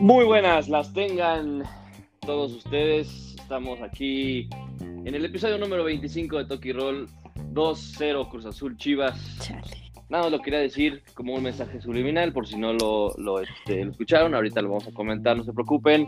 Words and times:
Muy 0.00 0.26
buenas, 0.26 0.68
las 0.68 0.92
tengan 0.92 1.62
todos 2.20 2.52
ustedes. 2.52 3.34
Estamos 3.40 3.80
aquí 3.80 4.46
en 4.78 5.14
el 5.14 5.24
episodio 5.24 5.56
número 5.56 5.84
25 5.84 6.36
de 6.36 6.44
Toki 6.44 6.72
Roll 6.72 7.08
2-0 7.54 8.28
Cruz 8.28 8.44
Azul 8.44 8.76
Chivas. 8.76 9.48
Nada 10.10 10.24
más 10.24 10.32
lo 10.32 10.42
quería 10.42 10.58
decir 10.58 11.02
como 11.14 11.34
un 11.34 11.42
mensaje 11.42 11.80
subliminal, 11.80 12.34
por 12.34 12.46
si 12.46 12.58
no 12.58 12.74
lo, 12.74 13.14
lo, 13.16 13.40
este, 13.40 13.86
lo 13.86 13.92
escucharon. 13.92 14.34
Ahorita 14.34 14.60
lo 14.60 14.68
vamos 14.68 14.86
a 14.86 14.92
comentar, 14.92 15.34
no 15.34 15.44
se 15.44 15.54
preocupen. 15.54 16.06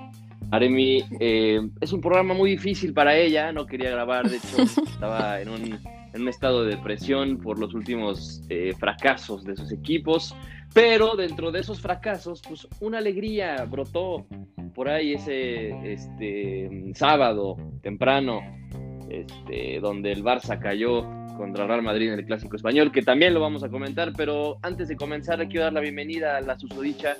Aremi, 0.50 1.04
eh, 1.18 1.60
es 1.80 1.92
un 1.92 2.02
programa 2.02 2.34
muy 2.34 2.50
difícil 2.50 2.92
para 2.92 3.16
ella, 3.16 3.52
no 3.52 3.64
quería 3.64 3.90
grabar, 3.90 4.28
de 4.28 4.36
hecho 4.36 4.62
estaba 4.86 5.40
en 5.40 5.48
un, 5.48 5.78
en 6.12 6.22
un 6.22 6.28
estado 6.28 6.64
de 6.64 6.76
depresión 6.76 7.38
por 7.38 7.58
los 7.58 7.74
últimos 7.74 8.42
eh, 8.48 8.72
fracasos 8.78 9.44
de 9.44 9.56
sus 9.56 9.72
equipos, 9.72 10.34
pero 10.74 11.16
dentro 11.16 11.50
de 11.50 11.60
esos 11.60 11.80
fracasos, 11.80 12.42
pues 12.46 12.68
una 12.80 12.98
alegría 12.98 13.64
brotó 13.64 14.26
por 14.74 14.88
ahí 14.88 15.14
ese 15.14 15.70
este, 15.92 16.70
sábado 16.94 17.56
temprano, 17.82 18.40
este, 19.10 19.80
donde 19.80 20.12
el 20.12 20.22
Barça 20.22 20.58
cayó 20.58 21.02
contra 21.36 21.66
Real 21.66 21.82
Madrid 21.82 22.12
en 22.12 22.18
el 22.18 22.26
Clásico 22.26 22.56
Español, 22.56 22.92
que 22.92 23.02
también 23.02 23.32
lo 23.32 23.40
vamos 23.40 23.62
a 23.62 23.68
comentar, 23.68 24.12
pero 24.16 24.58
antes 24.62 24.88
de 24.88 24.96
comenzar 24.96 25.46
quiero 25.48 25.64
dar 25.64 25.72
la 25.72 25.80
bienvenida 25.80 26.36
a 26.36 26.40
la 26.40 26.58
susodicha. 26.58 27.16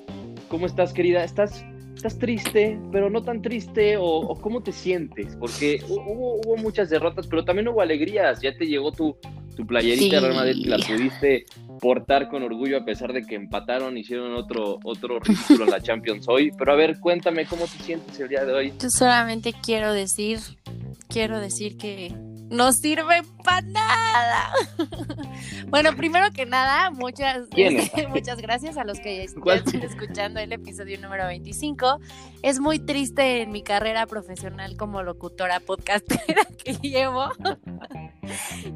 ¿Cómo 0.49 0.67
estás, 0.67 0.93
querida? 0.93 1.25
¿Estás 1.25 1.65
estás 1.99 2.19
triste, 2.19 2.79
pero 2.93 3.11
no 3.11 3.23
tan 3.23 3.43
triste, 3.43 3.97
o, 3.99 4.35
cómo 4.41 4.63
te 4.63 4.73
sientes, 4.73 5.37
porque 5.37 5.81
hubo, 5.89 6.37
hubo, 6.37 6.57
muchas 6.57 6.89
derrotas, 6.91 7.27
pero 7.27 7.45
también 7.45 7.69
hubo 7.69 7.81
alegrías, 7.81 8.41
ya 8.41 8.57
te 8.57 8.67
llegó 8.67 8.93
tu, 8.93 9.17
tu 9.57 9.67
playerita 9.67 10.21
Real 10.21 10.35
Madrid, 10.35 10.67
la 10.67 10.79
pudiste 10.79 11.45
portar 11.81 12.29
con 12.29 12.43
orgullo 12.43 12.79
a 12.79 12.85
pesar 12.85 13.13
de 13.13 13.23
que 13.23 13.35
empataron, 13.35 13.99
hicieron 13.99 14.33
otro, 14.35 14.79
otro 14.85 15.19
ridículo 15.19 15.65
en 15.65 15.71
la 15.71 15.81
Champions 15.81 16.27
hoy, 16.29 16.53
pero 16.57 16.73
a 16.73 16.77
ver, 16.77 16.99
cuéntame 17.01 17.47
cómo 17.47 17.65
te 17.65 17.83
sientes 17.83 18.19
el 18.21 18.29
día 18.29 18.45
de 18.45 18.53
hoy. 18.53 18.73
Yo 18.81 18.91
solamente 18.91 19.53
quiero 19.53 19.93
decir, 19.93 20.39
quiero 21.09 21.41
decir 21.41 21.77
que 21.77 22.15
no 22.51 22.73
sirve 22.73 23.23
para 23.45 23.63
nada. 23.63 24.53
bueno, 25.69 25.95
primero 25.97 26.31
que 26.33 26.47
nada, 26.47 26.91
muchas, 26.91 27.49
muchas 28.09 28.41
gracias 28.41 28.77
a 28.77 28.85
los 28.85 29.01
que 29.01 29.23
están 29.23 29.83
escuchando 29.83 30.41
el 30.41 30.53
episodio 30.53 31.01
número 31.01 31.27
25. 31.27 32.01
Es 32.43 32.61
muy 32.61 32.79
triste 32.79 33.43
en 33.43 33.51
mi 33.51 33.63
carrera 33.63 34.07
profesional 34.07 34.77
como 34.77 35.03
locutora 35.03 35.61
podcastera 35.61 36.47
que 36.65 36.75
llevo, 36.75 37.31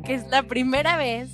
que 0.05 0.15
es 0.15 0.27
la 0.29 0.43
primera 0.43 0.97
vez 0.97 1.31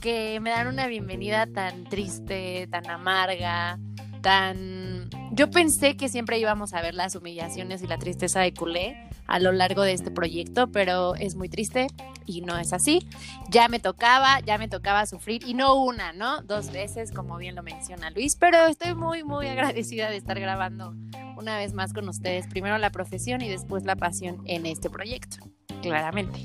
que 0.00 0.40
me 0.40 0.50
dan 0.50 0.66
una 0.66 0.86
bienvenida 0.86 1.46
tan 1.46 1.84
triste, 1.84 2.66
tan 2.70 2.88
amarga, 2.88 3.78
tan... 4.22 5.10
Yo 5.32 5.50
pensé 5.50 5.96
que 5.96 6.08
siempre 6.08 6.38
íbamos 6.38 6.72
a 6.72 6.80
ver 6.80 6.94
las 6.94 7.14
humillaciones 7.14 7.82
y 7.82 7.86
la 7.86 7.98
tristeza 7.98 8.40
de 8.40 8.52
culé 8.54 9.09
a 9.30 9.38
lo 9.38 9.52
largo 9.52 9.82
de 9.82 9.92
este 9.92 10.10
proyecto, 10.10 10.72
pero 10.72 11.14
es 11.14 11.36
muy 11.36 11.48
triste 11.48 11.86
y 12.26 12.40
no 12.40 12.58
es 12.58 12.72
así. 12.72 13.06
Ya 13.48 13.68
me 13.68 13.78
tocaba, 13.78 14.40
ya 14.40 14.58
me 14.58 14.66
tocaba 14.66 15.06
sufrir 15.06 15.42
y 15.46 15.54
no 15.54 15.76
una, 15.76 16.12
¿no? 16.12 16.42
Dos 16.42 16.72
veces, 16.72 17.12
como 17.12 17.38
bien 17.38 17.54
lo 17.54 17.62
menciona 17.62 18.10
Luis, 18.10 18.34
pero 18.34 18.66
estoy 18.66 18.94
muy, 18.94 19.22
muy 19.22 19.46
agradecida 19.46 20.10
de 20.10 20.16
estar 20.16 20.38
grabando 20.40 20.94
una 21.36 21.56
vez 21.56 21.74
más 21.74 21.92
con 21.92 22.08
ustedes. 22.08 22.48
Primero 22.48 22.76
la 22.78 22.90
profesión 22.90 23.40
y 23.40 23.48
después 23.48 23.84
la 23.84 23.94
pasión 23.94 24.42
en 24.46 24.66
este 24.66 24.90
proyecto, 24.90 25.36
claramente. 25.80 26.40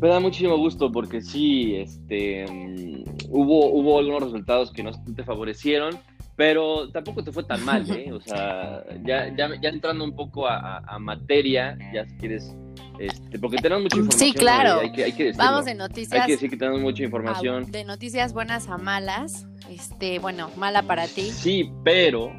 Me 0.00 0.08
da 0.08 0.20
muchísimo 0.20 0.56
gusto 0.56 0.90
porque 0.90 1.20
sí, 1.20 1.76
este, 1.76 2.46
mm, 2.50 3.04
hubo, 3.28 3.66
hubo 3.72 3.98
algunos 3.98 4.22
resultados 4.22 4.72
que 4.72 4.82
no 4.82 4.90
te 5.14 5.22
favorecieron 5.22 5.98
pero 6.42 6.88
tampoco 6.88 7.22
te 7.22 7.30
fue 7.30 7.44
tan 7.44 7.64
mal, 7.64 7.88
¿eh? 7.88 8.10
O 8.12 8.20
sea, 8.20 8.82
ya, 9.04 9.32
ya, 9.36 9.48
ya 9.60 9.68
entrando 9.68 10.02
un 10.02 10.16
poco 10.16 10.48
a, 10.48 10.98
materia, 10.98 11.78
ya 11.94 12.04
si 12.04 12.16
quieres, 12.16 12.52
este, 12.98 13.38
porque 13.38 13.58
tenemos 13.58 13.84
mucha 13.84 13.98
información. 13.98 14.32
Sí, 14.32 14.36
claro. 14.36 14.80
Hay 14.80 14.90
que, 14.90 15.04
hay 15.04 15.12
que 15.12 15.30
Vamos 15.34 15.66
de 15.66 15.76
noticias. 15.76 16.20
Hay 16.20 16.26
que 16.26 16.32
decir 16.32 16.50
que 16.50 16.56
tenemos 16.56 16.80
mucha 16.80 17.04
información. 17.04 17.70
de 17.70 17.84
noticias 17.84 18.32
buenas 18.32 18.66
a 18.68 18.76
malas. 18.76 19.46
Este, 19.70 20.18
bueno, 20.18 20.50
mala 20.56 20.82
para 20.82 21.06
ti. 21.06 21.30
Sí, 21.30 21.70
pero. 21.84 22.32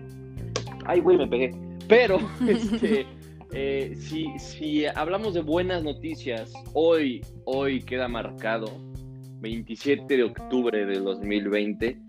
Ay, 0.85 1.00
güey, 1.00 1.16
me 1.16 1.28
pegué. 1.28 1.56
Pero, 1.88 2.20
este. 2.46 3.08
Eh, 3.53 3.96
si, 3.97 4.38
si 4.38 4.85
hablamos 4.85 5.34
de 5.34 5.44
buenas 5.44 5.81
noticias, 5.81 6.52
hoy, 6.74 7.25
hoy 7.46 7.81
queda 7.84 8.09
marcado 8.09 8.66
27 9.40 10.18
de 10.18 10.24
octubre 10.24 10.85
del 10.85 11.06
2020 11.06 12.02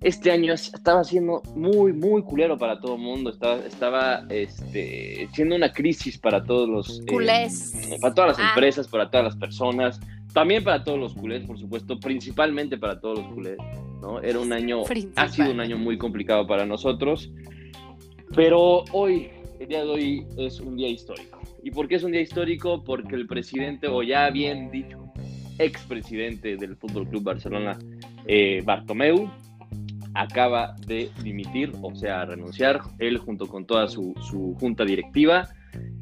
este 0.00 0.30
año 0.30 0.54
estaba 0.54 1.02
siendo 1.02 1.42
muy, 1.56 1.92
muy 1.92 2.22
culero 2.22 2.56
para 2.56 2.78
todo 2.78 2.94
el 2.94 3.00
mundo. 3.00 3.30
Estaba, 3.30 3.56
estaba 3.66 4.26
este, 4.28 5.28
siendo 5.32 5.56
una 5.56 5.72
crisis 5.72 6.18
para 6.18 6.44
todos 6.44 6.68
los. 6.68 7.00
Eh, 7.00 7.06
culés. 7.08 7.98
para 8.00 8.14
todas 8.14 8.38
las 8.38 8.46
ah. 8.46 8.48
empresas, 8.50 8.88
para 8.88 9.10
todas 9.10 9.24
las 9.24 9.36
personas. 9.36 10.00
También 10.32 10.62
para 10.62 10.84
todos 10.84 10.98
los 10.98 11.14
culés, 11.14 11.44
por 11.44 11.58
supuesto. 11.58 11.98
Principalmente 11.98 12.78
para 12.78 13.00
todos 13.00 13.18
los 13.18 13.28
culés. 13.34 13.58
¿no? 14.00 14.20
Era 14.20 14.38
un 14.38 14.52
año. 14.52 14.82
Ha 15.16 15.28
sido 15.28 15.50
un 15.50 15.60
año 15.60 15.76
muy 15.76 15.98
complicado 15.98 16.46
para 16.46 16.64
nosotros. 16.64 17.32
Pero 18.36 18.84
hoy, 18.92 19.30
el 19.58 19.68
día 19.68 19.84
de 19.84 19.90
hoy, 19.90 20.26
es 20.36 20.60
un 20.60 20.76
día 20.76 20.88
histórico. 20.88 21.40
¿Y 21.64 21.72
por 21.72 21.88
qué 21.88 21.96
es 21.96 22.04
un 22.04 22.12
día 22.12 22.20
histórico? 22.20 22.84
Porque 22.84 23.16
el 23.16 23.26
presidente, 23.26 23.88
o 23.88 24.02
ya 24.02 24.30
bien 24.30 24.70
dicho, 24.70 25.12
expresidente 25.58 26.56
del 26.56 26.76
Fútbol 26.76 27.08
Club 27.08 27.24
Barcelona, 27.24 27.78
eh, 28.26 28.62
Bartomeu, 28.64 29.28
acaba 30.18 30.74
de 30.84 31.10
dimitir, 31.22 31.72
o 31.80 31.94
sea, 31.94 32.24
renunciar, 32.24 32.80
él 32.98 33.18
junto 33.18 33.46
con 33.46 33.66
toda 33.66 33.86
su, 33.86 34.14
junta 34.58 34.84
directiva 34.84 35.48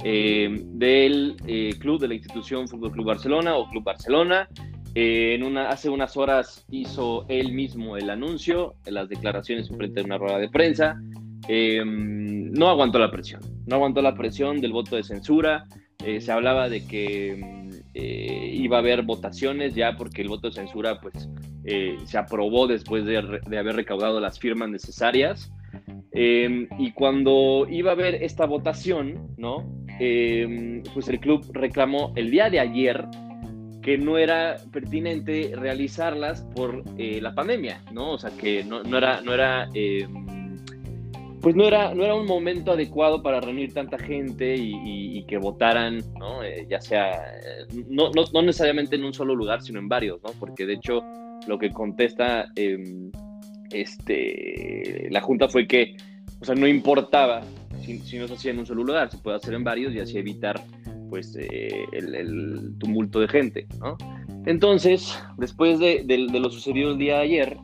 eh, 0.02 0.48
del 0.72 1.36
eh, 1.46 1.74
club, 1.78 2.00
de 2.00 2.08
la 2.08 2.14
institución 2.14 2.66
Fútbol 2.66 2.92
Club 2.92 3.06
Barcelona 3.06 3.56
o 3.56 3.68
Club 3.68 3.84
Barcelona. 3.84 4.48
Eh, 4.94 5.34
en 5.34 5.42
una, 5.42 5.68
hace 5.68 5.90
unas 5.90 6.16
horas 6.16 6.64
hizo 6.70 7.26
él 7.28 7.52
mismo 7.52 7.98
el 7.98 8.08
anuncio, 8.08 8.76
las 8.86 9.10
declaraciones 9.10 9.68
frente 9.68 10.00
a 10.00 10.04
una 10.04 10.16
rueda 10.16 10.38
de 10.38 10.48
prensa. 10.48 10.98
no 11.46 12.68
aguantó 12.70 12.98
la 12.98 13.10
presión, 13.10 13.42
no 13.66 13.76
aguantó 13.76 14.00
la 14.00 14.14
presión 14.14 14.62
del 14.62 14.72
voto 14.72 14.96
de 14.96 15.02
censura. 15.02 15.66
se 15.98 16.32
hablaba 16.32 16.70
de 16.70 16.86
que 16.86 17.36
iba 17.94 18.78
a 18.78 18.80
haber 18.80 19.02
votaciones 19.02 19.74
ya 19.74 19.94
porque 19.98 20.22
el 20.22 20.28
voto 20.28 20.48
de 20.48 20.54
censura 20.54 21.00
pues 21.00 21.28
eh, 21.66 21.98
se 22.04 22.16
aprobó 22.16 22.66
después 22.66 23.04
de, 23.04 23.18
haber 23.18 23.76
recaudado 23.76 24.20
las 24.20 24.38
firmas 24.38 24.70
necesarias. 24.70 25.52
Em, 26.12 26.68
y 26.78 26.92
cuando 26.92 27.66
iba 27.68 27.90
a 27.90 27.94
haber 27.94 28.22
esta 28.22 28.46
votación, 28.46 29.34
¿no? 29.36 29.68
Em, 29.98 30.82
pues 30.94 31.08
el 31.08 31.18
club 31.18 31.44
reclamó 31.52 32.12
el 32.16 32.30
día 32.30 32.48
de 32.48 32.60
ayer 32.60 33.04
que 33.82 33.98
no 33.98 34.16
era 34.16 34.56
pertinente 34.72 35.52
realizarlas 35.54 36.42
por 36.54 36.82
eh, 36.98 37.20
la 37.20 37.34
pandemia, 37.34 37.82
¿no? 37.92 38.12
O 38.12 38.18
sea, 38.18 38.30
que 38.30 38.64
no, 38.64 38.80
era, 38.96 39.20
no 39.20 39.34
era 39.34 39.68
em, 39.74 40.56
pues 41.40 41.54
no 41.54 41.64
era, 41.64 41.94
no 41.94 42.04
era 42.04 42.14
un 42.14 42.26
momento 42.26 42.72
adecuado 42.72 43.22
para 43.22 43.40
reunir 43.40 43.72
tanta 43.72 43.98
gente 43.98 44.56
y, 44.56 45.24
que 45.28 45.38
votaran, 45.38 46.02
¿no? 46.18 46.42
Eh, 46.44 46.66
ya 46.68 46.80
sea, 46.80 47.20
no, 47.88 48.10
no, 48.10 48.24
no, 48.32 48.42
necesariamente 48.42 48.96
en 48.96 49.04
un 49.04 49.12
solo 49.12 49.34
lugar, 49.34 49.60
sino 49.62 49.80
en 49.80 49.88
varios, 49.88 50.22
¿no? 50.22 50.30
Porque 50.38 50.66
de 50.66 50.74
hecho 50.74 51.02
lo 51.46 51.58
que 51.58 51.70
contesta 51.70 52.46
em, 52.56 53.10
este, 53.70 55.08
la 55.10 55.20
Junta 55.20 55.48
fue 55.48 55.66
que, 55.66 55.96
o 56.40 56.44
sea, 56.44 56.54
no 56.54 56.66
importaba 56.66 57.42
si, 58.04 58.18
no 58.18 58.26
se 58.26 58.34
hacía 58.34 58.50
en 58.50 58.58
un 58.58 58.66
solo 58.66 58.84
lugar, 58.84 59.10
se 59.10 59.18
puede 59.18 59.36
hacer 59.36 59.54
en 59.54 59.64
varios 59.64 59.94
y 59.94 60.00
así 60.00 60.18
evitar 60.18 60.60
pues 61.08 61.36
eh, 61.38 61.84
el, 61.92 62.74
tumulto 62.78 63.20
de 63.20 63.28
gente, 63.28 63.66
¿no? 63.78 63.96
Entonces, 64.44 65.18
después 65.38 65.78
de, 65.78 66.04
lo 66.32 66.50
sucedido 66.50 66.92
el 66.92 66.98
día 66.98 67.16
de 67.16 67.22
ayer, 67.22 67.56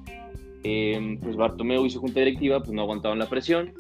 em, 0.64 1.18
pues 1.18 1.36
Bartomeu 1.36 1.84
y 1.84 1.90
su 1.90 2.00
junta 2.00 2.20
directiva 2.20 2.60
pues 2.60 2.72
no 2.72 2.82
aguantaban 2.82 3.18
la 3.18 3.28
presión 3.28 3.72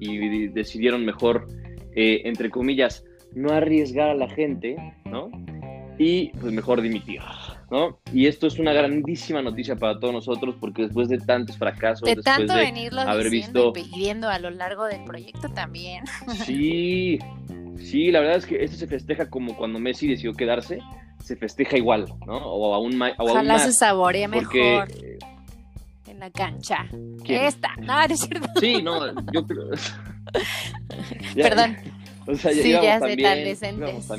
y 0.00 0.48
decidieron 0.48 1.04
mejor, 1.04 1.46
eh, 1.94 2.22
entre 2.24 2.50
comillas, 2.50 3.04
no 3.34 3.52
arriesgar 3.52 4.10
a 4.10 4.14
la 4.14 4.28
gente, 4.28 4.76
¿no? 5.04 5.30
Y 5.98 6.30
pues 6.40 6.52
mejor 6.52 6.80
dimitir. 6.80 7.20
Y 8.12 8.26
esto 8.26 8.46
es 8.46 8.58
una 8.58 8.72
grandísima 8.72 9.40
noticia 9.40 9.76
para 9.76 9.98
todos 9.98 10.12
nosotros 10.12 10.56
porque 10.60 10.82
después 10.82 11.08
de 11.08 11.18
tantos 11.18 11.56
fracasos, 11.56 12.02
de 12.02 12.16
después 12.16 12.36
tanto 12.36 12.54
de 12.54 12.60
venirlo 12.60 13.00
haber 13.00 13.30
visto 13.30 13.72
y 13.74 13.82
pidiendo 13.82 14.28
a 14.28 14.38
lo 14.38 14.50
largo 14.50 14.84
del 14.84 15.04
proyecto 15.04 15.48
también. 15.48 16.04
Sí, 16.44 17.18
sí, 17.78 18.10
la 18.10 18.20
verdad 18.20 18.36
es 18.38 18.46
que 18.46 18.62
esto 18.62 18.76
se 18.76 18.86
festeja 18.86 19.30
como 19.30 19.56
cuando 19.56 19.78
Messi 19.78 20.08
decidió 20.08 20.32
quedarse, 20.32 20.80
se 21.22 21.36
festeja 21.36 21.76
igual, 21.76 22.06
¿no? 22.26 22.36
O 22.36 22.74
aún, 22.74 22.96
más. 22.96 23.12
Ojalá 23.18 23.58
se 23.58 23.72
saboree 23.72 24.26
mejor. 24.28 24.88
en 26.06 26.18
la 26.18 26.30
cancha. 26.30 26.86
Esta, 27.26 27.74
no, 27.80 28.02
es 28.02 28.20
cierto. 28.20 28.48
Sí, 28.60 28.82
no, 28.82 29.14
yo 29.32 29.46
creo. 29.46 29.70
Perdón. 31.34 31.76
O 32.26 32.34
sea, 32.34 32.52
sí, 32.52 32.70
ya 32.70 33.00
sé 33.00 33.16
tan 33.16 33.44
decentes. 33.44 34.12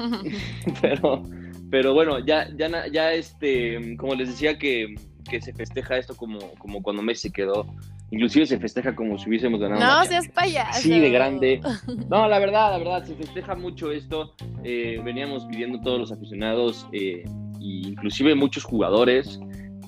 Pero 0.80 1.24
pero 1.72 1.94
bueno, 1.94 2.18
ya, 2.18 2.46
ya, 2.54 2.86
ya 2.86 3.14
este, 3.14 3.96
como 3.96 4.14
les 4.14 4.28
decía 4.28 4.58
que, 4.58 4.94
se 5.40 5.54
festeja 5.54 5.96
esto 5.96 6.14
como, 6.14 6.38
como 6.58 6.82
cuando 6.82 7.00
Messi 7.00 7.30
quedó 7.30 7.64
inclusive 8.10 8.44
se 8.44 8.58
festeja 8.58 8.94
como 8.94 9.16
si 9.18 9.30
hubiésemos 9.30 9.58
ganado. 9.58 9.80
No, 9.80 10.04
seas 10.04 10.28
payaso. 10.28 10.82
Sí, 10.82 11.00
de 11.00 11.08
grande. 11.08 11.62
No, 12.10 12.28
la 12.28 12.38
verdad, 12.38 12.72
la 12.72 12.76
verdad, 12.76 13.04
se 13.06 13.14
festeja 13.14 13.54
mucho 13.54 13.90
esto. 13.90 14.34
Eh, 14.64 15.00
veníamos 15.02 15.46
pidiendo 15.46 15.80
todos 15.80 15.98
los 15.98 16.12
aficionados, 16.12 16.86
eh, 16.92 17.24
e 17.24 17.64
inclusive 17.64 18.34
muchos 18.34 18.64
jugadores, 18.64 19.40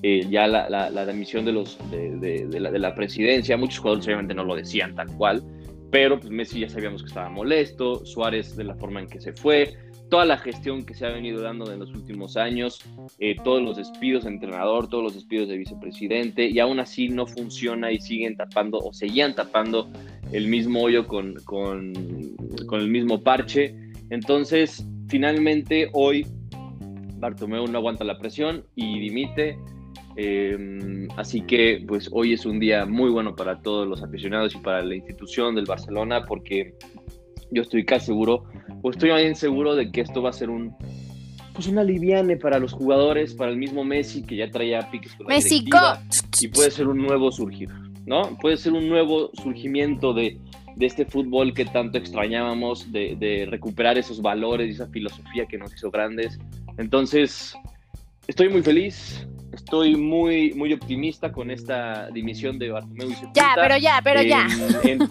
eh, 0.03 0.27
ya 0.31 0.47
la, 0.47 0.71
la, 0.71 0.89
la, 0.89 1.03
admisión 1.03 1.45
de, 1.45 1.53
los, 1.53 1.79
de, 1.91 2.17
de, 2.47 2.61
la, 2.61 2.71
de 2.71 2.79
la 2.79 2.95
presidencia, 2.95 3.59
muchos 3.59 3.81
jugadores 3.81 4.07
obviamente 4.07 4.33
no 4.33 4.45
lo 4.45 4.57
decían 4.57 4.95
tal 4.95 5.09
cual, 5.19 5.43
pero 5.91 6.19
pues 6.19 6.31
Messi 6.31 6.61
ya 6.61 6.71
sabíamos 6.71 7.03
que 7.03 7.09
estaba 7.09 7.29
molesto, 7.29 8.07
Suárez 8.07 8.57
de 8.57 8.65
la 8.65 8.75
forma 8.75 9.01
en 9.01 9.07
que 9.07 9.21
se 9.21 9.35
fue, 9.35 9.77
toda 10.15 10.27
la 10.27 10.39
gestión 10.39 10.87
que 10.87 10.95
se 10.95 11.05
ha 11.07 11.11
venido 11.11 11.43
dando 11.43 11.73
en 11.73 11.81
los 11.81 11.91
últimos 11.91 12.37
años, 12.37 12.81
eh, 13.19 13.35
todos 13.43 13.61
los 13.61 13.77
despidos 13.77 14.23
de 14.23 14.31
entrenador, 14.31 14.89
todos 14.89 15.03
los 15.03 15.15
despidos 15.15 15.49
de 15.49 15.57
vicepresidente, 15.57 16.49
y 16.49 16.61
aún 16.61 16.79
así 16.79 17.09
no 17.09 17.27
funciona 17.27 17.91
y 17.91 17.99
siguen 17.99 18.37
tapando 18.37 18.79
o 18.79 18.93
seguían 18.93 19.35
tapando 19.35 19.91
el 20.31 20.47
mismo 20.47 20.83
hoyo 20.83 21.09
con, 21.09 21.35
con, 21.45 21.93
con 22.69 22.79
el 22.79 22.91
mismo 22.91 23.25
parche. 23.25 23.75
Entonces, 24.11 24.87
finalmente 25.09 25.91
hoy 25.95 26.25
Bartomeu 27.17 27.67
no 27.67 27.79
aguanta 27.79 28.05
la 28.05 28.17
presión 28.17 28.65
y 28.77 29.01
dimite. 29.01 29.59
Eh, 30.17 31.09
así 31.17 31.41
que 31.41 31.85
pues 31.89 32.09
hoy 32.13 32.35
es 32.35 32.47
un 32.47 32.61
día 32.61 32.87
muy 32.87 33.11
bueno 33.11 33.35
para 33.35 33.61
todos 33.63 33.89
los 33.89 34.01
aficionados 34.01 34.55
y 34.55 34.59
para 34.59 34.81
la 34.81 34.95
institución 34.95 35.57
del 35.57 35.65
Barcelona 35.65 36.25
porque 36.25 36.77
yo 37.51 37.63
estoy 37.63 37.85
casi 37.85 38.07
seguro, 38.07 38.45
o 38.83 38.91
estoy 38.91 39.11
bien 39.15 39.35
seguro 39.35 39.75
de 39.75 39.91
que 39.91 40.01
esto 40.01 40.23
va 40.23 40.31
a 40.31 40.33
ser 40.33 40.51
un 40.51 40.75
pues 41.55 41.69
una 41.69 41.85
liviane 41.85 42.37
para 42.37 42.59
los 42.59 42.73
jugadores, 42.73 43.33
para 43.33 43.53
el 43.53 43.57
mismo 43.57 43.85
Messi 43.85 44.23
que 44.23 44.37
ya 44.37 44.51
traía 44.51 44.91
piques 44.91 45.15
con 45.15 45.29
la 45.29 45.39
y 46.41 46.49
puede 46.49 46.71
ser 46.71 46.89
un 46.89 46.99
nuevo 46.99 47.31
surgir, 47.31 47.71
¿no? 48.07 48.37
Puede 48.41 48.57
ser 48.57 48.73
un 48.73 48.89
nuevo 48.89 49.31
surgimiento 49.35 50.13
de, 50.13 50.37
de 50.75 50.87
este 50.87 51.07
fútbol 51.07 51.55
que 51.55 51.65
tanto 51.65 51.97
extrañábamos, 51.97 52.91
de, 52.91 53.17
de, 53.19 53.47
recuperar 53.47 53.97
esos 53.99 54.21
valores 54.21 54.69
y 54.69 54.73
esa 54.73 54.89
filosofía 54.89 55.47
que 55.47 55.57
nos 55.57 55.73
hizo 55.73 55.93
grandes. 55.93 56.41
Entonces, 56.77 57.55
estoy 58.27 58.49
muy 58.49 58.63
feliz, 58.63 59.25
estoy 59.53 59.95
muy, 59.95 60.53
muy 60.55 60.73
optimista 60.73 61.31
con 61.31 61.53
esta 61.53 62.11
dimisión 62.11 62.59
de 62.59 62.71
Bartomeu 62.71 63.11
y 63.11 63.15
Ya, 63.35 63.53
pero 63.55 63.77
ya, 63.77 64.01
pero 64.03 64.23
ya. 64.23 64.49
En 64.83 64.99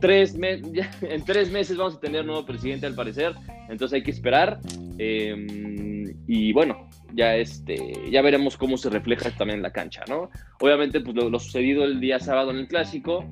tres, 0.00 0.36
en 0.36 1.24
tres 1.24 1.50
meses 1.50 1.76
vamos 1.76 1.96
a 1.96 2.00
tener 2.00 2.24
nuevo 2.24 2.44
presidente 2.44 2.86
al 2.86 2.94
parecer, 2.94 3.34
entonces 3.68 3.96
hay 3.96 4.02
que 4.02 4.10
esperar. 4.10 4.60
Em, 4.98 6.14
y 6.26 6.52
bueno, 6.52 6.88
ya, 7.14 7.36
este, 7.36 7.92
ya 8.10 8.22
veremos 8.22 8.56
cómo 8.56 8.76
se 8.76 8.90
refleja 8.90 9.30
también 9.30 9.58
en 9.58 9.62
la 9.62 9.72
cancha, 9.72 10.02
¿no? 10.08 10.30
Obviamente, 10.60 11.00
pues 11.00 11.16
lo 11.16 11.38
sucedido 11.38 11.84
el 11.84 12.00
día 12.00 12.18
sábado 12.18 12.50
en 12.50 12.58
el 12.58 12.68
Clásico, 12.68 13.24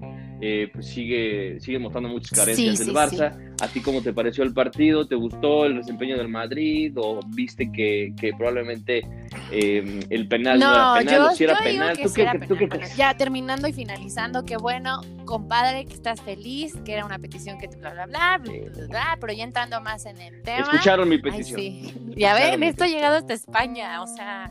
eh, 0.44 0.68
pues 0.72 0.86
sigue, 0.88 1.60
sigue 1.60 1.78
mostrando 1.78 2.08
muchas 2.08 2.36
carencias 2.36 2.80
del 2.80 2.92
Barça. 2.92 3.54
¿A 3.60 3.68
ti 3.68 3.80
cómo 3.80 4.02
te 4.02 4.12
pareció 4.12 4.42
el 4.42 4.52
partido? 4.52 5.06
¿Te 5.06 5.14
gustó 5.14 5.66
el 5.66 5.76
desempeño 5.76 6.18
del 6.18 6.26
Madrid? 6.26 6.92
¿O 6.96 7.20
viste 7.28 7.70
que, 7.70 8.12
que 8.20 8.32
probablemente 8.32 9.06
eh, 9.52 10.00
el 10.10 10.26
penal 10.26 10.58
no, 10.58 10.72
era 10.74 10.94
penal? 10.98 11.14
Yo, 11.14 11.30
o 11.30 11.34
si 11.36 11.44
era 11.44 11.58
penal? 11.58 11.96
¿Tú, 11.96 12.12
qué, 12.12 12.24
penal, 12.24 12.48
¿tú 12.48 12.56
qué 12.56 12.68
crees? 12.68 12.96
Ya 12.96 13.16
terminando 13.16 13.68
y 13.68 13.72
finalizando, 13.72 14.44
qué 14.44 14.56
bueno, 14.56 15.02
compadre, 15.26 15.84
que 15.84 15.94
estás 15.94 16.20
feliz, 16.20 16.74
que 16.84 16.94
era 16.94 17.04
una 17.04 17.20
petición 17.20 17.60
que 17.60 17.68
te 17.68 17.76
bla, 17.76 17.92
bla, 17.92 18.06
bla, 18.06 18.38
bla, 18.38 18.86
bla, 18.88 19.18
pero 19.20 19.32
ya 19.32 19.44
entrando 19.44 19.80
más 19.80 20.06
en 20.06 20.20
el 20.20 20.42
tema. 20.42 20.58
Escucharon 20.58 21.08
mi 21.08 21.18
petición. 21.18 21.60
Ay, 21.60 21.84
sí. 21.84 21.98
Ya 22.16 22.34
ven, 22.34 22.62
esto 22.64 22.82
ha 22.82 22.88
llegado 22.88 23.16
hasta 23.16 23.32
España, 23.32 24.02
o 24.02 24.06
sea, 24.08 24.50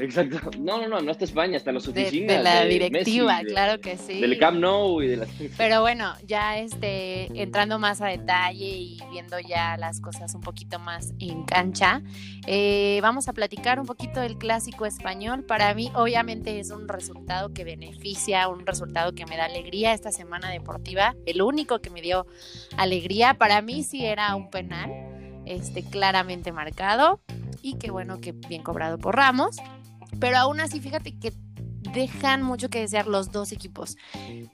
Exacto. 0.00 0.50
No, 0.58 0.80
no, 0.80 0.88
no, 0.88 1.00
no 1.00 1.10
hasta 1.10 1.24
España, 1.24 1.56
hasta 1.56 1.72
las 1.72 1.86
oficinas. 1.88 2.28
De, 2.28 2.36
de 2.36 2.42
la 2.42 2.64
directiva, 2.64 3.38
Messi, 3.38 3.46
claro 3.46 3.80
que 3.80 3.96
sí. 3.96 4.20
Del 4.20 4.38
Camp 4.38 4.58
Nou 4.58 5.02
y 5.02 5.08
de 5.08 5.16
las... 5.16 5.28
Pero 5.56 5.80
bueno, 5.80 6.12
ya 6.26 6.58
este, 6.58 7.26
entrando 7.40 7.78
más 7.78 8.00
a 8.00 8.06
detalle 8.06 8.66
y 8.66 8.98
viendo 9.10 9.38
ya 9.40 9.76
las 9.76 10.00
cosas 10.00 10.34
un 10.34 10.40
poquito 10.40 10.78
más 10.78 11.14
en 11.18 11.44
cancha, 11.44 12.02
eh, 12.46 12.98
vamos 13.02 13.28
a 13.28 13.32
platicar 13.32 13.80
un 13.80 13.86
poquito 13.86 14.20
del 14.20 14.36
clásico 14.38 14.86
español. 14.86 15.44
Para 15.44 15.72
mí, 15.74 15.90
obviamente, 15.94 16.58
es 16.58 16.70
un 16.70 16.88
resultado 16.88 17.52
que 17.52 17.64
beneficia, 17.64 18.48
un 18.48 18.66
resultado 18.66 19.14
que 19.14 19.26
me 19.26 19.36
da 19.36 19.46
alegría 19.46 19.92
esta 19.92 20.12
semana 20.12 20.50
deportiva. 20.50 21.14
El 21.26 21.42
único 21.42 21.80
que 21.80 21.90
me 21.90 22.02
dio 22.02 22.26
alegría, 22.76 23.34
para 23.34 23.62
mí 23.62 23.82
sí 23.82 24.04
era 24.04 24.34
un 24.34 24.50
penal, 24.50 24.90
este, 25.46 25.82
claramente 25.84 26.52
marcado 26.52 27.20
y 27.62 27.76
qué 27.76 27.90
bueno 27.90 28.20
que 28.20 28.32
bien 28.32 28.62
cobrado 28.62 28.98
por 28.98 29.16
Ramos. 29.16 29.56
Pero 30.20 30.38
aún 30.38 30.60
así, 30.60 30.80
fíjate 30.80 31.18
que 31.18 31.32
dejan 31.92 32.42
mucho 32.42 32.68
que 32.68 32.80
desear 32.80 33.06
los 33.06 33.32
dos 33.32 33.52
equipos. 33.52 33.96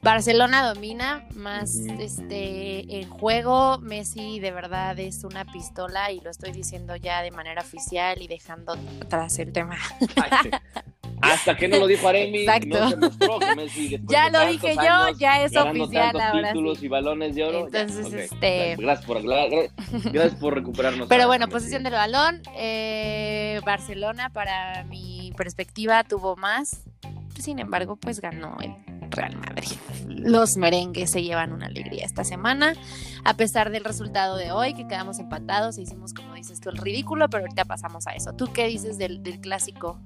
Barcelona 0.03 0.67
domina 0.67 1.27
más 1.35 1.77
este 1.77 3.01
en 3.01 3.09
juego. 3.09 3.79
Messi 3.79 4.41
de 4.41 4.53
verdad 4.53 4.99
es 4.99 5.25
una 5.25 5.45
pistola 5.45 6.11
y 6.11 6.21
lo 6.21 6.31
estoy 6.31 6.53
diciendo 6.53 6.97
ya 6.97 7.23
de 7.23 7.31
manera 7.31 7.63
oficial 7.63 8.21
y 8.23 8.29
dejando 8.29 8.77
atrás 9.01 9.39
el 9.39 9.53
tema. 9.53 9.77
Ay, 10.17 10.31
sí. 10.43 10.51
Hasta 11.23 11.57
que 11.57 11.69
no 11.69 11.79
lo 11.79 11.87
dijo 11.87 12.09
Aremi, 12.09 12.41
Exacto. 12.41 12.79
no 12.79 12.91
se 12.91 12.97
mostró 12.97 13.39
que 13.39 13.57
Messi 13.57 14.01
Ya 14.09 14.29
lo 14.29 14.47
dije 14.47 14.75
yo, 14.75 15.17
ya 15.19 15.43
es 15.43 15.57
oficial 15.57 16.21
ahora 16.21 16.49
títulos 16.49 16.79
sí. 16.79 16.87
y 16.87 16.89
balones 16.89 17.35
de 17.35 17.45
oro. 17.45 17.67
Entonces, 17.67 18.07
okay. 18.07 18.21
este... 18.21 18.77
Gracias 18.77 19.07
por, 19.07 19.23
gracias 19.23 20.35
por 20.41 20.55
recuperarnos. 20.55 21.09
Pero 21.09 21.27
bueno, 21.29 21.49
posición 21.49 21.85
del 21.85 21.95
balón. 21.95 22.43
Eh, 22.57 23.61
Barcelona, 23.65 24.31
para 24.31 24.85
mi 24.85 25.33
perspectiva, 25.37 26.05
tuvo 26.05 26.37
más. 26.37 26.83
Sin 27.39 27.59
embargo, 27.59 27.97
pues 27.97 28.21
ganó 28.21 28.57
el 28.61 28.75
Real 29.11 29.37
Madrid. 29.37 29.73
Los 30.09 30.57
merengues 30.57 31.11
se 31.11 31.23
llevan 31.23 31.53
una 31.53 31.67
alegría 31.67 32.05
esta 32.05 32.25
semana, 32.25 32.75
a 33.25 33.35
pesar 33.37 33.71
del 33.71 33.85
resultado 33.85 34.37
de 34.37 34.53
hoy, 34.53 34.75
que 34.75 34.87
quedamos 34.87 35.19
empatados 35.19 35.79
e 35.79 35.83
hicimos, 35.83 36.15
como 36.15 36.35
dices 36.35 36.61
tú, 36.61 36.71
el 36.71 36.79
ridículo, 36.79 37.29
pero 37.29 37.45
ahorita 37.45 37.65
pasamos 37.65 38.07
a 38.07 38.13
eso. 38.13 38.33
¿Tú 38.33 38.53
qué 38.53 38.67
dices 38.67 38.99
del, 38.99 39.23
del 39.23 39.41
clásico? 39.41 40.01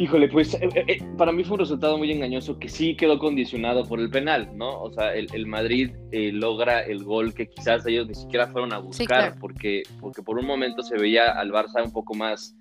Híjole, 0.00 0.28
pues 0.28 0.54
eh, 0.54 0.70
eh, 0.74 0.98
para 1.18 1.30
mí 1.30 1.44
fue 1.44 1.56
un 1.56 1.60
resultado 1.60 1.98
muy 1.98 2.10
engañoso 2.10 2.58
que 2.58 2.70
sí 2.70 2.96
quedó 2.96 3.18
condicionado 3.18 3.84
por 3.84 4.00
el 4.00 4.08
penal, 4.08 4.48
¿no? 4.56 4.80
O 4.80 4.90
sea, 4.90 5.14
el, 5.14 5.26
el 5.34 5.46
Madrid 5.46 5.90
eh, 6.10 6.32
logra 6.32 6.80
el 6.80 7.04
gol 7.04 7.34
que 7.34 7.50
quizás 7.50 7.86
ellos 7.86 8.08
ni 8.08 8.14
siquiera 8.14 8.46
fueron 8.46 8.72
a 8.72 8.78
buscar, 8.78 8.96
sí, 8.96 9.06
claro. 9.06 9.36
porque, 9.38 9.82
porque 10.00 10.22
por 10.22 10.38
un 10.38 10.46
momento 10.46 10.82
se 10.82 10.96
veía 10.96 11.32
al 11.32 11.52
Barça 11.52 11.84
un 11.84 11.92
poco 11.92 12.14
más, 12.14 12.56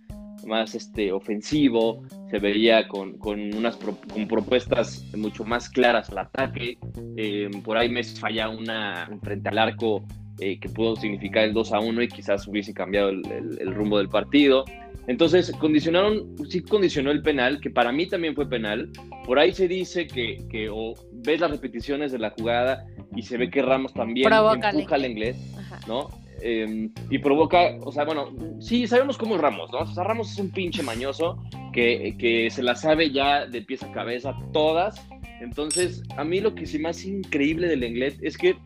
más 0.46 0.76
este, 0.76 1.14
ofensivo, 1.14 2.04
se 2.30 2.40
veía 2.40 2.90
con, 2.90 3.18
con 3.18 3.56
unas 3.56 3.78
pro, 3.78 3.96
con 4.12 4.28
propuestas 4.28 5.06
mucho 5.16 5.46
más 5.46 5.70
claras 5.70 6.10
al 6.10 6.18
ataque. 6.18 6.78
Eh, 7.16 7.50
por 7.64 7.78
ahí 7.78 7.88
me 7.88 8.04
falla 8.04 8.50
una 8.50 9.10
frente 9.24 9.48
al 9.48 9.60
arco 9.60 10.04
eh, 10.42 10.60
que 10.60 10.68
pudo 10.68 10.98
significar 10.98 11.46
el 11.46 11.54
2 11.54 11.72
a 11.72 11.80
1 11.80 12.02
y 12.02 12.08
quizás 12.10 12.46
hubiese 12.50 12.74
cambiado 12.74 13.08
el, 13.08 13.26
el, 13.32 13.62
el 13.62 13.74
rumbo 13.74 13.98
del 13.98 14.10
partido. 14.10 14.66
Entonces, 15.10 15.52
condicionaron, 15.54 16.36
sí 16.48 16.62
condicionó 16.62 17.10
el 17.10 17.24
penal, 17.24 17.60
que 17.60 17.72
para 17.72 17.92
mí 17.92 18.06
también 18.06 18.36
fue 18.36 18.48
penal. 18.48 18.92
Por 19.26 19.40
ahí 19.40 19.52
se 19.52 19.68
dice 19.68 20.06
que, 20.06 20.46
que 20.52 20.70
o 20.70 20.94
ves 21.12 21.40
las 21.40 21.50
repeticiones 21.50 22.12
de 22.12 22.20
la 22.20 22.30
jugada 22.30 22.86
y 23.16 23.24
se 23.24 23.38
ve 23.38 23.50
que 23.50 23.64
Ramos 23.64 23.92
también 23.92 24.32
empuja 24.32 24.96
al 24.96 25.06
inglés, 25.08 25.36
¿no? 25.88 26.10
Eh, 26.44 26.90
y 27.10 27.18
provoca, 27.18 27.76
o 27.82 27.92
sea, 27.92 28.06
bueno, 28.06 28.30
sí, 28.60 28.86
sabemos 28.86 29.18
cómo 29.18 29.34
es 29.34 29.42
Ramos, 29.42 29.72
¿no? 29.72 29.80
O 29.80 29.88
sea, 29.88 30.04
Ramos 30.04 30.32
es 30.32 30.38
un 30.38 30.52
pinche 30.52 30.84
mañoso 30.84 31.42
que, 31.74 32.16
que 32.20 32.52
se 32.52 32.62
la 32.62 32.76
sabe 32.76 33.10
ya 33.10 33.48
de 33.48 33.64
pies 33.64 33.82
a 33.82 33.92
cabeza 33.92 34.36
todas. 34.54 35.04
Entonces, 35.42 36.04
a 36.18 36.24
mí 36.24 36.40
lo 36.40 36.54
que 36.54 36.68
sí 36.68 36.78
más 36.78 37.04
increíble 37.04 37.68
del 37.68 37.84
inglés 37.84 38.20
es 38.22 38.38
que 38.38 38.58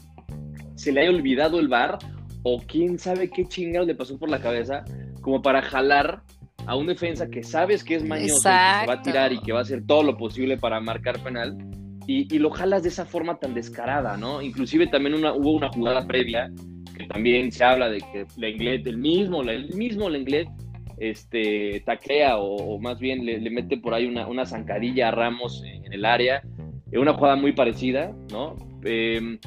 se 0.75 0.91
le 0.91 0.99
haya 1.03 1.09
olvidado 1.09 1.61
el 1.61 1.69
bar 1.69 1.99
o 2.43 2.61
quién 2.67 2.99
sabe 2.99 3.29
qué 3.29 3.45
chingados 3.45 3.87
le 3.87 3.95
pasó 3.95 4.19
por 4.19 4.29
la 4.29 4.41
cabeza 4.41 4.83
como 5.23 5.41
para 5.41 5.63
jalar 5.63 6.21
a 6.67 6.75
un 6.75 6.85
defensa 6.85 7.27
que 7.27 7.41
sabes 7.41 7.83
que 7.83 7.95
es 7.95 8.03
mañoso, 8.03 8.35
Exacto. 8.35 8.79
que 8.79 8.81
se 8.81 8.87
va 8.87 8.93
a 8.93 9.01
tirar 9.01 9.33
y 9.33 9.39
que 9.39 9.51
va 9.51 9.59
a 9.59 9.61
hacer 9.63 9.83
todo 9.85 10.03
lo 10.03 10.17
posible 10.17 10.57
para 10.57 10.79
marcar 10.79 11.19
penal, 11.23 11.57
y, 12.05 12.33
y, 12.33 12.37
lo 12.37 12.51
jalas 12.51 12.83
de 12.83 12.89
esa 12.89 13.05
forma 13.05 13.39
tan 13.39 13.53
descarada, 13.53 14.17
¿no? 14.17 14.41
Inclusive 14.41 14.87
también 14.87 15.15
una, 15.15 15.33
hubo 15.33 15.53
una 15.53 15.69
jugada 15.69 16.05
previa 16.05 16.51
que 16.97 17.05
también 17.05 17.49
se 17.51 17.63
habla 17.63 17.89
de 17.89 17.99
que 17.99 18.25
Lenglet, 18.35 18.85
el 18.85 18.97
mismo, 18.97 19.41
el 19.41 19.73
mismo 19.73 20.09
Lenglet, 20.09 20.49
este, 20.97 21.81
taclea 21.85 22.37
o, 22.37 22.75
o 22.75 22.79
más 22.79 22.99
bien 22.99 23.25
le, 23.25 23.39
le, 23.39 23.49
mete 23.49 23.77
por 23.77 23.93
ahí 23.93 24.05
una, 24.05 24.27
una 24.27 24.45
zancadilla 24.45 25.07
a 25.07 25.11
Ramos 25.11 25.63
en 25.65 25.93
el 25.93 26.03
área, 26.03 26.43
una 26.91 27.13
jugada 27.13 27.35
muy 27.35 27.53
parecida, 27.53 28.13
¿no? 28.31 28.55
Eh, 28.83 29.39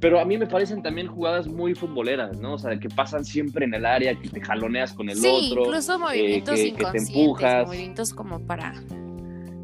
pero 0.00 0.20
a 0.20 0.24
mí 0.24 0.36
me 0.36 0.46
parecen 0.46 0.82
también 0.82 1.06
jugadas 1.06 1.46
muy 1.46 1.74
futboleras, 1.74 2.38
¿no? 2.38 2.54
O 2.54 2.58
sea, 2.58 2.78
que 2.78 2.88
pasan 2.88 3.24
siempre 3.24 3.64
en 3.64 3.74
el 3.74 3.86
área, 3.86 4.14
que 4.14 4.28
te 4.28 4.40
jaloneas 4.40 4.92
con 4.92 5.08
el 5.08 5.16
sí, 5.16 5.28
otro. 5.28 5.64
incluso 5.64 5.98
movimientos 5.98 6.58
eh, 6.58 6.74
que, 6.76 6.84
que, 6.84 6.90
te 6.92 6.98
empujas. 6.98 7.66
movimientos 7.66 8.12
como 8.12 8.40
para... 8.46 8.74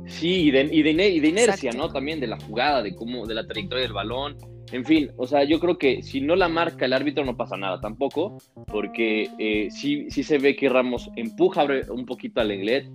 Sí, 0.07 0.45
y 0.45 0.51
de, 0.51 0.69
y 0.71 0.83
de, 0.83 0.91
y 0.91 1.21
de 1.21 1.29
inercia, 1.29 1.71
Exacto. 1.71 1.77
¿no? 1.77 1.93
También 1.93 2.21
de 2.21 2.27
la 2.27 2.39
jugada, 2.39 2.83
de 2.83 2.95
cómo, 2.95 3.27
de 3.27 3.35
la 3.35 3.47
trayectoria 3.47 3.85
del 3.85 3.93
balón. 3.93 4.37
En 4.73 4.85
fin, 4.85 5.11
o 5.17 5.27
sea, 5.27 5.45
yo 5.45 5.61
creo 5.61 5.79
que 5.79 6.03
si 6.03 6.21
no 6.21 6.35
la 6.35 6.49
marca 6.49 6.87
el 6.87 6.93
árbitro 6.93 7.25
no 7.25 7.37
pasa 7.37 7.57
nada 7.57 7.81
tampoco, 7.81 8.39
porque 8.67 9.31
eh, 9.39 9.69
sí, 9.71 10.07
sí 10.11 10.23
se 10.23 10.39
ve 10.39 10.57
que 10.57 10.69
Ramos 10.69 11.11
empuja 11.17 11.67
un 11.91 12.07
poquito 12.07 12.41
al 12.41 12.49
Lenglet 12.49 12.89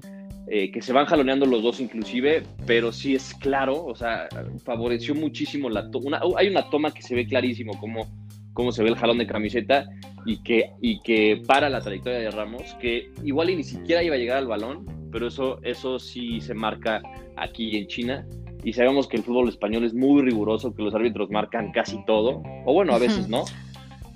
eh, 0.49 0.71
que 0.71 0.81
se 0.81 0.93
van 0.93 1.05
jaloneando 1.05 1.45
los 1.45 1.61
dos 1.61 1.81
inclusive, 1.81 2.43
pero 2.65 2.93
sí 2.93 3.15
es 3.15 3.33
claro, 3.33 3.83
o 3.83 3.95
sea, 3.95 4.29
favoreció 4.63 5.13
muchísimo 5.13 5.69
la 5.69 5.91
toma. 5.91 6.21
Hay 6.37 6.47
una 6.47 6.69
toma 6.69 6.93
que 6.93 7.01
se 7.01 7.15
ve 7.15 7.27
clarísimo 7.27 7.77
cómo, 7.79 8.07
cómo 8.53 8.71
se 8.71 8.81
ve 8.81 8.89
el 8.89 8.95
jalón 8.95 9.17
de 9.17 9.27
camiseta 9.27 9.89
y 10.25 10.41
que, 10.43 10.71
y 10.81 11.01
que 11.01 11.41
para 11.45 11.69
la 11.69 11.81
trayectoria 11.81 12.19
de 12.19 12.31
Ramos, 12.31 12.77
que 12.79 13.11
igual 13.25 13.49
y 13.49 13.57
ni 13.57 13.63
siquiera 13.65 14.01
iba 14.03 14.15
a 14.15 14.17
llegar 14.17 14.37
al 14.37 14.47
balón, 14.47 14.85
pero 15.11 15.27
eso, 15.27 15.59
eso 15.63 15.99
sí 15.99 16.39
se 16.39 16.53
marca 16.53 17.01
aquí 17.35 17.75
en 17.75 17.87
China. 17.87 18.25
Y 18.63 18.71
sabemos 18.71 19.07
que 19.07 19.17
el 19.17 19.23
fútbol 19.23 19.49
español 19.49 19.83
es 19.83 19.93
muy 19.93 20.21
riguroso, 20.21 20.73
que 20.73 20.81
los 20.81 20.95
árbitros 20.95 21.29
marcan 21.29 21.73
casi 21.73 22.03
todo, 22.05 22.41
o 22.65 22.73
bueno, 22.73 22.93
a 22.93 22.99
veces 22.99 23.27
no, 23.27 23.43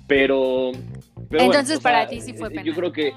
pero... 0.06 0.72
Entonces 1.30 1.78
para 1.80 2.08
ti 2.08 2.20
sí 2.22 2.32
fue 2.32 2.48
penal. 2.48 2.64
Yo 2.64 2.74
creo 2.74 2.92
que 2.92 3.12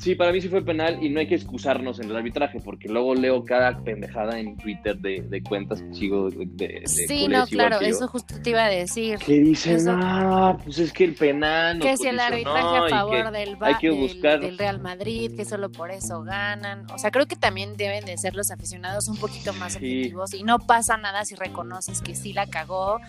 Sí, 0.00 0.14
para 0.14 0.32
mí 0.32 0.40
sí 0.40 0.48
fue 0.48 0.64
penal 0.64 0.98
y 1.02 1.10
no 1.10 1.20
hay 1.20 1.28
que 1.28 1.34
excusarnos 1.34 2.00
en 2.00 2.08
el 2.08 2.16
arbitraje, 2.16 2.58
porque 2.58 2.88
luego 2.88 3.14
leo 3.14 3.44
cada 3.44 3.84
pendejada 3.84 4.40
en 4.40 4.56
Twitter 4.56 4.96
de, 4.96 5.42
cuentas 5.42 5.82
que 5.82 5.92
sigo 5.92 6.30
de, 6.30 6.84
Sí, 6.86 7.28
no, 7.28 7.46
claro, 7.46 7.80
eso 7.80 8.08
justo 8.08 8.34
te 8.42 8.48
iba 8.48 8.64
a 8.64 8.70
decir. 8.70 9.18
Que 9.18 9.40
dicen, 9.40 9.86
ah, 9.90 10.56
pues 10.64 10.78
es 10.78 10.94
que 10.94 11.04
el 11.04 11.14
penal. 11.14 11.80
que 11.80 11.98
si 11.98 12.08
el 12.08 12.18
arbitraje 12.18 12.78
a 12.78 12.88
favor 12.88 13.30
del, 13.30 13.58
hay 13.60 13.74
que 13.74 13.90
buscar... 13.90 14.40
del, 14.40 14.56
Real 14.56 14.80
Madrid, 14.80 15.32
que 15.36 15.44
solo 15.44 15.70
por 15.70 15.90
eso 15.90 16.22
ganan. 16.22 16.90
O 16.94 16.98
sea, 16.98 17.10
creo 17.10 17.26
que 17.26 17.36
también 17.36 17.76
deben 17.76 18.06
de 18.06 18.16
ser 18.16 18.34
los 18.34 18.50
aficionados 18.50 19.06
un 19.06 19.18
poquito 19.18 19.52
más 19.52 19.76
objetivos 19.76 20.32
y 20.32 20.44
no 20.44 20.60
pasa 20.60 20.96
nada 20.96 21.26
si 21.26 21.34
reconoces 21.34 22.00
que 22.00 22.14
sí 22.14 22.32
la 22.32 22.46
cagó. 22.46 23.00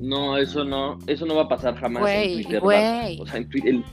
No, 0.00 0.36
eso 0.38 0.64
no, 0.64 0.98
eso 1.06 1.24
no 1.24 1.36
va 1.36 1.42
a 1.42 1.48
pasar 1.48 1.76
jamás 1.76 2.08
en 2.08 2.34
Twitter. 2.34 2.60
Güey. 2.60 3.20
O 3.20 3.26
sea, 3.26 3.36
en 3.36 3.48
Twitter 3.48 3.74
el 3.74 3.84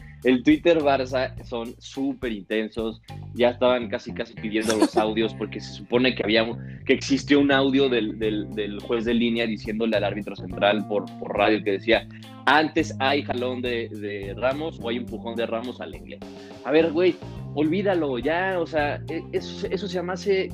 Twitter 0.43 0.79
Barça 0.79 1.33
son 1.43 1.73
súper 1.79 2.31
intensos. 2.31 3.01
Ya 3.33 3.49
estaban 3.49 3.89
casi 3.89 4.13
casi 4.13 4.33
pidiendo 4.33 4.75
los 4.75 4.97
audios 4.97 5.33
porque 5.33 5.59
se 5.59 5.73
supone 5.73 6.15
que 6.15 6.23
había 6.23 6.45
que 6.85 6.93
existió 6.93 7.39
un 7.39 7.51
audio 7.51 7.89
del, 7.89 8.19
del, 8.19 8.79
juez 8.81 9.05
de 9.05 9.13
línea 9.13 9.45
diciéndole 9.45 9.95
al 9.97 10.03
árbitro 10.03 10.35
central 10.35 10.87
por, 10.87 11.05
por 11.19 11.37
radio 11.37 11.63
que 11.63 11.73
decía 11.73 12.07
antes 12.45 12.95
hay 12.99 13.21
jalón 13.23 13.61
de, 13.61 14.33
Ramos 14.37 14.79
o 14.81 14.89
hay 14.89 14.97
empujón 14.97 15.35
de 15.35 15.45
Ramos 15.45 15.79
al 15.81 15.95
inglés. 15.95 16.19
A 16.65 16.71
ver, 16.71 16.91
güey, 16.91 17.15
olvídalo 17.53 18.17
ya, 18.17 18.59
o 18.59 18.65
sea, 18.65 19.01
e, 19.07 19.21
eso, 19.31 19.67
eso 19.69 19.87
se 19.87 19.93
llama 19.93 20.13
hace 20.13 20.49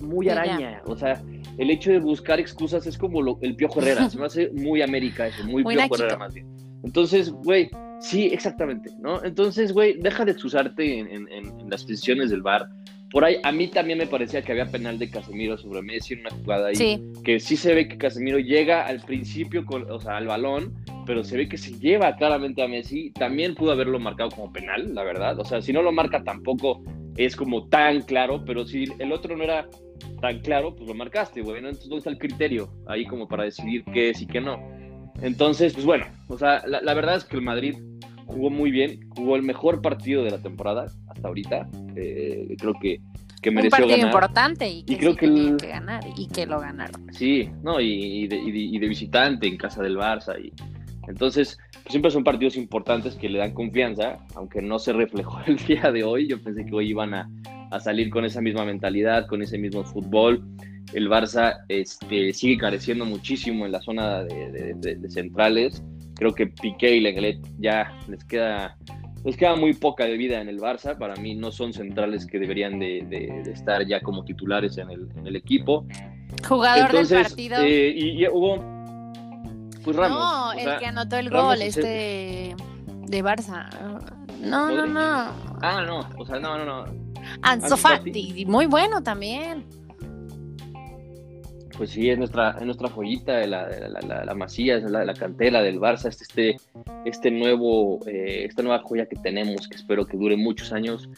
muy 0.00 0.28
araña, 0.28 0.82
o 0.86 0.96
sea, 0.96 1.22
el 1.58 1.70
hecho 1.70 1.90
de 1.90 1.98
buscar 1.98 2.40
excusas 2.40 2.86
es 2.86 2.98
como 2.98 3.22
lo, 3.22 3.38
el 3.42 3.56
Piojo 3.56 3.80
Herrera, 3.80 4.08
se 4.08 4.18
me 4.18 4.26
hace 4.26 4.50
muy 4.50 4.82
América 4.82 5.26
eso, 5.26 5.44
muy, 5.44 5.64
Piojo 5.64 5.96
Herrera 5.96 6.16
más 6.16 6.34
bien. 6.34 6.46
Entonces, 6.84 7.30
güey, 7.30 7.70
Sí, 8.02 8.26
exactamente, 8.32 8.90
¿no? 9.00 9.22
Entonces, 9.24 9.72
güey, 9.72 9.96
deja 9.98 10.24
de 10.24 10.32
excusarte 10.32 10.98
en, 10.98 11.70
las 11.70 11.86
decisiones 11.86 12.30
del 12.30 12.42
bar. 12.42 12.68
Por 13.12 13.24
ahí, 13.24 13.36
a 13.44 13.52
mí 13.52 13.68
también 13.68 13.98
me 13.98 14.06
parecía 14.06 14.42
que 14.42 14.52
había 14.52 14.66
penal 14.66 14.98
de 14.98 15.08
Casemiro 15.08 15.56
sobre 15.56 15.82
Messi 15.82 16.14
en 16.14 16.20
una 16.20 16.30
jugada 16.30 16.68
ahí. 16.68 17.00
Que 17.22 17.38
sí 17.38 17.56
se 17.56 17.74
ve 17.74 17.86
que 17.86 17.98
Casemiro 17.98 18.38
llega 18.38 18.86
al 18.86 19.00
principio, 19.00 19.64
con, 19.64 19.88
o 19.90 20.00
sea, 20.00 20.16
al 20.16 20.26
balón, 20.26 20.74
pero 21.06 21.22
se 21.22 21.36
ve 21.36 21.48
que 21.48 21.58
se 21.58 21.78
lleva 21.78 22.16
claramente 22.16 22.62
a 22.62 22.68
Messi. 22.68 23.12
También 23.12 23.54
pudo 23.54 23.72
haberlo 23.72 24.00
marcado 24.00 24.30
como 24.30 24.52
penal, 24.52 24.94
la 24.94 25.04
verdad. 25.04 25.38
O 25.38 25.44
sea, 25.44 25.62
si 25.62 25.72
no 25.72 25.82
lo 25.82 25.92
marca 25.92 26.24
tampoco 26.24 26.82
es 27.16 27.36
como 27.36 27.68
tan 27.68 28.00
claro, 28.00 28.44
pero 28.44 28.66
si 28.66 28.86
el 28.98 29.12
otro 29.12 29.36
no 29.36 29.44
era 29.44 29.68
tan 30.20 30.40
claro, 30.40 30.74
pues 30.74 30.88
lo 30.88 30.94
marcaste, 30.94 31.42
güey. 31.42 31.58
Entonces, 31.58 31.84
¿dónde 31.84 31.98
está 31.98 32.10
el 32.10 32.18
criterio 32.18 32.72
ahí 32.86 33.04
como 33.06 33.28
para 33.28 33.44
decidir 33.44 33.84
qué 33.92 34.10
es 34.10 34.22
y 34.22 34.26
qué 34.26 34.40
no? 34.40 34.58
Entonces, 35.20 35.74
pues 35.74 35.84
bueno, 35.84 36.06
o 36.28 36.38
sea, 36.38 36.62
la 36.66 36.94
verdad 36.94 37.16
es 37.16 37.24
que 37.24 37.36
el 37.36 37.42
Madrid 37.42 37.76
jugó 38.32 38.50
muy 38.50 38.70
bien, 38.70 39.08
jugó 39.10 39.36
el 39.36 39.42
mejor 39.42 39.82
partido 39.82 40.24
de 40.24 40.30
la 40.30 40.38
temporada 40.38 40.86
hasta 41.08 41.28
ahorita. 41.28 41.68
Eh, 41.96 42.54
creo 42.58 42.74
que, 42.80 43.00
que 43.40 43.50
mereció 43.50 43.84
Un 43.84 43.90
partido 43.90 44.06
importante 44.06 44.68
y 44.68 44.82
que, 44.84 44.98
creo 44.98 45.16
que, 45.16 45.56
que, 45.58 45.68
ganar 45.68 46.02
y 46.16 46.26
que 46.28 46.46
lo 46.46 46.60
ganaron. 46.60 47.12
Sí, 47.12 47.48
no, 47.62 47.80
y, 47.80 48.26
de, 48.26 48.88
visitante 48.88 49.46
en 49.46 49.56
casa 49.56 49.82
del 49.82 49.96
Barça. 49.96 50.34
Y, 50.42 50.52
entonces, 51.08 51.58
pues 51.72 51.90
siempre 51.90 52.10
son 52.10 52.24
partidos 52.24 52.56
importantes 52.56 53.14
que 53.14 53.28
le 53.28 53.38
dan 53.38 53.52
confianza, 53.52 54.18
aunque 54.34 54.62
no 54.62 54.78
se 54.78 54.92
reflejó 54.92 55.40
el 55.46 55.56
día 55.56 55.90
de 55.92 56.04
hoy. 56.04 56.28
Yo 56.28 56.42
pensé 56.42 56.64
que 56.64 56.74
hoy 56.74 56.90
iban 56.90 57.14
a, 57.14 57.28
a 57.70 57.80
salir 57.80 58.10
con 58.10 58.24
esa 58.24 58.40
misma 58.40 58.64
mentalidad, 58.64 59.26
con 59.26 59.42
ese 59.42 59.58
mismo 59.58 59.84
fútbol. 59.84 60.44
El 60.92 61.08
Barça 61.08 61.64
este, 61.68 62.32
sigue 62.32 62.58
careciendo 62.58 63.04
muchísimo 63.04 63.66
en 63.66 63.72
la 63.72 63.80
zona 63.80 64.24
de, 64.24 64.74
de 64.74 65.10
centrales 65.10 65.82
Creo 66.22 66.34
que 66.34 66.46
Piqué 66.46 66.94
y 66.94 67.00
Lenglet 67.00 67.40
ya 67.58 67.98
les 68.06 68.22
queda, 68.24 68.76
les 69.24 69.36
queda 69.36 69.56
muy 69.56 69.72
poca 69.74 70.04
de 70.04 70.16
vida 70.16 70.40
en 70.40 70.48
el 70.48 70.60
Barça. 70.60 70.96
Para 70.96 71.16
mí 71.16 71.34
no 71.34 71.50
son 71.50 71.72
centrales 71.72 72.26
que 72.26 72.38
deberían 72.38 72.78
de, 72.78 73.42
estar 73.52 73.84
ya 73.86 74.00
como 74.00 74.24
titulares 74.24 74.78
en 74.78 74.90
el, 74.90 75.08
en 75.16 75.26
el 75.26 75.34
equipo. 75.34 75.84
Jugador 76.46 76.92
del 76.92 77.22
partido. 77.22 77.56
Eh, 77.60 77.92
y, 77.96 78.28
hubo... 78.28 78.56
Pues 79.82 79.96
Ramos. 79.96 80.18
No, 80.18 80.52
el 80.52 80.78
que 80.78 80.86
anotó 80.86 81.16
el 81.16 81.28
gol, 81.28 81.60
este 81.60 82.54
de 83.08 83.24
Barça. 83.24 83.68
No, 84.40 84.70
no, 84.70 84.86
no. 84.86 85.00
Ah, 85.60 85.82
no, 85.84 86.08
o 86.16 86.24
sea, 86.24 86.38
no, 86.38 86.56
no, 86.56 86.64
no. 86.64 87.02
Ansu 87.42 87.76
Fati, 87.76 88.44
muy 88.46 88.66
bueno 88.66 89.02
también 89.02 89.64
pues 91.82 91.90
sí, 91.90 92.08
es 92.08 92.16
nuestra, 92.16 92.56
es 92.60 92.64
nuestra 92.64 92.88
joyita, 92.88 93.44
la, 93.44 93.68
la, 93.68 94.24
la, 94.24 94.34
masía, 94.36 94.76
es 94.76 94.88
la, 94.88 95.14
cantera 95.14 95.62
del 95.62 95.80
Barça, 95.80 96.10
este, 96.10 96.22
este, 96.22 96.56
este 97.04 97.30
nuevo, 97.32 97.98
eh, 98.06 98.44
esta 98.48 98.62
nueva 98.62 98.78
joya 98.84 99.06
que 99.06 99.16
tenemos, 99.16 99.66
que 99.66 99.74
espero 99.74 100.06
que 100.06 100.16
dure 100.16 100.36
muchos 100.36 100.72
años. 100.72 101.10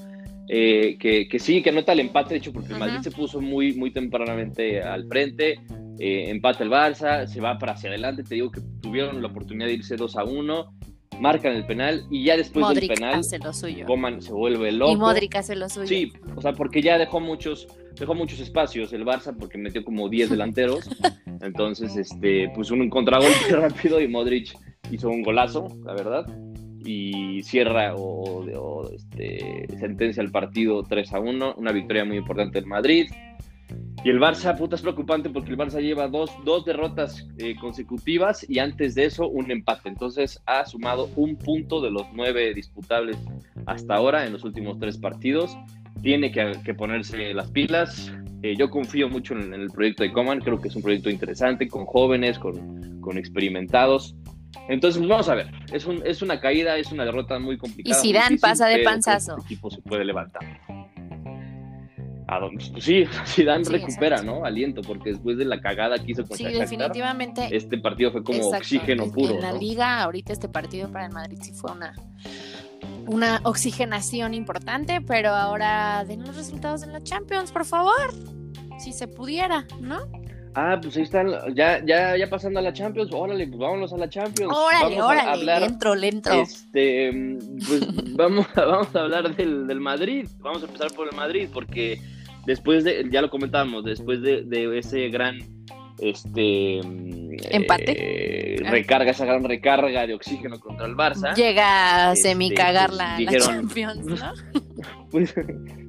Eh, 0.49 0.97
que, 0.99 1.29
que, 1.29 1.39
sí, 1.39 1.61
que 1.61 1.69
anota 1.69 1.93
el 1.93 2.01
empate, 2.01 2.31
de 2.31 2.39
hecho, 2.39 2.51
porque 2.51 2.73
el 2.73 2.79
Madrid 2.79 3.01
se 3.03 3.11
puso 3.11 3.43
muy, 3.43 3.75
muy 3.75 3.93
tempranamente 3.93 4.81
al 4.81 5.07
frente, 5.07 5.61
eh, 5.99 6.31
empata 6.31 6.65
el 6.65 6.71
Barça, 6.71 7.27
se 7.27 7.43
va 7.43 7.59
para 7.59 7.73
hacia 7.73 7.91
adelante, 7.91 8.23
te 8.23 8.37
digo 8.37 8.51
que 8.51 8.63
tuvieron 8.81 9.21
la 9.21 9.29
oportunidad 9.29 9.67
de 9.67 9.75
irse 9.75 9.97
2 9.97 10.17
a 10.17 10.25
1, 10.25 10.75
marcan 11.21 11.55
el 11.55 11.65
penal 11.67 12.07
y 12.11 12.25
ya 12.25 12.37
después 12.37 12.75
del 12.75 12.89
penal, 12.89 13.21
hace 13.21 13.39
lo 13.39 13.53
suyo. 13.53 13.87
se 14.21 14.33
vuelve 14.33 14.73
loco. 14.73 14.93
Y 14.93 14.97
Modric 14.97 15.37
hace 15.37 15.57
lo 15.57 15.69
suyo. 15.69 15.87
Sí, 15.87 16.13
o 16.37 16.41
sea, 16.41 16.53
porque 16.53 16.83
ya 16.83 16.99
dejó 16.99 17.21
muchos 17.21 17.67
dejó 17.99 18.15
muchos 18.15 18.41
espacios 18.41 18.93
el 18.93 19.05
Barça 19.05 19.37
porque 19.37 19.59
metió 19.59 19.85
como 19.85 20.09
10 20.09 20.31
delanteros. 20.31 20.89
Entonces, 21.41 21.97
este, 21.97 22.51
pues 22.55 22.71
un 22.71 22.89
contragolpe 22.91 23.49
rápido 23.51 24.01
y 24.01 24.09
Modric 24.09 24.57
hizo 24.91 25.09
un 25.09 25.23
golazo, 25.23 25.69
la 25.85 25.95
verdad. 25.95 26.27
Y 26.87 27.43
cierra 27.43 27.95
o, 27.97 28.91
este, 28.91 29.67
sentencia 29.79 30.23
el 30.23 30.31
partido 30.31 30.83
3 30.83 31.13
a 31.15 31.21
1. 31.21 31.55
Una 31.57 31.73
victoria 31.73 32.05
muy 32.05 32.19
importante 32.19 32.61
del 32.61 32.67
Madrid. 32.67 33.07
Y 34.05 34.11
el 34.11 34.21
Barça, 34.21 34.57
puta, 34.57 34.77
es 34.77 34.83
preocupante 34.83 35.31
porque 35.31 35.51
el 35.51 35.57
Barça 35.57 35.81
lleva 35.81 36.09
dos, 36.09 36.31
dos 36.45 36.65
derrotas 36.65 37.27
eh, 37.39 37.57
consecutivas 37.57 38.45
y 38.49 38.59
antes 38.59 38.95
de 38.95 39.07
eso 39.07 39.29
un 39.29 39.51
empate. 39.51 39.89
Entonces 39.89 40.43
ha 40.47 40.67
sumado 40.67 41.09
un 41.17 41.37
punto 41.37 41.81
de 41.81 41.91
los 41.91 42.07
nueve 42.13 42.53
disputables 42.55 43.17
hasta 43.67 43.95
ahora 43.95 44.27
en 44.27 44.33
los 44.33 44.45
últimos 44.45 44.79
tres 44.79 44.99
partidos 44.99 45.57
tiene 46.05 46.31
que, 46.31 46.75
ponerse 46.75 47.33
las 47.33 47.51
pilas. 47.51 48.13
Eh, 48.43 48.55
yo 48.57 48.69
confío 48.71 49.09
mucho 49.09 49.35
en, 49.35 49.55
el 49.55 49.71
proyecto 49.71 50.03
de 50.03 50.13
Coman, 50.13 50.41
creo 50.41 50.61
que 50.61 50.69
es 50.69 50.77
un 50.77 50.83
proyecto 50.83 51.09
interesante, 51.09 51.67
con 51.67 51.87
jóvenes, 51.87 52.39
con, 52.39 53.17
experimentados. 53.17 54.15
Entonces, 54.69 54.99
pues, 54.99 55.09
vamos 55.09 55.29
a 55.31 55.35
ver, 55.35 55.51
es, 55.73 55.87
un, 55.87 56.03
es 56.07 56.21
una 56.21 56.41
caída, 56.41 56.77
es 56.77 56.93
una 56.93 57.05
derrota 57.05 57.39
muy 57.39 57.57
complicada. 57.57 57.99
Y 57.99 58.01
si 58.01 58.13
Dan 58.13 58.39
pasa 58.39 58.67
de 58.69 58.81
panzazo. 58.81 59.37
El 59.37 59.45
equipo 59.45 59.71
se 59.71 59.81
puede 59.81 60.05
levantar. 60.05 60.43
Pues 62.27 62.85
sí, 62.85 63.05
Zidane 63.27 63.65
recupera, 63.65 64.23
¿no? 64.23 64.45
Aliento, 64.45 64.83
porque 64.83 65.11
después 65.11 65.37
de 65.37 65.45
la 65.45 65.61
cagada 65.61 65.99
que 65.99 66.13
hizo 66.13 66.25
con 66.27 66.37
Sí, 66.37 66.45
definitivamente. 66.45 67.49
Este 67.51 67.79
partido 67.79 68.13
fue 68.13 68.25
como 68.25 68.49
oxígeno 68.49 69.11
puro. 69.11 69.35
En 69.35 69.43
la 69.43 69.53
liga, 69.53 70.03
ahorita 70.03 70.33
este 70.33 70.49
partido 70.49 70.91
para 70.91 71.07
el 71.07 71.13
Madrid 71.13 71.39
sí 71.41 71.53
fue 71.53 71.73
una 71.73 71.95
una 73.07 73.41
oxigenación 73.45 74.35
importante, 74.35 75.01
pero 75.01 75.31
ahora 75.31 76.05
den 76.07 76.23
los 76.23 76.37
resultados 76.37 76.83
en 76.83 76.93
la 76.93 77.03
Champions, 77.03 77.53
por 77.53 77.65
favor. 77.65 78.15
Si 78.79 78.93
se 78.93 79.07
pudiera, 79.07 79.67
¿no? 79.81 80.01
Ah, 80.57 80.79
pues 80.81 80.97
ahí 80.97 81.03
están, 81.03 81.33
ya, 81.55 81.85
ya, 81.85 82.17
ya 82.17 82.31
pasando 82.31 82.61
a 82.61 82.63
la 82.63 82.73
Champions, 82.73 83.11
órale, 83.13 83.47
pues 83.49 83.59
vámonos 83.59 83.93
a 83.93 83.97
la 83.97 84.09
Champions. 84.09 84.53
Órale, 84.57 84.97
vamos 84.97 85.13
órale, 85.13 85.29
a 85.29 85.33
hablar. 85.33 85.63
Este, 86.43 87.39
pues 87.67 88.15
vamos, 88.17 88.47
vamos 88.55 88.95
a 88.95 89.01
hablar 89.01 89.35
del, 89.35 89.67
del, 89.67 89.81
Madrid, 89.81 90.29
vamos 90.39 90.63
a 90.63 90.67
empezar 90.67 90.93
por 90.93 91.09
el 91.09 91.17
Madrid, 91.17 91.49
porque 91.53 92.01
después 92.47 92.85
de, 92.85 93.09
ya 93.11 93.23
lo 93.23 93.31
comentábamos, 93.31 93.85
después 93.85 94.23
de, 94.23 94.43
de 94.43 94.79
ese 94.79 95.09
gran 95.09 95.39
este 95.99 96.79
empate 96.79 98.57
eh, 98.57 98.57
recarga 98.69 99.13
esa 99.13 99.25
gran 99.25 99.45
recarga 99.45 100.07
de 100.07 100.15
oxígeno 100.15 100.59
contra 100.59 100.87
el 100.87 100.97
Barça 100.97 101.35
llega 101.35 102.09
a 102.09 102.13
este, 102.15 102.31
semi 102.31 102.51
cagar 102.53 102.91
pues, 102.91 102.99
la, 102.99 103.39
Champions 103.39 104.05
¿no? 104.05 104.17
pues, 105.11 105.35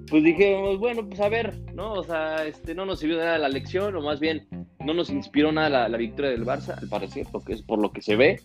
pues 0.09 0.23
dijimos 0.23 0.79
bueno 0.79 1.07
pues 1.07 1.19
a 1.19 1.29
ver 1.29 1.59
no 1.73 1.93
o 1.93 2.03
sea 2.03 2.45
este 2.45 2.75
no 2.75 2.85
nos 2.85 2.99
sirvió 2.99 3.17
nada 3.17 3.37
la 3.37 3.49
lección 3.49 3.95
o 3.95 4.01
más 4.01 4.19
bien 4.19 4.47
no 4.85 4.93
nos 4.93 5.09
inspiró 5.09 5.51
nada 5.51 5.89
la, 5.89 5.97
victoria 5.97 6.31
del 6.31 6.45
Barça 6.45 6.77
al 6.79 6.87
parecer 6.87 7.25
porque 7.31 7.53
es 7.53 7.61
por 7.61 7.79
lo 7.79 7.91
que 7.91 8.01
se 8.01 8.15
ve 8.15 8.39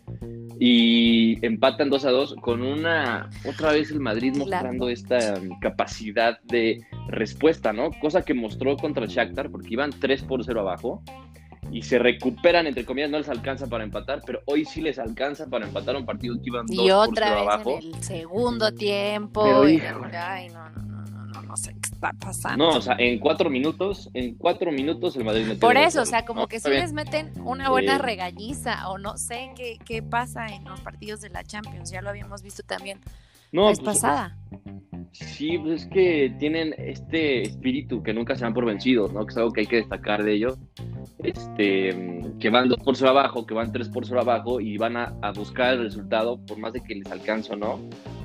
y 0.58 1.44
empatan 1.44 1.88
2 1.88 2.04
a 2.04 2.10
2 2.10 2.36
con 2.42 2.62
una, 2.62 3.30
otra 3.46 3.72
vez 3.72 3.90
el 3.90 4.00
Madrid 4.00 4.36
mostrando 4.36 4.90
esta 4.90 5.38
um, 5.40 5.58
capacidad 5.58 6.38
de 6.42 6.82
respuesta, 7.08 7.72
¿no? 7.72 7.90
Cosa 7.98 8.22
que 8.22 8.34
mostró 8.34 8.76
contra 8.76 9.04
el 9.04 9.08
Shakhtar 9.08 9.50
porque 9.50 9.68
iban 9.70 9.90
3 9.90 10.22
por 10.24 10.44
0 10.44 10.60
abajo 10.60 11.02
y 11.72 11.82
se 11.82 11.98
recuperan, 11.98 12.66
entre 12.66 12.84
comillas, 12.84 13.10
no 13.10 13.18
les 13.18 13.28
alcanza 13.28 13.68
para 13.68 13.84
empatar, 13.84 14.20
pero 14.26 14.40
hoy 14.46 14.64
sí 14.66 14.80
les 14.82 14.98
alcanza 14.98 15.46
para 15.46 15.66
empatar 15.66 15.96
un 15.96 16.04
partido 16.04 16.34
que 16.36 16.42
iban 16.44 16.66
2 16.66 16.76
por 16.76 16.84
0 16.84 17.00
otra 17.00 17.30
vez 17.30 17.40
abajo. 17.40 17.78
En 17.80 17.94
el 17.94 18.02
segundo 18.02 18.72
tiempo. 18.74 19.66
y, 19.66 19.80
ay, 20.12 20.48
no, 20.50 20.68
no, 20.70 20.89
no, 21.50 21.56
sé 21.56 21.72
qué 21.74 21.90
está 21.92 22.12
pasando. 22.12 22.70
No, 22.70 22.76
o 22.78 22.80
sea, 22.80 22.96
en 22.98 23.18
cuatro 23.18 23.50
minutos, 23.50 24.10
en 24.14 24.34
cuatro 24.36 24.72
minutos 24.72 25.16
el 25.16 25.24
Madrid 25.24 25.46
metió 25.46 25.60
Por 25.60 25.76
eso, 25.76 26.02
o 26.02 26.06
sea, 26.06 26.24
como 26.24 26.46
que 26.46 26.60
si 26.60 26.70
les 26.70 26.92
meten 26.92 27.32
una 27.44 27.70
buena 27.70 27.98
regañiza 27.98 28.88
o 28.88 28.98
no 28.98 29.16
sé 29.18 29.52
qué, 29.56 29.78
qué 29.84 30.02
pasa 30.02 30.46
en 30.46 30.64
los 30.64 30.80
partidos 30.80 31.20
de 31.20 31.30
la 31.30 31.44
Champions, 31.44 31.90
ya 31.90 32.02
lo 32.02 32.10
habíamos 32.10 32.42
visto 32.42 32.62
también 32.62 33.00
no, 33.52 33.62
la 33.62 33.68
vez 33.70 33.80
pues, 33.80 33.96
pasada. 33.96 34.36
Sí, 35.12 35.58
pues 35.58 35.82
es 35.82 35.88
que 35.88 36.34
tienen 36.38 36.74
este 36.78 37.42
espíritu 37.42 38.02
que 38.02 38.14
nunca 38.14 38.36
se 38.36 38.44
dan 38.44 38.54
por 38.54 38.64
vencidos, 38.64 39.12
¿no? 39.12 39.26
Que 39.26 39.32
es 39.32 39.36
algo 39.36 39.52
que 39.52 39.62
hay 39.62 39.66
que 39.66 39.76
destacar 39.76 40.22
de 40.22 40.34
ellos. 40.34 40.58
Este, 41.18 42.22
que 42.38 42.50
van 42.50 42.68
dos 42.68 42.78
por 42.78 42.96
cero 42.96 43.10
abajo, 43.10 43.46
que 43.46 43.54
van 43.54 43.72
tres 43.72 43.88
por 43.88 44.06
cero 44.06 44.20
abajo 44.20 44.60
y 44.60 44.78
van 44.78 44.96
a, 44.96 45.12
buscar 45.34 45.74
el 45.74 45.82
resultado 45.84 46.38
por 46.46 46.58
más 46.58 46.72
de 46.72 46.82
que 46.82 46.94
les 46.94 47.10
alcance 47.10 47.52
o 47.52 47.56
no. 47.56 47.80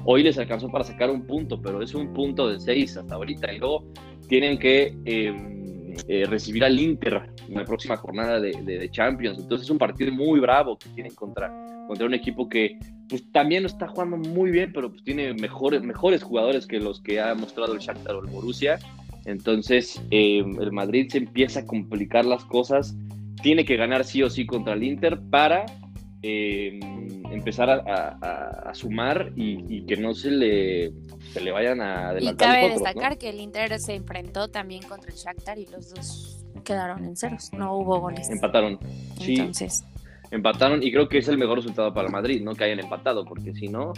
Hoy 0.08 0.22
les 0.22 0.38
alcanzó 0.38 0.70
para 0.70 0.84
sacar 0.84 1.10
un 1.10 1.26
punto, 1.26 1.60
pero 1.60 1.82
es 1.82 1.96
un 1.96 2.14
punto 2.14 2.48
de 2.48 2.60
seis 2.60 2.96
hasta 2.96 3.16
ahorita. 3.16 3.52
Y 3.52 3.58
luego 3.58 3.84
tienen 4.28 4.60
que 4.60 4.96
em, 5.06 5.96
eh, 6.08 6.26
recibir 6.26 6.64
al 6.64 6.80
Inter 6.80 7.24
en 7.48 7.56
la 7.56 7.66
próxima 7.66 7.98
jornada 7.98 8.40
de, 8.40 8.90
Champions. 8.92 9.40
Entonces 9.40 9.66
es 9.66 9.72
un 9.72 9.80
partido 9.80 10.12
muy 10.12 10.40
bravo 10.40 10.78
que 10.78 10.90
tienen 10.90 11.16
contra, 11.16 11.52
contra 11.88 12.06
un 12.06 12.14
equipo 12.14 12.48
que 12.48 12.78
pues 13.10 13.24
también 13.32 13.66
está 13.66 13.88
jugando 13.88 14.18
muy 14.18 14.52
bien, 14.52 14.72
pero 14.74 14.92
pues 14.92 15.04
tiene 15.04 15.34
mejores, 15.34 15.82
mejores 15.82 16.22
jugadores 16.22 16.68
que 16.68 16.80
los 16.80 17.02
que 17.02 17.20
ha 17.20 17.34
mostrado 17.34 17.74
el 17.74 17.80
Shakhtar 17.80 18.16
o 18.16 18.24
el 18.24 18.30
Borussia. 18.30 18.78
Entonces 19.26 20.00
eh, 20.12 20.44
el 20.60 20.72
Madrid 20.72 21.08
se 21.10 21.18
empieza 21.18 21.62
a 21.62 21.66
complicar 21.66 22.26
las 22.26 22.46
cosas. 22.46 22.96
Tiene 23.42 23.66
que 23.66 23.76
ganar 23.76 24.04
sí 24.04 24.22
o 24.22 24.30
sí 24.30 24.46
contra 24.46 24.74
el 24.74 24.84
Inter 24.84 25.20
para 25.32 25.66
eh, 26.28 26.80
empezar 27.32 27.70
a, 27.70 28.74
sumar 28.74 29.32
y, 29.36 29.86
que 29.86 29.96
no 29.96 30.14
se 30.16 30.32
le, 30.32 30.92
se 31.32 31.40
le 31.40 31.52
vayan 31.52 31.82
a 31.82 32.10
adelantar. 32.10 32.50
Y 32.50 32.52
cabe 32.52 32.70
destacar 32.70 33.18
que 33.18 33.30
el 33.30 33.40
Inter 33.40 33.80
se 33.80 33.94
enfrentó 33.94 34.48
también 34.48 34.82
contra 34.84 35.12
el 35.12 35.18
Shakhtar 35.18 35.60
y 35.60 35.68
los 35.68 35.94
dos 35.94 36.44
quedaron 36.64 37.06
en 37.06 37.16
ceros, 37.16 37.54
no 37.54 37.78
hubo 37.78 38.00
goles. 38.00 38.30
Empataron. 38.30 38.80
Sí. 39.20 39.36
Entonces 39.36 39.84
empataron 40.32 40.84
y 40.84 40.92
creo 40.92 41.08
que 41.08 41.20
es 41.20 41.28
el 41.28 41.38
mejor 41.38 41.58
resultado 41.58 41.94
para 41.94 42.10
Madrid, 42.10 42.42
¿no? 42.42 42.54
Que 42.56 42.66
hayan 42.66 42.80
empatado, 42.80 43.26
porque 43.26 43.54
si 43.54 43.68
no, 43.68 43.94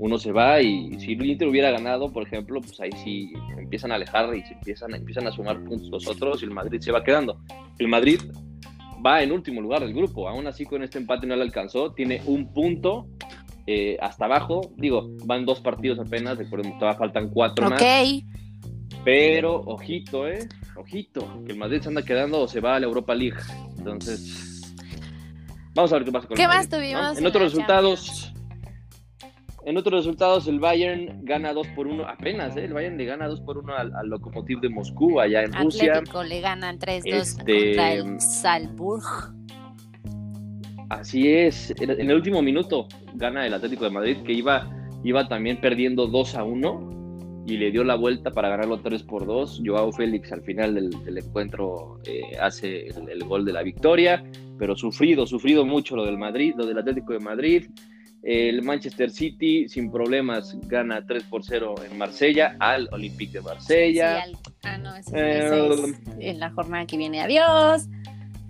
uno 0.00 0.18
se 0.18 0.32
va 0.32 0.60
y 0.60 0.98
si 1.00 1.12
el 1.12 1.26
Inter 1.26 1.48
hubiera 1.48 1.70
ganado, 1.70 2.12
por 2.12 2.24
ejemplo, 2.24 2.60
pues 2.60 2.80
ahí 2.80 2.90
sí 3.04 3.32
empiezan 3.56 3.92
a 3.92 3.96
alejar 3.96 4.34
y 4.36 4.42
se 4.42 4.54
empiezan, 4.54 4.94
empiezan 4.94 5.26
a 5.26 5.32
sumar 5.32 5.62
puntos 5.64 5.88
los 5.90 6.06
otros 6.06 6.42
y 6.42 6.46
el 6.46 6.50
Madrid 6.50 6.80
se 6.80 6.92
va 6.92 7.04
quedando. 7.04 7.40
El 7.78 7.88
Madrid 7.88 8.20
va 9.04 9.22
en 9.22 9.32
último 9.32 9.60
lugar 9.60 9.80
del 9.80 9.94
grupo, 9.94 10.28
aún 10.28 10.46
así 10.46 10.64
con 10.64 10.82
este 10.82 10.98
empate 10.98 11.26
no 11.26 11.36
le 11.36 11.42
alcanzó, 11.42 11.92
tiene 11.92 12.22
un 12.26 12.52
punto 12.52 13.06
eh, 13.66 13.96
hasta 14.00 14.24
abajo, 14.24 14.72
digo, 14.76 15.10
van 15.24 15.44
dos 15.44 15.60
partidos 15.60 15.98
apenas, 15.98 16.38
recordemos, 16.38 16.78
todavía 16.78 16.98
faltan 16.98 17.30
cuatro 17.30 17.68
más. 17.68 17.82
Pero, 19.04 19.60
ojito, 19.60 20.28
eh, 20.28 20.48
ojito, 20.76 21.42
que 21.46 21.52
el 21.52 21.58
Madrid 21.58 21.80
se 21.80 21.88
anda 21.88 22.02
quedando 22.02 22.40
o 22.40 22.48
se 22.48 22.60
va 22.60 22.76
a 22.76 22.80
la 22.80 22.86
Europa 22.86 23.14
League. 23.14 23.38
Entonces, 23.78 24.48
Vamos 25.78 25.92
a 25.92 25.94
ver 25.94 26.04
qué 26.06 26.10
pasa 26.10 26.26
con 26.26 26.36
¿Qué 26.36 26.48
más 26.48 26.68
tuvimos? 26.68 27.18
En, 27.18 27.24
otros 27.24 27.44
resultados. 27.44 28.32
En 29.64 29.76
otros 29.76 30.04
resultados, 30.04 30.46
el 30.48 30.60
Bayern 30.60 31.24
gana 31.24 31.52
2 31.52 31.68
por 31.68 31.86
1, 31.86 32.06
apenas, 32.08 32.56
¿eh? 32.56 32.64
el 32.64 32.72
Bayern 32.72 32.96
le 32.96 33.04
gana 33.04 33.28
2 33.28 33.40
por 33.42 33.58
1 33.58 33.76
al, 33.76 33.94
al 33.94 34.08
Lokomotiv 34.08 34.60
de 34.60 34.68
Moscú, 34.68 35.20
allá 35.20 35.42
en 35.42 35.52
Rusia. 35.52 35.92
Atlético 35.92 36.22
le 36.22 36.40
ganan 36.40 36.78
3-2 36.78 37.02
este... 37.04 37.64
contra 37.64 37.92
el 37.92 38.20
Salzburg. 38.20 39.04
Así 40.88 41.30
es, 41.30 41.74
en 41.80 41.90
el 41.90 42.16
último 42.16 42.40
minuto 42.40 42.88
gana 43.14 43.46
el 43.46 43.52
Atlético 43.52 43.84
de 43.84 43.90
Madrid, 43.90 44.16
que 44.24 44.32
iba, 44.32 44.70
iba 45.04 45.28
también 45.28 45.60
perdiendo 45.60 46.06
2 46.06 46.34
a 46.36 46.44
1 46.44 47.44
y 47.46 47.56
le 47.58 47.70
dio 47.70 47.84
la 47.84 47.96
vuelta 47.96 48.30
para 48.30 48.48
ganarlo 48.48 48.80
3 48.80 49.02
por 49.02 49.26
2. 49.26 49.62
Joao 49.66 49.92
Félix 49.92 50.32
al 50.32 50.42
final 50.42 50.74
del, 50.74 51.18
encuentro 51.18 52.00
eh, 52.06 52.22
hace 52.40 52.86
el, 52.86 53.08
el, 53.10 53.24
gol 53.24 53.44
de 53.44 53.52
la 53.52 53.62
victoria 53.62 54.22
pero 54.58 54.76
sufrido, 54.76 55.26
sufrido 55.26 55.64
mucho 55.64 55.96
lo 55.96 56.04
del 56.04 56.18
Madrid, 56.18 56.54
lo 56.56 56.66
del 56.66 56.78
Atlético 56.78 57.12
de 57.12 57.20
Madrid. 57.20 57.66
El 58.30 58.60
Manchester 58.60 59.10
City 59.10 59.70
sin 59.70 59.90
problemas 59.90 60.54
gana 60.68 61.02
3 61.06 61.22
por 61.22 61.42
0 61.42 61.76
en 61.90 61.96
Marsella 61.96 62.56
al 62.60 62.86
Olympique 62.92 63.38
de 63.38 63.40
Marsella. 63.40 64.22
ah, 64.64 64.76
no, 64.76 64.94
ese, 64.94 65.48
es 65.48 65.94
en 66.18 66.38
la 66.38 66.50
jornada 66.50 66.84
que 66.84 66.98
viene. 66.98 67.22
Adiós. 67.22 67.86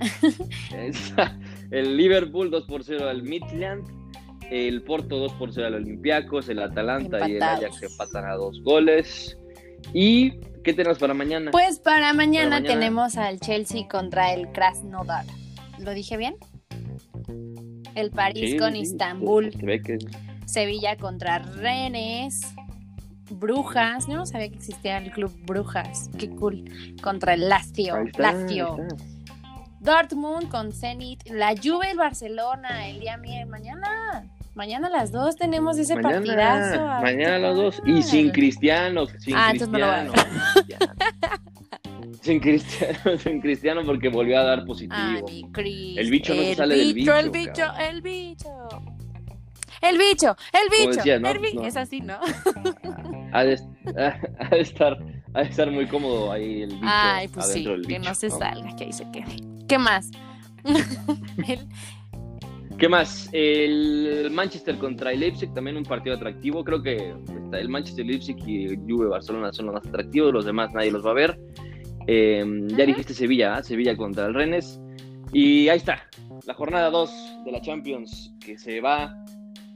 el 1.70 1.96
Liverpool 1.96 2.50
2 2.50 2.64
por 2.64 2.82
0 2.82 3.08
al 3.08 3.22
Midland. 3.22 3.86
El 4.50 4.82
Porto 4.82 5.16
2 5.16 5.34
por 5.34 5.52
0 5.52 5.68
al 5.68 5.74
Olympiacos. 5.74 6.48
El 6.48 6.58
Atalanta 6.58 7.28
y 7.28 7.36
el 7.36 7.42
Ajax 7.44 7.80
empatan 7.80 8.24
a 8.24 8.34
dos 8.34 8.60
goles. 8.64 9.38
¿Y 9.94 10.40
qué 10.64 10.74
tenemos 10.74 10.98
para 10.98 11.14
mañana? 11.14 11.52
Pues 11.52 11.78
para 11.78 12.12
mañana, 12.14 12.56
para 12.56 12.62
mañana... 12.62 12.80
tenemos 12.80 13.16
al 13.16 13.38
Chelsea 13.38 13.86
contra 13.86 14.34
el 14.34 14.50
Krasnodar. 14.50 15.24
¿Lo 15.78 15.94
dije 15.94 16.16
bien? 16.16 16.34
El 17.98 18.10
París 18.12 18.54
con 18.56 18.76
Istambul. 18.76 19.50
Sevilla 20.46 20.96
contra 20.96 21.40
Rennes. 21.40 22.54
Brujas. 23.28 24.06
Yo 24.06 24.14
no 24.14 24.24
sabía 24.24 24.48
que 24.50 24.54
existía 24.54 24.98
el 24.98 25.10
club 25.10 25.32
Brujas. 25.44 26.08
Qué 26.16 26.30
cool. 26.30 26.64
Contra 27.02 27.34
el 27.34 27.48
Lazio. 27.48 27.96
Lazio. 28.16 28.76
Dortmund 29.80 30.48
con 30.48 30.72
Zenit. 30.72 31.28
La 31.28 31.54
Juve 31.56 31.92
y 31.92 31.96
Barcelona. 31.96 32.88
El 32.88 33.00
día 33.00 33.16
mío. 33.16 33.44
Mañana. 33.48 34.24
Mañana 34.54 34.86
a 34.86 34.90
las 34.90 35.10
dos 35.10 35.34
tenemos 35.34 35.76
ese 35.76 35.96
partidazo. 35.96 36.84
Mañana 37.02 37.36
a 37.36 37.38
las 37.40 37.56
dos. 37.56 37.82
Y 37.84 38.02
sin 38.02 38.30
cristianos. 38.30 39.10
Sin 39.18 39.34
ah, 39.36 39.48
cristiano. 39.50 40.12
Sin 42.28 42.40
Cristiano, 42.40 43.16
sin 43.18 43.40
Cristiano 43.40 43.82
porque 43.86 44.10
volvió 44.10 44.38
a 44.38 44.42
dar 44.42 44.66
positivo. 44.66 45.26
el 45.56 46.10
bicho 46.10 46.34
no 46.34 46.42
se 46.42 46.54
sale 46.56 46.76
del 46.76 46.92
bicho. 46.92 47.16
El 47.16 47.30
bicho, 47.30 47.64
el 47.80 48.02
bicho. 48.02 48.52
El 49.80 49.98
bicho, 49.98 50.36
el 50.52 50.68
bicho, 50.68 51.14
el 51.26 51.38
bicho. 51.38 51.62
Es 51.64 51.76
así, 51.78 52.02
¿no? 52.02 52.18
Ha 53.32 53.44
de, 53.44 53.54
estar, 54.60 54.98
ha 55.32 55.40
de 55.42 55.48
estar 55.48 55.70
muy 55.70 55.86
cómodo 55.86 56.30
ahí 56.30 56.62
el 56.62 56.68
bicho. 56.74 56.82
Ay, 56.84 57.28
pues 57.28 57.46
sí, 57.50 57.66
que 57.86 57.98
no 57.98 58.14
se 58.14 58.28
salga, 58.28 58.76
que 58.76 58.84
ahí 58.84 58.92
se 58.92 59.10
quede. 59.10 59.36
¿Qué 59.66 59.78
más? 59.78 60.10
¿Qué 62.78 62.88
más? 62.90 63.30
El 63.32 64.30
Manchester 64.32 64.76
contra 64.76 65.12
el 65.12 65.20
Leipzig, 65.20 65.52
también 65.54 65.78
un 65.78 65.84
partido 65.84 66.16
atractivo. 66.16 66.62
Creo 66.62 66.82
que 66.82 67.14
el 67.52 67.68
Manchester, 67.70 68.04
Leipzig 68.04 68.36
y 68.46 68.76
Juve 68.86 69.06
Barcelona 69.08 69.50
son 69.50 69.66
los 69.66 69.76
más 69.76 69.86
atractivos. 69.86 70.30
Los 70.32 70.44
demás 70.44 70.74
nadie 70.74 70.90
los 70.90 71.06
va 71.06 71.12
a 71.12 71.14
ver. 71.14 71.40
Em, 72.10 72.68
ya 72.68 72.86
dijiste 72.86 73.12
Sevilla, 73.12 73.58
¿eh? 73.58 73.62
Sevilla 73.62 73.94
contra 73.94 74.26
el 74.26 74.34
Rennes. 74.34 74.80
Y 75.30 75.68
ahí 75.68 75.76
está, 75.76 76.08
la 76.46 76.54
jornada 76.54 76.88
2 76.88 77.44
de 77.44 77.52
la 77.52 77.60
Champions 77.60 78.32
que 78.40 78.56
se 78.56 78.80
va 78.80 79.14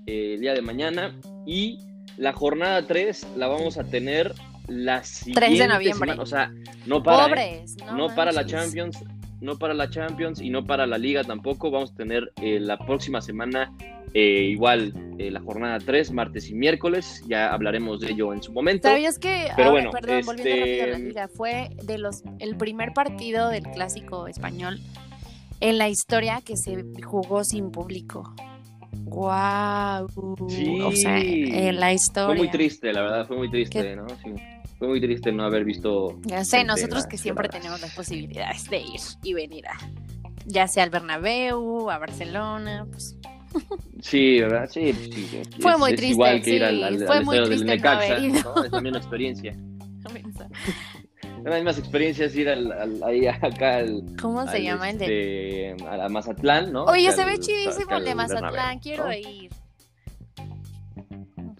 eh, 0.07 0.35
el 0.35 0.41
día 0.41 0.55
de 0.55 0.63
mañana. 0.63 1.15
Y 1.47 1.79
la 2.17 2.33
jornada 2.33 2.87
3 2.87 3.27
la 3.37 3.49
vamos 3.49 3.77
a 3.77 3.85
tener 3.85 4.33
la 4.67 5.05
siguiente 5.05 5.41
3 5.47 5.59
de 5.59 5.69
noviembre. 5.69 6.13
O 6.19 6.25
sea, 6.25 6.51
no 6.87 7.03
para, 7.03 7.39
¿eh? 7.39 7.67
No, 7.95 8.09
para 8.15 8.33
la 8.33 8.47
Champions, 8.47 9.05
no 9.43 9.59
para 9.59 9.75
la 9.75 9.91
Champions 9.91 10.41
y 10.41 10.49
no 10.49 10.65
para 10.65 10.87
la 10.87 10.97
Liga 10.97 11.25
tampoco. 11.25 11.71
Vamos 11.71 11.93
a 11.93 11.97
tener 11.97 12.33
la 12.41 12.79
próxima 12.79 13.21
semana 13.21 13.71
eh, 14.15 14.49
igual 14.51 14.93
eh, 15.19 15.31
la 15.31 15.41
jornada 15.41 15.79
3, 15.79 16.13
martes 16.13 16.51
y 16.51 16.55
miércoles, 16.55 17.23
ya 17.27 17.53
hablaremos 17.53 18.01
de 18.01 18.11
ello 18.11 18.33
en 18.33 18.43
su 18.43 18.53
momento. 18.53 18.89
¿Sabías 18.89 19.19
que, 19.19 19.49
Pero 19.57 19.71
bueno, 19.71 19.91
perdón, 19.91 20.23
volviendo 20.27 20.57
rápido 20.57 20.83
a 20.83 20.87
la 20.87 20.93
este, 20.93 21.09
liga, 21.09 21.29
fue 21.29 21.71
de 21.83 21.99
los 21.99 22.23
el 22.39 22.57
primer 22.57 22.93
partido 22.93 23.49
del 23.49 23.65
clásico 23.65 24.27
español 24.27 24.81
en 25.61 25.79
la 25.79 25.89
historia 25.89 26.43
que 26.45 26.57
se 26.57 26.85
jugó 27.03 27.45
sin 27.45 27.71
público? 27.71 28.35
¡Wow! 29.05 30.09
o 30.17 30.93
sea, 30.93 31.19
en 31.19 31.81
la 31.81 31.93
historia. 31.93 32.27
Fue 32.27 32.37
muy 32.37 32.51
triste, 32.51 32.93
la 32.93 33.03
verdad, 33.03 33.27
fue 33.27 33.37
muy 33.37 33.51
triste, 33.51 33.97
¿no? 33.97 34.07
fue 34.79 34.89
muy 34.89 35.01
triste 35.01 35.33
no 35.33 35.45
haber 35.45 35.65
visto. 35.65 36.19
Ya 36.25 36.45
sé, 36.45 36.65
nosotros 36.65 37.07
que 37.07 37.17
siempre 37.17 37.49
tenemos 37.49 37.81
las 37.81 37.95
posibilidades 37.95 38.69
de 38.69 38.79
ir 38.79 39.01
y 39.23 39.33
venir 39.33 39.69
a, 39.69 39.79
ya 40.45 40.67
sea 40.67 40.83
al 40.83 40.91
Bernabéu, 40.91 41.89
a 41.91 41.99
Barcelona, 41.99 42.87
pues 42.91 43.17
Sí, 44.01 44.41
¿verdad? 44.41 44.69
Sí, 44.71 44.93
Fue 45.61 45.77
muy 45.79 45.91
triste. 45.91 46.13
Igual 46.13 46.43
que 46.43 46.51
ir 46.57 46.65
al, 46.65 47.07
Fue 47.07 47.21
muy 47.23 47.43
triste 47.45 47.65
del 47.65 47.77
Necaxa, 47.77 48.19
¿no? 48.19 48.65
Es 48.65 48.71
también 48.71 48.95
una 48.95 48.99
experiencia. 48.99 49.57
Las 51.45 51.55
mismas 51.57 51.79
experiencias 51.79 52.35
ir 52.37 52.49
al, 52.49 53.03
ahí 53.03 53.27
acá 53.27 53.77
al. 53.77 54.05
¿Cómo 54.21 54.47
se 54.47 54.63
llama 54.63 54.91
el 54.91 54.99
de? 54.99 55.71
Este, 55.71 55.87
a 55.89 56.09
Mazatlán, 56.09 56.73
¿no? 56.73 56.85
Oye, 56.85 57.11
se 57.11 57.25
ve 57.25 57.39
chidísimo 57.39 57.97
el 57.97 58.05
de 58.05 58.15
Mazatlán, 58.15 58.79
quiero 58.79 59.13
ir. 59.13 59.51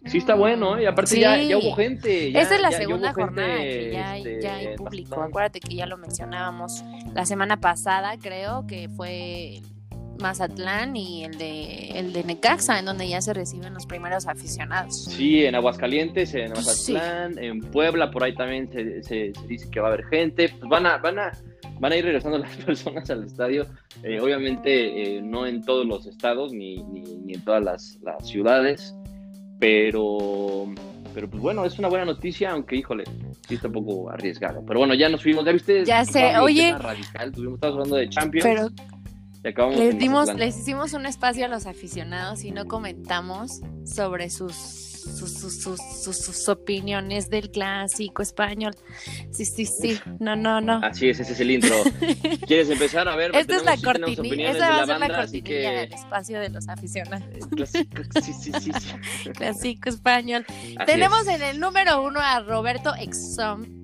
Sí 0.07 0.19
está 0.19 0.35
bueno, 0.35 0.77
¿eh? 0.77 0.83
y 0.83 0.87
aparte 0.87 1.19
ya, 1.19 1.41
ya, 1.41 1.57
hubo 1.59 1.75
gente. 1.75 2.29
Esa 2.39 2.57
es 2.57 2.61
la 2.61 2.73
segunda 2.73 3.13
jornada 3.13 3.57
que 3.59 3.93
ya, 3.93 4.17
este, 4.17 4.43
ya 4.43 4.55
hay 4.57 4.77
público. 4.77 5.23
Acuérdate 5.23 5.61
que 5.61 5.75
ya 5.77 5.87
lo 5.87 5.97
mencionábamos 5.97 6.85
la 7.15 7.25
semana 7.25 7.59
pasada, 7.61 8.17
creo 8.19 8.67
que 8.67 8.89
fue 8.89 9.63
Mazatlán 10.19 10.97
y 10.97 11.25
el 11.25 11.39
de 11.39 11.91
el 11.99 12.13
de 12.13 12.25
Necaxa, 12.25 12.79
en 12.79 12.85
donde 12.85 13.09
ya 13.09 13.21
se 13.21 13.33
reciben 13.33 13.75
los 13.75 13.87
primeros 13.87 14.27
aficionados. 14.27 15.05
Sí, 15.05 15.45
en 15.45 15.55
Aguascalientes, 15.55 16.35
en 16.35 16.51
Mazatlán, 16.51 17.39
en 17.39 17.61
Puebla, 17.61 18.11
por 18.11 18.25
ahí 18.25 18.35
también 18.35 18.71
se, 18.71 19.33
dice 19.47 19.71
que 19.71 19.81
va 19.81 19.89
a 19.89 19.93
haber 19.93 20.07
gente. 20.07 20.49
Pues 20.49 20.69
van 20.69 20.87
a, 20.87 20.99
van 20.99 21.19
a, 21.19 21.33
van 21.81 21.93
a 21.93 21.97
ir 21.97 22.05
regresando 22.05 22.39
las 22.39 22.57
personas 22.57 23.09
al 23.11 23.25
estadio. 23.25 23.67
Eh, 24.03 24.21
obviamente 24.21 25.17
eh, 25.17 25.23
no 25.23 25.47
en 25.47 25.63
todos 25.65 25.87
los 25.87 26.07
estados 26.07 26.53
ni, 26.53 26.83
ni, 26.85 27.35
en 27.35 27.45
todas 27.45 27.63
las, 27.63 27.99
las, 28.03 28.27
ciudades, 28.27 28.95
pero, 29.59 30.67
pero 31.15 31.29
pues 31.29 31.43
bueno, 31.43 31.65
es 31.65 31.79
una 31.79 31.89
buena 31.89 32.05
noticia, 32.05 32.53
aunque 32.53 32.77
híjole, 32.77 33.05
sí 33.47 33.55
está 33.55 33.69
un 33.69 33.75
poco 33.75 34.11
arriesgado. 34.11 34.65
Pero 34.67 34.81
bueno, 34.81 34.95
ya 34.95 35.09
nos 35.09 35.23
fuimos, 35.23 35.45
¿ya 35.45 35.53
viste? 35.53 35.85
Ya 35.85 36.05
sé, 36.05 36.39
oye. 36.39 36.77
Radical, 36.77 37.33
tuvimos, 37.33 37.63
hablando 37.63 37.97
de 37.97 38.09
Champions. 38.09 38.45
Pero 38.45 38.69
les, 39.43 39.99
dimos, 39.99 40.35
les 40.35 40.57
hicimos 40.57 40.93
un 40.93 41.07
espacio 41.07 41.45
a 41.45 41.49
los 41.49 41.67
aficionados 41.67 42.45
y 42.45 42.53
no 42.53 42.67
comentamos 42.67 43.61
sobre 43.85 44.31
sus 44.31 44.82
sus, 45.03 45.33
sus, 45.33 46.17
sus, 46.17 46.49
opiniones 46.49 47.29
del 47.29 47.51
clásico 47.51 48.23
español. 48.23 48.75
Sí, 49.31 49.45
sí, 49.45 49.67
sí. 49.67 50.01
No, 50.21 50.37
no, 50.37 50.61
no. 50.61 50.81
Así 50.83 51.09
es, 51.09 51.21
ese 51.21 51.33
es 51.33 51.41
el 51.41 51.51
intro. 51.51 51.75
¿Quieres 52.47 52.71
empezar? 52.71 53.09
A 53.09 53.17
ver, 53.17 53.35
esta 53.35 53.57
es 53.57 53.65
la 53.65 53.77
cortinilla. 53.77 54.51
Esa 54.51 54.71
va 54.71 54.83
a 54.83 54.87
ser 54.87 54.99
la 55.01 55.09
cortinilla 55.09 55.71
del 55.73 55.93
espacio 55.93 56.41
de 56.41 56.49
los 56.51 56.69
aficionados. 56.69 57.47
Clásico, 57.57 58.03
sí, 58.23 58.33
sí, 58.33 58.53
sí. 58.53 59.31
Clásico 59.37 59.89
español. 59.89 60.47
Tenemos 60.87 61.27
en 61.27 61.43
el 61.43 61.61
número 61.61 62.03
uno 62.03 62.21
a 62.21 62.41
Roberto 62.41 62.95
Exom 62.95 63.83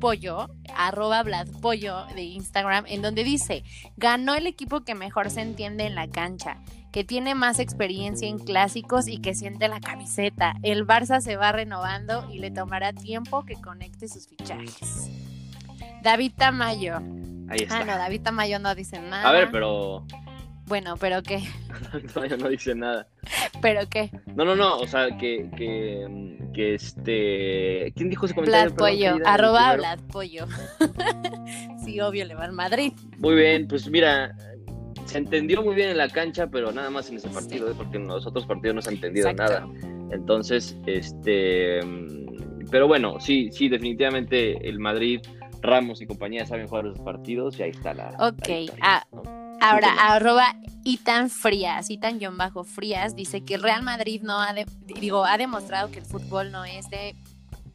Pollo, 0.00 0.50
arroba 0.76 1.24
Pollo 1.62 2.06
de 2.14 2.22
Instagram, 2.22 2.84
en 2.86 3.02
donde 3.02 3.24
dice, 3.24 3.64
ganó 3.96 4.34
el 4.34 4.46
equipo 4.46 4.84
que 4.84 4.94
mejor 4.94 5.30
se 5.30 5.40
entiende 5.40 5.84
en 5.86 5.94
la 5.94 6.08
cancha, 6.08 6.58
que 6.94 7.02
tiene 7.02 7.34
más 7.34 7.58
experiencia 7.58 8.28
en 8.28 8.38
clásicos 8.38 9.08
y 9.08 9.18
que 9.18 9.34
siente 9.34 9.66
la 9.66 9.80
camiseta. 9.80 10.54
El 10.62 10.86
Barça 10.86 11.20
se 11.20 11.34
va 11.34 11.50
renovando 11.50 12.30
y 12.32 12.38
le 12.38 12.52
tomará 12.52 12.92
tiempo 12.92 13.44
que 13.44 13.56
conecte 13.56 14.06
sus 14.06 14.28
fichajes. 14.28 15.10
David 16.04 16.34
Tamayo. 16.36 16.98
Ahí 17.48 17.62
está. 17.62 17.78
Ah, 17.78 17.84
no, 17.84 17.96
David 17.98 18.20
Tamayo 18.22 18.60
no 18.60 18.72
dice 18.76 19.00
nada. 19.00 19.28
A 19.28 19.32
ver, 19.32 19.50
pero 19.50 20.06
bueno, 20.66 20.96
pero 20.96 21.20
¿qué? 21.24 21.42
no, 22.14 22.36
no 22.36 22.48
dice 22.48 22.76
nada. 22.76 23.08
¿Pero 23.60 23.88
qué? 23.88 24.12
No, 24.36 24.44
no, 24.44 24.54
no, 24.54 24.76
o 24.76 24.86
sea, 24.86 25.08
que, 25.18 25.50
que, 25.56 26.38
que 26.54 26.74
este... 26.74 27.92
¿Quién 27.96 28.08
dijo 28.08 28.26
ese 28.26 28.36
comentario? 28.36 28.72
Vlad 28.72 28.76
Pollo, 28.76 29.16
arroba 29.26 29.74
Vlad 29.74 29.98
Pollo. 30.12 30.46
sí, 31.84 32.00
obvio, 32.00 32.24
le 32.24 32.36
va 32.36 32.44
al 32.44 32.52
Madrid. 32.52 32.92
Muy 33.18 33.34
bien, 33.34 33.66
pues 33.66 33.90
mira, 33.90 34.32
se 35.14 35.18
entendió 35.18 35.62
muy 35.62 35.76
bien 35.76 35.90
en 35.90 35.98
la 35.98 36.08
cancha, 36.08 36.48
pero 36.48 36.72
nada 36.72 36.90
más 36.90 37.08
en 37.08 37.18
ese 37.18 37.28
partido, 37.28 37.70
¿eh? 37.70 37.74
porque 37.76 37.98
en 37.98 38.08
los 38.08 38.26
otros 38.26 38.46
partidos 38.46 38.74
no 38.74 38.82
se 38.82 38.90
ha 38.90 38.92
entendido 38.94 39.32
nada. 39.32 39.64
Entonces, 40.10 40.76
este... 40.86 41.78
Pero 42.68 42.88
bueno, 42.88 43.20
sí, 43.20 43.48
sí, 43.52 43.68
definitivamente 43.68 44.68
el 44.68 44.80
Madrid... 44.80 45.20
Ramos 45.62 46.02
y 46.02 46.06
compañía 46.06 46.44
saben 46.44 46.66
jugar 46.66 46.84
los 46.84 46.98
partidos 46.98 47.58
y 47.58 47.62
ahí 47.62 47.70
está 47.70 47.94
la... 47.94 48.10
Ok, 48.18 48.70
ah, 48.82 49.02
Ahora, 49.62 49.94
arroba 49.98 50.56
Itan 50.82 51.30
Frías, 51.30 51.88
Itan-Bajo 51.88 52.64
Frías, 52.64 53.16
dice 53.16 53.44
que 53.44 53.54
el 53.54 53.62
Real 53.62 53.82
Madrid 53.82 54.20
no 54.22 54.42
ha, 54.42 54.52
digo, 55.00 55.24
ha 55.24 55.38
demostrado 55.38 55.90
que 55.90 56.00
el 56.00 56.04
fútbol 56.04 56.52
no 56.52 56.66
es 56.66 56.90
de 56.90 57.14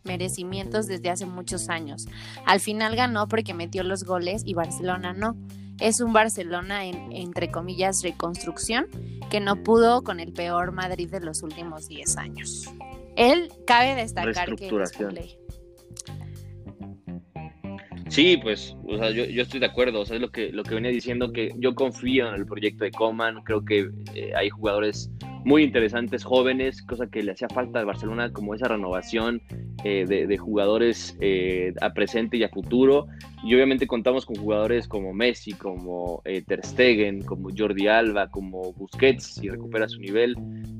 merecimientos 0.04 0.86
desde 0.86 1.10
hace 1.10 1.26
muchos 1.26 1.70
años. 1.70 2.06
Al 2.46 2.60
final 2.60 2.96
ganó 2.96 3.28
porque 3.28 3.56
metió 3.56 3.82
los 3.82 4.04
goles 4.04 4.44
y 4.46 4.54
Barcelona 4.54 5.14
no. 5.14 5.36
Es 5.80 6.02
un 6.02 6.14
Barcelona 6.14 6.86
en, 6.86 7.12
entre 7.14 7.52
comillas, 7.52 8.04
reconstrucción 8.04 8.88
que 9.30 9.40
no 9.40 9.64
pudo 9.64 10.04
con 10.04 10.20
el 10.20 10.34
peor 10.34 10.72
Madrid 10.72 11.10
de 11.10 11.22
los 11.22 11.44
últimos 11.44 11.88
10 11.88 12.18
años. 12.18 12.70
Él 13.16 13.52
cabe 13.66 13.96
destacar 13.96 14.56
que 14.56 14.70
Sí, 18.10 18.38
pues, 18.38 18.76
o 18.88 18.98
sea, 18.98 19.12
yo, 19.12 19.24
yo, 19.26 19.44
estoy 19.44 19.60
de 19.60 19.68
acuerdo, 19.68 20.02
o 20.02 20.06
sea, 20.06 20.16
es 20.16 20.22
lo 20.22 20.32
que, 20.32 20.52
lo 20.52 20.64
que 20.64 20.74
venía 20.74 20.90
diciendo, 20.90 21.32
que 21.32 21.54
yo 21.58 21.76
confío 21.76 22.28
en 22.28 22.36
el 22.36 22.46
proyecto 22.46 22.84
de 22.84 22.92
Coman, 22.92 23.44
creo 23.44 23.64
que 23.64 23.92
eh, 24.16 24.32
hay 24.36 24.50
jugadores 24.50 25.12
muy 25.50 25.64
interesantes, 25.64 26.24
jóvenes, 26.24 26.84
cosa 26.84 27.08
que 27.08 27.24
le 27.24 27.32
hacía 27.32 27.50
falta 27.50 27.80
al 27.80 27.88
Barcelona, 27.88 28.32
como 28.32 28.54
esa 28.54 28.68
renovación 28.68 29.42
eh, 29.84 30.06
de, 30.08 30.38
jugadores 30.38 31.18
eh, 31.22 31.74
a 31.82 31.92
presente 31.92 32.38
y 32.38 32.44
a 32.44 32.50
futuro, 32.50 33.08
y 33.44 33.56
obviamente 33.56 33.88
contamos 33.88 34.28
con 34.28 34.36
jugadores 34.36 34.88
como 34.88 35.12
Messi, 35.12 35.54
como 35.54 36.22
Ter 36.24 36.64
Stegen, 36.64 37.24
como 37.24 37.50
Jordi 37.58 37.88
Alba, 37.88 38.30
como 38.30 38.74
Busquets, 38.74 39.24
si 39.24 39.50
recupera 39.50 39.90
su 39.90 40.00
nivel, 40.00 40.36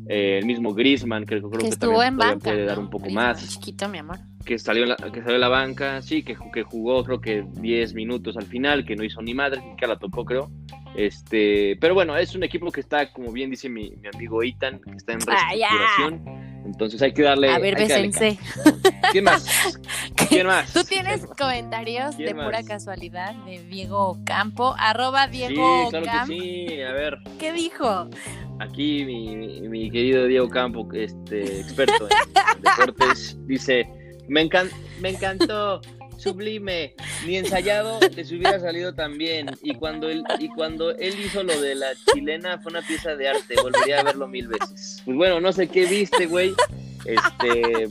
el 0.08 0.46
mismo 0.46 0.76
Griezmann, 0.76 1.26
que 1.26 1.40
creo 1.40 1.50
que, 1.50 1.76
también 1.76 2.40
puede 2.40 2.66
dar 2.66 2.78
un 2.78 2.92
poco 2.92 3.10
más. 3.10 3.50
Chiquito, 3.50 3.90
mi 3.90 3.98
amor 3.98 4.20
que 4.50 4.58
salió, 4.58 4.84
la, 4.88 4.96
que 4.96 5.22
salió 5.22 5.38
la 5.38 5.48
banca, 5.48 6.02
sí, 6.02 6.24
que, 6.24 6.36
que 6.52 6.64
jugó 6.64 7.04
creo 7.04 7.22
que 7.22 7.46
10 7.62 7.94
minutos 7.94 8.36
al 8.36 8.48
final, 8.48 8.84
que 8.84 8.96
no 8.96 9.04
hizo 9.04 9.22
ni 9.22 9.36
madre, 9.36 9.62
que 9.78 9.86
la 9.86 10.00
tocó 10.00 10.26
creo. 10.26 10.50
Este, 10.96 11.78
pero 11.80 11.94
bueno, 11.94 12.18
es 12.18 12.34
un 12.34 12.42
equipo 12.42 12.72
que 12.72 12.82
está, 12.82 13.12
como 13.12 13.32
bien 13.32 13.52
dice 13.52 13.70
mi, 13.70 13.94
amigo 14.12 14.42
Ethan, 14.42 14.80
que 14.80 14.96
está 14.96 15.14
en 15.14 15.20
ah, 15.28 15.36
reestructuración. 15.52 16.66
Entonces 16.66 17.00
hay 17.04 17.14
que 17.14 17.22
darle. 17.22 17.52
A 17.52 17.60
ver, 17.60 17.76
besense. 17.76 18.40
¿Quién 19.12 19.26
más? 19.26 19.80
¿Quién 20.30 20.48
más? 20.48 20.74
¿Tú 20.74 20.84
tienes 20.84 21.28
comentarios 21.38 22.18
de 22.18 22.34
pura 22.34 22.64
casualidad 22.64 23.36
de 23.46 23.64
Diego 23.66 24.18
Campo? 24.26 24.74
Arroba 24.80 25.28
Diego 25.28 25.86
Sí, 25.86 25.90
claro 25.92 26.06
que 26.06 26.34
sí. 26.34 26.82
A 26.82 26.92
ver. 26.94 27.20
¿Qué 27.40 27.54
dijo? 27.54 28.10
Aquí 28.60 29.06
mi, 29.06 29.62
mi, 29.62 29.92
querido 29.92 30.26
Diego 30.26 30.50
Campo, 30.50 30.88
este 30.92 31.62
experto 31.62 32.08
en 32.10 32.62
deportes, 32.64 33.38
dice 33.46 33.99
me, 34.30 34.50
me 35.02 35.10
encantó, 35.10 35.82
sublime, 36.18 36.94
ni 37.26 37.38
ensayado 37.38 38.00
les 38.16 38.32
hubiera 38.32 38.60
salido 38.60 38.94
tan 38.94 39.18
bien. 39.18 39.50
Y 39.62 39.76
cuando, 39.76 40.10
él, 40.10 40.24
y 40.40 40.50
cuando 40.50 40.92
él 40.92 41.16
hizo 41.24 41.44
lo 41.44 41.60
de 41.60 41.76
la 41.76 41.88
chilena 42.14 42.60
fue 42.60 42.72
una 42.72 42.82
pieza 42.82 43.16
de 43.16 43.30
arte, 43.30 43.56
volvería 43.62 44.02
a 44.02 44.04
verlo 44.04 44.28
mil 44.28 44.48
veces. 44.48 45.02
Pues 45.06 45.18
bueno, 45.18 45.40
no 45.40 45.52
sé 45.52 45.68
qué 45.68 45.86
viste, 45.86 46.28
güey. 46.28 46.54
Este, 47.06 47.88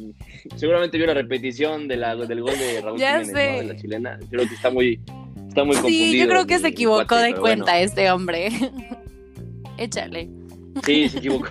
seguramente 0.56 0.98
vio 0.98 1.06
la 1.06 1.14
repetición 1.14 1.88
de 1.88 1.96
la, 1.96 2.14
del 2.14 2.42
gol 2.42 2.58
de 2.58 2.80
Raúl 2.80 2.98
Jiménez, 2.98 3.32
de 3.32 3.64
la 3.64 3.76
chilena. 3.76 4.18
Creo 4.30 4.46
que 4.46 4.54
está 4.54 4.70
muy, 4.70 5.00
está 5.48 5.64
muy 5.64 5.74
confundido. 5.74 6.12
Sí, 6.12 6.18
yo 6.18 6.28
creo 6.28 6.46
que 6.46 6.58
se 6.58 6.68
equivocó 6.68 7.16
de 7.16 7.34
cuenta 7.34 7.80
este 7.80 8.10
hombre. 8.10 8.50
Échale. 9.78 10.28
Sí, 10.84 11.08
se 11.08 11.18
equivocó. 11.18 11.48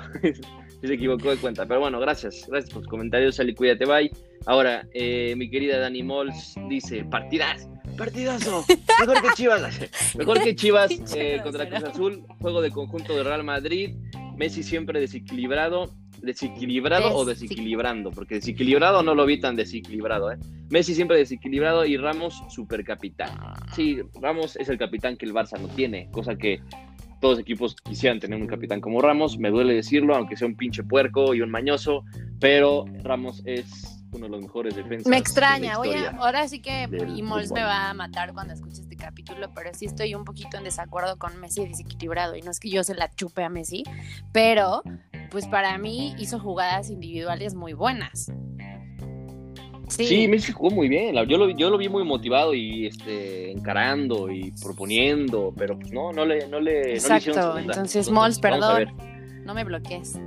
Se 0.82 0.94
equivocó 0.94 1.32
de 1.32 1.38
cuenta. 1.38 1.66
Pero 1.66 1.80
bueno, 1.80 2.00
gracias. 2.00 2.46
Gracias 2.48 2.74
por 2.74 2.84
tus 2.84 2.90
comentarios, 2.90 3.36
Sally. 3.36 3.56
Cuídate, 3.56 3.86
bye. 3.86 4.12
Ahora, 4.46 4.88
eh, 4.94 5.36
mi 5.36 5.50
querida 5.50 5.80
Dani 5.80 6.04
Mols 6.04 6.56
dice: 6.70 7.04
Partidas, 7.06 7.68
partidazo. 7.98 8.66
Mejor 9.00 9.22
que 9.22 9.30
Chivas. 9.36 9.80
Mejor 10.18 10.42
que 10.42 10.56
Chivas 10.56 10.92
eh, 11.16 11.40
contra 11.44 11.68
Cruz 11.68 11.84
Azul. 11.84 12.24
Juego 12.40 12.62
de 12.62 12.72
conjunto 12.72 13.16
de 13.16 13.24
Real 13.24 13.44
Madrid. 13.44 13.96
Messi 14.38 14.64
siempre 14.64 15.00
desequilibrado. 15.00 15.94
¿Desequilibrado 16.22 17.16
o 17.16 17.26
desequilibrando? 17.26 18.10
Porque 18.10 18.36
desequilibrado 18.36 19.04
no 19.04 19.14
lo 19.14 19.28
vi 19.28 19.40
tan 19.40 19.56
desequilibrado, 19.56 20.32
¿eh? 20.32 20.38
Messi 20.70 20.96
siempre 20.96 21.18
desequilibrado 21.18 21.86
y 21.86 21.96
Ramos 21.96 22.42
super 22.50 22.84
capitán. 22.84 23.30
Sí, 23.76 24.00
Ramos 24.20 24.56
es 24.56 24.68
el 24.68 24.80
capitán 24.80 25.16
que 25.16 25.28
el 25.28 25.34
Barça 25.34 25.60
no 25.60 25.68
tiene, 25.68 26.10
cosa 26.12 26.36
que 26.36 26.60
todos 27.20 27.36
los 27.36 27.40
equipos 27.40 27.76
quisieran 27.76 28.20
tener 28.20 28.40
un 28.40 28.48
capitán 28.48 28.82
como 28.82 29.02
Ramos, 29.02 29.38
me 29.38 29.50
duele 29.50 29.74
decirlo, 29.74 30.16
aunque 30.16 30.38
sea 30.38 30.48
un 30.48 30.56
pinche 30.56 30.84
puerco 30.84 31.34
y 31.34 31.42
un 31.42 31.50
mañoso, 31.50 32.04
pero 32.40 32.86
Ramos 33.04 33.42
es 33.46 33.98
uno 34.14 34.26
de 34.26 34.32
los 34.32 34.42
mejores 34.42 34.76
defensas. 34.76 35.08
Me 35.08 35.18
extraña, 35.18 35.80
oye, 35.80 36.08
ahora 36.18 36.48
sí 36.48 36.60
que 36.60 36.88
Imols 37.16 37.52
me 37.52 37.64
va 37.64 37.90
a 37.90 37.94
matar 37.94 38.34
cuando 38.34 38.54
escuche 38.54 38.82
este 38.82 38.96
capítulo, 38.96 39.52
pero 39.54 39.74
sí 39.74 39.86
estoy 39.86 40.16
un 40.16 40.24
poquito 40.24 40.58
en 40.58 40.64
desacuerdo 40.64 41.18
con 41.18 41.40
Messi 41.40 41.66
desequilibrado 41.66 42.36
y 42.36 42.42
no 42.42 42.52
es 42.52 42.60
que 42.60 42.70
yo 42.70 42.84
se 42.84 42.96
la 42.96 43.10
chupe 43.14 43.44
a 43.44 43.50
Messi, 43.50 43.84
pero 44.32 44.82
pues 45.30 45.48
para 45.48 45.78
mí 45.78 46.16
hizo 46.18 46.40
jugadas 46.40 46.90
individuales 46.90 47.54
muy 47.54 47.74
buenas. 47.74 48.32
Sí. 49.88 50.28
Messi 50.28 50.52
jugó 50.52 50.70
muy 50.72 50.90
bien. 50.90 51.16
Yo 51.28 51.38
lo, 51.38 51.50
yo 51.50 51.70
lo 51.70 51.78
vi 51.78 51.90
muy 51.90 52.04
motivado 52.04 52.54
y 52.54 52.88
este, 52.88 53.52
encarando 53.52 54.30
y 54.30 54.52
proponiendo, 54.62 55.54
pero 55.58 55.80
pues 55.80 55.92
no, 55.92 56.12
no 56.12 56.26
le, 56.26 56.48
no 56.48 56.60
le, 56.60 56.94
Exacto. 56.94 57.58
Entonces, 57.58 58.10
Mols, 58.10 58.40
perdón. 58.40 58.88
No 59.46 59.54
me 59.54 59.64
bloquees. 59.64 60.20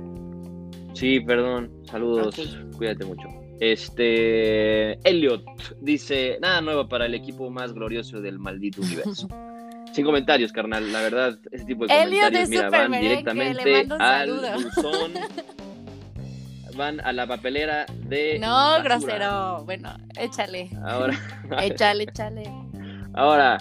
Sí, 0.93 1.19
perdón. 1.19 1.71
Saludos. 1.85 2.35
Cuídate 2.75 3.05
mucho. 3.05 3.27
Este 3.59 4.93
Elliot 5.07 5.43
dice, 5.81 6.39
nada 6.41 6.61
nuevo 6.61 6.89
para 6.89 7.05
el 7.05 7.13
equipo 7.13 7.51
más 7.51 7.73
glorioso 7.73 8.19
del 8.19 8.39
maldito 8.39 8.81
universo. 8.81 9.27
Sin 9.93 10.05
comentarios, 10.05 10.51
carnal. 10.51 10.91
La 10.91 11.01
verdad, 11.01 11.37
ese 11.51 11.65
tipo 11.65 11.85
de 11.85 11.93
comentarios 11.93 12.49
mira, 12.49 12.69
van 12.69 12.91
directamente 12.91 13.85
al 13.99 14.63
buzón 14.63 15.11
van 16.75 16.99
a 17.01 17.11
la 17.11 17.27
papelera 17.27 17.85
de. 18.07 18.39
No, 18.39 18.81
grosero. 18.83 19.63
Bueno, 19.65 19.95
échale. 20.17 20.69
Ahora. 20.83 21.17
échale, 21.61 22.03
échale. 22.03 22.43
Ahora, 23.13 23.57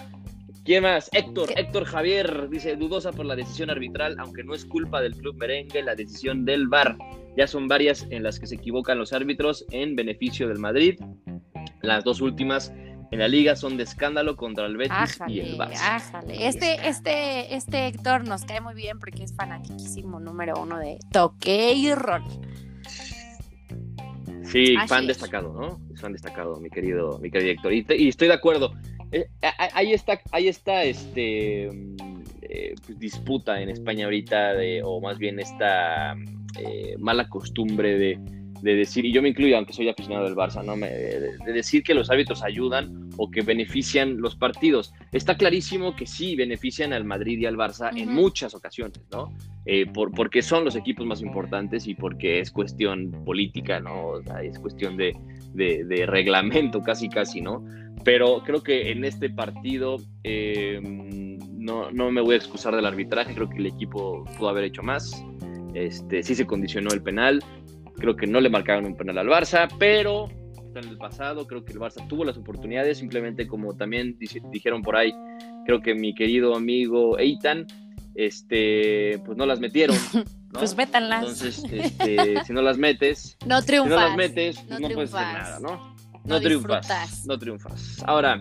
¿quién 0.65 0.85
más? 0.85 1.11
Héctor, 1.13 1.51
Héctor 1.57 1.85
Javier 1.85 2.49
dice, 2.49 2.77
dudosa 2.77 3.13
por 3.13 3.27
la 3.27 3.37
decisión 3.37 3.71
arbitral, 3.71 4.17
aunque 4.19 4.45
no 4.45 4.55
es 4.55 4.65
culpa 4.65 5.01
del 5.01 5.17
club 5.17 5.37
merengue, 5.37 5.83
la 5.83 5.95
decisión 5.95 6.45
del 6.45 6.69
VAR. 6.69 6.97
Ya 7.37 7.47
son 7.47 7.69
varias 7.69 8.07
en 8.11 8.23
las 8.23 8.39
que 8.39 8.47
se 8.47 8.57
equivocan 8.57 8.99
los 8.99 9.13
árbitros 9.13 9.65
en 9.71 9.97
beneficio 9.97 10.49
del 10.49 10.59
Madrid. 10.59 11.01
Las 11.83 12.05
dos 12.05 12.21
últimas 12.21 12.73
en 13.11 13.19
la 13.19 13.29
liga 13.29 13.57
son 13.57 13.77
de 13.77 13.83
escándalo 13.83 14.37
contra 14.37 14.67
el 14.67 14.77
Betis 14.77 15.21
y 15.27 15.41
el 15.41 15.59
Barça. 15.59 16.23
Este, 16.29 16.89
este, 16.89 17.55
este 17.55 17.89
Héctor 17.89 18.25
nos 18.25 18.45
cae 18.45 18.61
muy 18.61 18.75
bien 18.75 18.99
porque 18.99 19.25
es 19.25 19.35
fanatiquísimo 19.35 20.21
número 20.21 20.55
uno 20.61 20.79
de 20.79 20.99
toque 21.11 21.73
y 21.73 21.93
rol. 21.95 22.23
Sí, 24.51 24.75
fan 24.89 25.07
destacado, 25.07 25.53
¿no? 25.53 25.81
Es 25.95 26.01
fan 26.01 26.13
destacado, 26.13 26.59
mi 26.61 26.71
querido, 26.71 27.19
mi 27.21 27.31
querido 27.31 27.53
Héctor. 27.53 27.73
Y, 27.73 28.09
estoy 28.09 28.29
de 28.29 28.35
acuerdo. 28.35 28.73
Eh, 29.13 29.29
ahí 29.75 29.93
está, 29.93 30.21
ahí 30.33 30.49
está 30.49 30.83
este 30.85 31.71
mm, 31.73 31.97
eh, 32.43 32.75
pues, 32.85 32.99
disputa 32.99 33.61
en 33.61 33.71
España 33.71 34.07
ahorita, 34.07 34.55
de, 34.55 34.83
o 34.85 35.01
más 35.01 35.19
bien 35.19 35.39
esta 35.39 36.17
eh, 36.59 36.97
mala 36.99 37.29
costumbre 37.29 37.97
de 37.97 38.19
de 38.63 38.75
decir, 38.75 39.05
y 39.05 39.13
yo 39.13 39.23
me 39.23 39.31
incluyo, 39.31 39.57
aunque 39.57 39.73
soy 39.73 39.89
aficionado 39.89 40.27
del 40.27 40.35
Barça, 40.35 40.65
¿no? 40.65 40.77
de, 40.77 41.53
decir 41.53 41.83
que 41.83 41.95
los 41.95 42.11
árbitros 42.11 42.43
ayudan 42.43 43.11
o 43.17 43.31
que 43.31 43.43
benefician 43.43 44.21
los 44.21 44.37
partidos. 44.37 44.93
Está 45.13 45.37
clarísimo 45.37 45.97
que 45.97 46.07
sí 46.07 46.37
benefician 46.37 46.93
al 46.93 47.05
Madrid 47.05 47.39
y 47.39 47.47
al 47.47 47.57
Barça 47.57 47.91
en 47.97 48.13
muchas 48.13 48.55
ocasiones, 48.55 49.01
¿no? 49.13 49.33
Eh, 49.67 49.87
por, 49.87 50.11
porque 50.13 50.43
son 50.43 50.65
los 50.65 50.75
equipos 50.75 51.07
más 51.07 51.21
importantes 51.21 51.87
y 51.87 51.95
porque 51.95 52.41
es 52.41 52.51
cuestión 52.51 53.11
política, 53.25 53.79
¿no? 53.79 54.21
es 54.43 54.59
cuestión 54.59 54.97
de, 54.97 55.15
de, 55.53 56.07
reglamento 56.07 56.81
casi, 56.83 57.09
casi, 57.09 57.41
¿no? 57.41 57.65
Pero 58.03 58.43
creo 58.43 58.63
que 58.63 58.91
en 58.91 59.05
este 59.05 59.29
partido 59.29 59.99
eh, 60.25 60.81
no, 60.83 61.91
no 61.91 62.11
me 62.11 62.23
voy 62.23 62.35
a 62.35 62.39
excusar 62.39 62.75
del 62.75 62.87
arbitraje, 62.87 63.35
creo 63.35 63.51
que 63.51 63.59
el 63.59 63.67
equipo 63.67 64.25
pudo 64.39 64.49
haber 64.49 64.65
hecho 64.65 64.83
más. 64.83 65.23
Este, 65.75 66.23
sí 66.23 66.35
se 66.35 66.47
condicionó 66.47 66.91
el 66.93 67.03
penal, 67.03 67.45
Creo 68.01 68.17
que 68.17 68.27
no 68.27 68.41
le 68.41 68.49
marcaron 68.49 68.87
un 68.87 68.97
penal 68.97 69.19
al 69.19 69.29
Barça, 69.29 69.69
pero 69.79 70.29
en 70.79 70.89
el 70.89 70.97
pasado. 70.97 71.47
Creo 71.47 71.65
que 71.65 71.73
el 71.73 71.79
Barça 71.79 72.07
tuvo 72.09 72.25
las 72.25 72.37
oportunidades, 72.37 72.99
simplemente 72.99 73.47
como 73.47 73.77
también 73.77 74.19
dijeron 74.19 74.83
por 74.83 74.97
ahí, 74.97 75.15
creo 75.67 75.81
que 75.81 75.95
mi 75.95 76.15
querido 76.15 76.55
amigo 76.55 77.19
Eitan, 77.19 77.67
este, 78.15 79.21
pues 79.25 79.37
no 79.37 79.47
las 79.47 79.61
metieron. 79.61 79.97
pues 80.53 80.77
métanlas. 80.77 81.21
Entonces, 81.21 81.65
este, 81.71 82.45
si 82.45 82.53
no 82.53 82.63
las 82.63 82.79
metes, 82.79 83.37
no 83.47 83.63
triunfas. 83.63 83.93
Si 83.93 84.01
no 84.01 84.09
las 84.09 84.17
metes, 84.17 84.65
pues 84.67 84.81
no, 84.81 84.89
puedes 84.91 85.15
hacer 85.15 85.33
nada, 85.33 85.61
¿no? 85.61 85.95
No, 86.25 86.41
triunfas. 86.41 87.27
No 87.27 87.39
triunfas. 87.39 88.03
Ahora, 88.07 88.41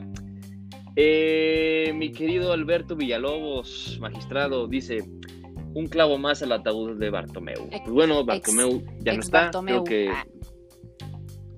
eh, 0.96 1.94
mi 1.96 2.12
querido 2.12 2.52
Alberto 2.52 2.96
Villalobos, 2.96 3.98
magistrado, 4.02 4.68
dice, 4.68 5.04
un 5.80 5.88
clavo 5.88 6.18
más 6.18 6.42
al 6.42 6.52
ataúd 6.52 6.98
de 7.00 7.10
Bartomeu. 7.10 7.70
Pues 7.70 7.90
bueno, 7.90 8.24
Bartomeu 8.24 8.84
ya 9.00 9.14
no 9.14 9.20
está. 9.20 9.52
Creo 9.52 9.84
que. 9.84 10.10
Ah. 10.10 10.26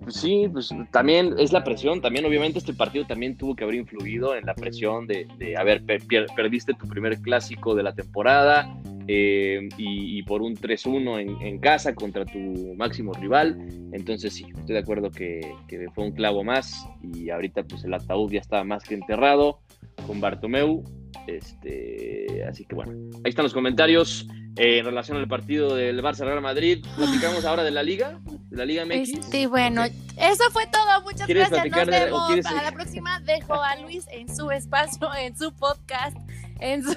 Pues 0.02 0.16
sí, 0.16 0.48
pues 0.52 0.70
también 0.92 1.36
es 1.38 1.52
la 1.52 1.64
presión. 1.64 2.02
También, 2.02 2.26
obviamente, 2.26 2.58
este 2.58 2.74
partido 2.74 3.06
también 3.06 3.38
tuvo 3.38 3.56
que 3.56 3.64
haber 3.64 3.76
influido 3.76 4.36
en 4.36 4.46
la 4.46 4.56
presión 4.56 5.06
de, 5.06 5.28
de 5.38 5.58
haber 5.58 5.84
perdiste 5.86 6.74
tu 6.74 6.88
primer 6.88 7.20
clásico 7.22 7.76
de 7.76 7.84
la 7.84 7.94
temporada 7.94 8.68
eh, 9.08 9.68
y, 9.78 10.24
por 10.24 10.42
un 10.42 10.56
3-1 10.56 11.42
en, 11.42 11.60
casa 11.60 11.94
contra 11.94 12.26
tu 12.26 12.74
máximo 12.76 13.14
rival. 13.14 13.58
Entonces, 13.92 14.34
sí, 14.34 14.46
estoy 14.58 14.74
de 14.74 14.80
acuerdo 14.80 15.12
que, 15.12 15.42
que 15.68 15.88
fue 15.94 16.06
un 16.06 16.12
clavo 16.12 16.44
más 16.44 16.88
y 17.02 17.30
ahorita, 17.30 17.64
pues 17.64 17.84
el 17.84 17.94
ataúd 17.94 18.32
ya 18.32 18.40
estaba 18.40 18.64
más 18.64 18.84
que 18.84 18.96
enterrado 18.96 19.60
con 20.08 20.22
Bartomeu. 20.22 20.84
Este, 21.28 22.44
así 22.50 22.66
que 22.66 22.76
bueno, 22.76 22.94
ahí 23.24 23.30
están 23.30 23.44
los 23.44 23.54
comentarios 23.54 24.28
eh, 24.58 24.80
en 24.80 24.86
relación 24.86 25.18
al 25.18 25.28
partido 25.28 25.76
del 25.76 26.02
Barça 26.02 26.26
Real 26.26 26.42
Madrid. 26.42 26.84
Platicamos 26.96 27.46
ahora 27.46 27.64
de 27.64 27.72
la 27.72 27.84
Liga, 27.84 28.20
de 28.50 28.58
la 28.58 28.66
Liga 28.66 28.86
MX. 28.86 29.28
Sí, 29.30 29.46
bueno, 29.46 29.84
eso 29.86 30.44
fue 30.52 30.66
todo. 30.68 31.02
Muchas 31.04 31.28
gracias. 31.28 31.66
Nos 31.68 31.88
vemos. 31.88 32.40
Para 32.44 32.64
la 32.64 32.72
próxima 32.74 33.20
dejo 33.22 33.54
a 33.54 33.76
Luis 33.78 34.06
en 34.12 34.34
su 34.36 34.52
espacio, 34.52 35.10
en 35.16 35.38
su 35.38 35.54
podcast. 35.54 36.18
En 36.62 36.84
su... 36.84 36.96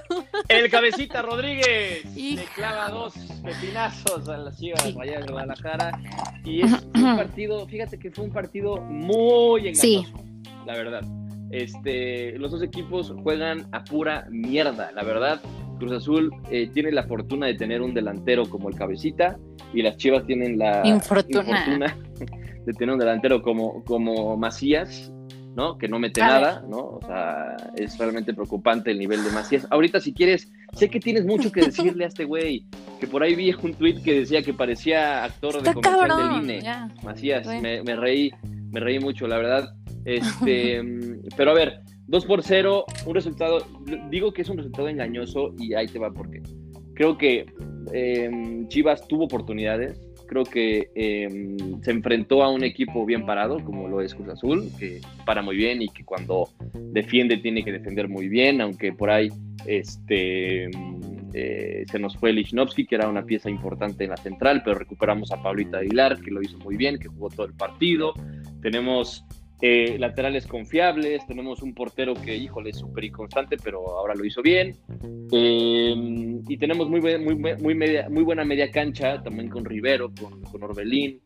El 0.48 0.70
cabecita 0.70 1.22
Rodríguez 1.22 2.04
le 2.16 2.44
clava 2.54 2.90
dos 2.90 3.14
pepinazos 3.42 4.28
a 4.28 4.36
las 4.36 4.58
chivas 4.58 4.82
sí. 4.82 4.92
de 4.92 5.26
Guadalajara. 5.26 5.98
Y 6.44 6.62
es 6.62 6.72
un 6.72 6.92
partido, 7.16 7.66
fíjate 7.66 7.98
que 7.98 8.10
fue 8.10 8.24
un 8.24 8.32
partido 8.32 8.76
muy 8.76 9.68
engañoso, 9.68 10.12
la 10.66 10.74
verdad. 10.74 11.02
Este, 11.50 12.38
los 12.38 12.50
dos 12.50 12.62
equipos 12.62 13.14
juegan 13.22 13.66
a 13.72 13.84
pura 13.84 14.26
mierda, 14.30 14.92
la 14.92 15.02
verdad. 15.02 15.40
Cruz 15.78 15.92
Azul 15.92 16.30
eh, 16.50 16.68
tiene 16.72 16.92
la 16.92 17.04
fortuna 17.04 17.46
de 17.46 17.54
tener 17.54 17.82
un 17.82 17.94
delantero 17.94 18.48
como 18.48 18.68
el 18.68 18.76
Cabecita 18.76 19.38
y 19.72 19.82
las 19.82 19.96
Chivas 19.96 20.24
tienen 20.26 20.58
la 20.58 20.86
infortuna, 20.86 21.96
de 22.66 22.72
tener 22.74 22.92
un 22.92 22.98
delantero 22.98 23.42
como, 23.42 23.82
como 23.84 24.36
Macías, 24.36 25.12
¿no? 25.54 25.78
Que 25.78 25.88
no 25.88 25.98
mete 25.98 26.20
nada, 26.20 26.64
¿no? 26.68 26.78
O 26.78 27.00
sea, 27.06 27.56
es 27.76 27.96
realmente 27.98 28.34
preocupante 28.34 28.90
el 28.90 28.98
nivel 28.98 29.22
de 29.24 29.30
Macías. 29.30 29.66
Ahorita, 29.70 30.00
si 30.00 30.12
quieres, 30.12 30.50
sé 30.72 30.88
que 30.88 31.00
tienes 31.00 31.24
mucho 31.24 31.52
que 31.52 31.62
decirle 31.62 32.04
a 32.04 32.08
este 32.08 32.24
güey, 32.24 32.66
que 33.00 33.06
por 33.06 33.22
ahí 33.22 33.34
vi 33.34 33.54
un 33.62 33.74
tweet 33.74 34.02
que 34.02 34.20
decía 34.20 34.42
que 34.42 34.52
parecía 34.54 35.24
actor 35.24 35.62
de 35.62 35.72
comercial 35.72 36.10
del 36.16 36.42
INE. 36.42 36.70
Macías, 37.02 37.46
me, 37.46 37.82
me 37.82 37.96
reí, 37.96 38.32
me 38.70 38.80
reí 38.80 38.98
mucho, 38.98 39.26
la 39.26 39.38
verdad 39.38 39.74
este, 40.04 40.82
pero 41.36 41.50
a 41.50 41.54
ver, 41.54 41.80
2 42.06 42.26
por 42.26 42.42
0, 42.42 42.84
un 43.06 43.14
resultado, 43.14 43.66
digo 44.10 44.32
que 44.32 44.42
es 44.42 44.48
un 44.48 44.58
resultado 44.58 44.88
engañoso 44.88 45.54
y 45.58 45.74
ahí 45.74 45.86
te 45.86 45.98
va 45.98 46.12
porque 46.12 46.42
creo 46.94 47.16
que 47.16 47.46
em, 47.92 48.68
Chivas 48.68 49.06
tuvo 49.08 49.24
oportunidades, 49.24 50.00
creo 50.26 50.44
que 50.44 50.90
em, 50.94 51.80
se 51.82 51.90
enfrentó 51.90 52.42
a 52.42 52.50
un 52.50 52.64
equipo 52.64 53.04
bien 53.04 53.26
parado, 53.26 53.62
como 53.64 53.88
lo 53.88 54.00
es 54.00 54.14
Cruz 54.14 54.28
Azul, 54.28 54.70
que 54.78 55.00
para 55.24 55.42
muy 55.42 55.56
bien 55.56 55.82
y 55.82 55.88
que 55.88 56.04
cuando 56.04 56.48
defiende 56.74 57.38
tiene 57.38 57.64
que 57.64 57.72
defender 57.72 58.08
muy 58.08 58.28
bien, 58.28 58.60
aunque 58.60 58.92
por 58.92 59.10
ahí 59.10 59.28
este, 59.66 60.70
eh, 61.36 61.84
se 61.90 61.98
nos 61.98 62.16
fue 62.16 62.32
Lichnowsky, 62.32 62.86
que 62.86 62.94
era 62.94 63.08
una 63.08 63.24
pieza 63.24 63.50
importante 63.50 64.04
en 64.04 64.10
la 64.10 64.16
central, 64.16 64.62
pero 64.64 64.78
recuperamos 64.78 65.32
a 65.32 65.42
Pablita 65.42 65.78
Aguilar, 65.78 66.20
que 66.20 66.30
lo 66.30 66.40
hizo 66.40 66.58
muy 66.58 66.76
bien, 66.76 66.98
que 66.98 67.08
jugó 67.08 67.28
todo 67.28 67.46
el 67.46 67.54
partido. 67.54 68.14
Tenemos 68.62 69.24
eh, 69.60 69.96
laterales 69.98 70.46
confiables, 70.46 71.26
tenemos 71.26 71.62
un 71.62 71.74
portero 71.74 72.14
que, 72.14 72.36
híjole, 72.36 72.70
es 72.70 72.78
súper 72.78 73.04
inconstante, 73.04 73.56
pero 73.62 73.98
ahora 73.98 74.14
lo 74.14 74.24
hizo 74.24 74.42
bien. 74.42 74.76
Eh, 75.32 75.94
y 76.48 76.56
tenemos 76.58 76.88
muy, 76.88 77.00
muy, 77.00 77.34
muy, 77.36 77.74
media, 77.74 78.08
muy 78.10 78.22
buena 78.22 78.44
media 78.44 78.70
cancha, 78.70 79.22
también 79.22 79.48
con 79.48 79.64
Rivero, 79.64 80.12
con, 80.50 80.62
Orbelín, 80.62 81.20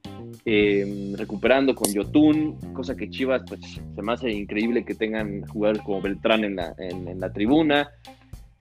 eh, 0.45 1.13
recuperando 1.17 1.75
con 1.75 1.93
Yotun, 1.93 2.59
cosa 2.75 2.97
que 2.97 3.11
Chivas, 3.11 3.43
pues 3.49 3.61
se 3.95 4.03
me 4.03 4.13
hace 4.13 4.31
increíble 4.31 4.85
que 4.85 4.95
tengan 4.95 5.43
jugadores 5.47 5.83
como 5.83 6.01
Beltrán 6.01 6.45
en 6.45 6.57
la, 6.57 6.75
en 6.79 7.19
la 7.19 7.33
tribuna 7.33 7.91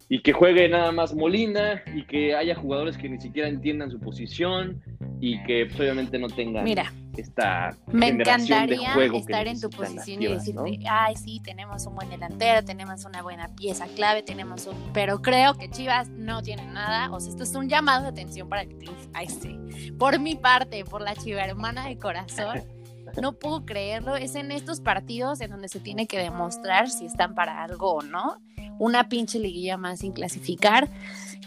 y 0.10 0.22
que 0.22 0.32
juegue 0.32 0.70
nada 0.70 0.91
más 0.91 1.13
Molina 1.13 1.84
y 1.93 2.06
que 2.06 2.36
haya 2.36 2.56
jugadores 2.56 2.98
que 2.98 3.10
ni 3.10 3.20
siquiera 3.20 3.50
entiendan 3.50 3.91
su 3.91 4.00
posición 4.00 4.82
y 5.20 5.41
que 5.43 5.65
pues, 5.65 5.80
obviamente 5.80 6.17
no 6.17 6.28
tengan 6.28 6.63
Mira, 6.63 6.93
esta 7.17 7.76
me 7.88 8.10
encantaría 8.10 8.93
estar 9.13 9.48
en 9.48 9.60
tu 9.60 9.70
posición 9.70 10.22
y 10.22 10.28
decirte, 10.28 10.80
ay 10.89 11.15
sí, 11.15 11.41
tenemos 11.43 11.86
un 11.86 11.96
buen 11.96 12.10
delantero, 12.10 12.63
tenemos 12.63 13.04
una 13.04 13.22
buena 13.22 13.54
pieza 13.56 13.88
clave, 13.96 14.24
tenemos 14.24 14.67
un, 14.67 14.76
pero 14.93 15.22
creo 15.22 15.56
que 15.56 15.70
Chivas 15.70 16.08
no 16.10 16.41
tiene 16.41 16.65
nada, 16.67 17.12
o 17.12 17.20
sea, 17.20 17.32
esto 17.32 17.43
es 17.43 17.56
un 17.56 17.67
llamado 17.67 18.04
de 18.04 18.10
atención 18.10 18.48
para 18.48 18.62
el 18.62 18.70
club, 18.78 18.96
ay 19.13 19.28
sí, 19.28 19.60
por 19.98 20.20
mi 20.20 20.36
parte, 20.36 20.86
por 20.86 21.02
la 21.02 21.15
chiva 21.15 21.43
hermana 21.43 21.88
de 21.88 21.98
corazón. 21.98 22.62
no 23.22 23.34
puedo 23.39 23.65
creerlo, 23.65 24.17
es 24.17 24.36
en 24.36 24.52
estos 24.52 24.82
partidos 24.82 25.39
en 25.39 25.50
donde 25.50 25.70
se 25.70 25.80
tiene 25.80 26.08
que 26.08 26.20
demostrar 26.20 26.89
si 26.89 27.06
están 27.06 27.36
para 27.36 27.63
algo 27.63 27.93
o 27.93 28.02
no 28.02 28.41
una 28.80 29.10
pinche 29.10 29.40
liguilla 29.40 29.78
más 29.78 30.00
sin 30.00 30.12
clasificar. 30.12 30.90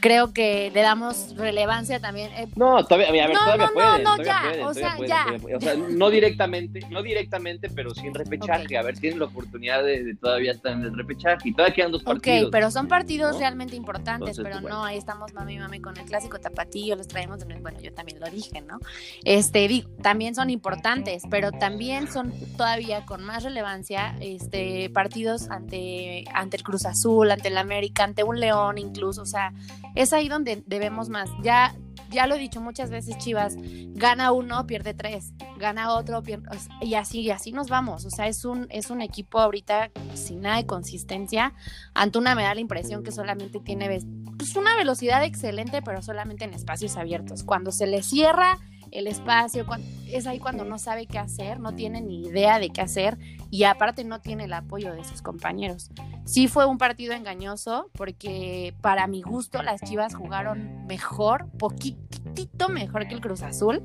Creo 0.01 0.33
que 0.33 0.71
le 0.73 0.83
damos 0.83 1.37
relevancia 1.37 2.01
también. 2.01 2.31
Eh, 2.33 2.49
no, 2.57 2.85
todavía, 2.85 3.09
a 3.09 3.13
ver, 3.13 3.33
no, 3.33 3.39
todavía 3.39 3.67
no, 3.67 3.73
pueden, 3.73 4.03
no, 4.03 4.17
no, 4.17 4.23
ya, 4.23 4.43
o 4.67 4.75
sea, 4.75 4.97
ya. 5.07 5.27
O 5.57 5.61
sea, 5.61 5.75
no 5.75 6.11
directamente, 6.11 6.81
no 6.91 7.03
directamente, 7.03 7.69
pero 7.71 7.95
sin 7.95 8.15
repechaje. 8.15 8.77
A 8.77 8.83
ver, 8.83 8.99
tienen 8.99 9.19
la 9.19 9.27
oportunidad 9.27 9.85
de, 9.85 10.15
todavía 10.21 10.53
estar 10.53 10.73
en 10.73 10.85
el 10.85 10.97
repechaje 10.97 11.49
y 11.49 11.53
todavía 11.53 11.75
quedan 11.75 11.93
dos 11.93 12.03
partidos. 12.03 12.45
Ok, 12.45 12.53
pero 12.53 12.71
son 12.71 12.89
partidos 12.89 13.39
realmente 13.39 13.77
importantes, 13.77 14.39
pero 14.43 14.61
no, 14.61 14.85
ahí 14.85 14.99
estamos 14.99 15.33
mami 15.35 15.59
mami 15.59 15.81
con 15.81 15.97
el 15.97 16.05
clásico 16.05 16.39
tapatillo, 16.39 16.97
los 16.97 17.09
traemos, 17.09 17.45
bueno, 17.61 17.81
yo 17.81 17.93
también 17.93 18.21
lo 18.21 18.29
dije, 18.31 18.61
¿no? 18.61 18.79
Este, 19.25 19.69
digo, 19.69 19.91
también 20.03 20.35
son 20.35 20.51
importantes, 20.51 21.23
pero 21.31 21.53
también 21.53 22.11
son 22.11 22.33
todavía 22.57 23.05
con 23.07 23.23
más 23.25 23.45
relevancia 23.45 24.17
este 24.21 24.91
partidos 24.91 25.51
ante 25.51 26.25
ante 26.33 26.57
el 26.57 26.63
Cruz 26.63 26.87
Azul 26.87 27.31
ante 27.31 27.49
el 27.49 27.59
América, 27.59 28.05
ante 28.05 28.23
un 28.23 28.41
León 28.41 28.79
incluso, 28.79 29.23
o 29.23 29.27
sea, 29.27 29.53
es 29.95 30.13
ahí 30.13 30.29
donde 30.29 30.63
debemos 30.67 31.09
más. 31.09 31.31
Ya, 31.43 31.75
ya 32.11 32.27
lo 32.27 32.35
he 32.35 32.39
dicho 32.39 32.61
muchas 32.61 32.91
veces, 32.91 33.19
Chivas, 33.19 33.57
gana 33.59 34.33
uno, 34.33 34.67
pierde 34.67 34.95
tres, 34.95 35.33
gana 35.59 35.95
otro, 35.95 36.23
pierde, 36.23 36.49
y 36.81 36.95
así, 36.95 37.21
y 37.21 37.31
así 37.31 37.53
nos 37.53 37.69
vamos. 37.69 38.05
O 38.05 38.11
sea, 38.11 38.27
es 38.27 38.45
un, 38.45 38.67
es 38.71 38.91
un 38.91 39.01
equipo 39.01 39.39
ahorita 39.39 39.91
sin 40.15 40.43
nada 40.43 40.57
de 40.57 40.67
consistencia. 40.67 41.55
Antuna 41.95 42.35
me 42.35 42.43
da 42.43 42.55
la 42.55 42.61
impresión 42.61 43.03
que 43.03 43.13
solamente 43.13 43.61
tiene 43.61 44.01
pues, 44.37 44.57
una 44.57 44.77
velocidad 44.77 45.25
excelente, 45.25 45.83
pero 45.83 46.03
solamente 46.03 46.45
en 46.45 46.55
espacios 46.55 46.97
abiertos. 46.97 47.43
Cuando 47.45 47.73
se 47.73 47.87
le 47.87 48.03
cierra 48.03 48.59
el 48.93 49.07
espacio, 49.07 49.65
es 50.09 50.27
ahí 50.27 50.39
cuando 50.39 50.65
no 50.65 50.79
sabe 50.79 51.07
qué 51.07 51.19
hacer, 51.19 51.61
no 51.61 51.75
tiene 51.75 52.01
ni 52.01 52.27
idea 52.27 52.59
de 52.59 52.71
qué 52.71 52.81
hacer 52.81 53.19
y 53.51 53.65
aparte 53.65 54.05
no 54.05 54.21
tiene 54.21 54.45
el 54.45 54.53
apoyo 54.53 54.93
de 54.93 55.05
sus 55.05 55.23
compañeros. 55.23 55.91
Sí 56.25 56.49
fue 56.49 56.67
un 56.67 56.79
partido 56.79 57.13
engañoso 57.15 57.91
porque 57.93 58.75
para 58.81 59.07
mi 59.07 59.23
gusto 59.23 59.63
las 59.63 59.81
Chivas 59.83 60.15
jugaron 60.15 60.87
mejor, 60.87 61.49
poquitito 61.59 62.69
mejor 62.69 63.09
que 63.09 63.15
el 63.15 63.21
Cruz 63.21 63.43
Azul. 63.43 63.83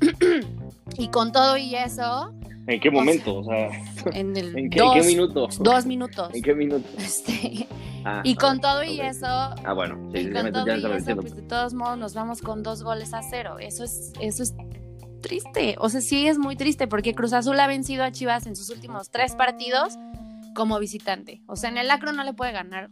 y 0.98 1.08
con 1.08 1.32
todo 1.32 1.56
y 1.56 1.74
eso... 1.74 2.32
¿En 2.66 2.80
qué 2.80 2.90
momento? 2.92 3.38
O 3.38 3.44
sea, 3.44 3.70
en, 4.12 4.36
el 4.36 4.70
qué, 4.70 5.02
minuto? 5.04 5.48
Dos 5.58 5.84
minutos. 5.84 6.32
¿En 6.32 6.42
qué 6.42 6.54
minuto? 6.54 6.88
Este, 6.96 7.66
Ah, 8.04 8.22
y 8.24 8.34
con 8.34 8.60
todo 8.60 8.82
y 8.82 9.00
eso. 9.00 9.26
Ah, 9.26 9.72
bueno, 9.74 10.10
sí, 10.12 10.20
y 10.20 10.32
con 10.32 10.52
todo 10.52 10.66
y 10.66 10.96
eso, 10.96 11.16
pues 11.16 11.36
de 11.36 11.42
todos 11.42 11.74
modos 11.74 11.98
nos 11.98 12.14
vamos 12.14 12.42
con 12.42 12.62
dos 12.62 12.82
goles 12.82 13.14
a 13.14 13.22
cero. 13.22 13.56
Eso 13.58 13.84
es, 13.84 14.12
eso 14.20 14.42
es 14.42 14.54
triste. 15.20 15.76
O 15.78 15.88
sea, 15.88 16.00
sí 16.00 16.26
es 16.26 16.38
muy 16.38 16.56
triste 16.56 16.86
porque 16.88 17.14
Cruz 17.14 17.32
Azul 17.32 17.58
ha 17.60 17.66
vencido 17.66 18.04
a 18.04 18.12
Chivas 18.12 18.46
en 18.46 18.56
sus 18.56 18.70
últimos 18.70 19.10
tres 19.10 19.34
partidos 19.34 19.94
como 20.54 20.78
visitante. 20.78 21.42
O 21.46 21.56
sea, 21.56 21.70
en 21.70 21.78
el 21.78 21.90
Acro 21.90 22.12
no 22.12 22.24
le 22.24 22.34
puede 22.34 22.52
ganar, 22.52 22.90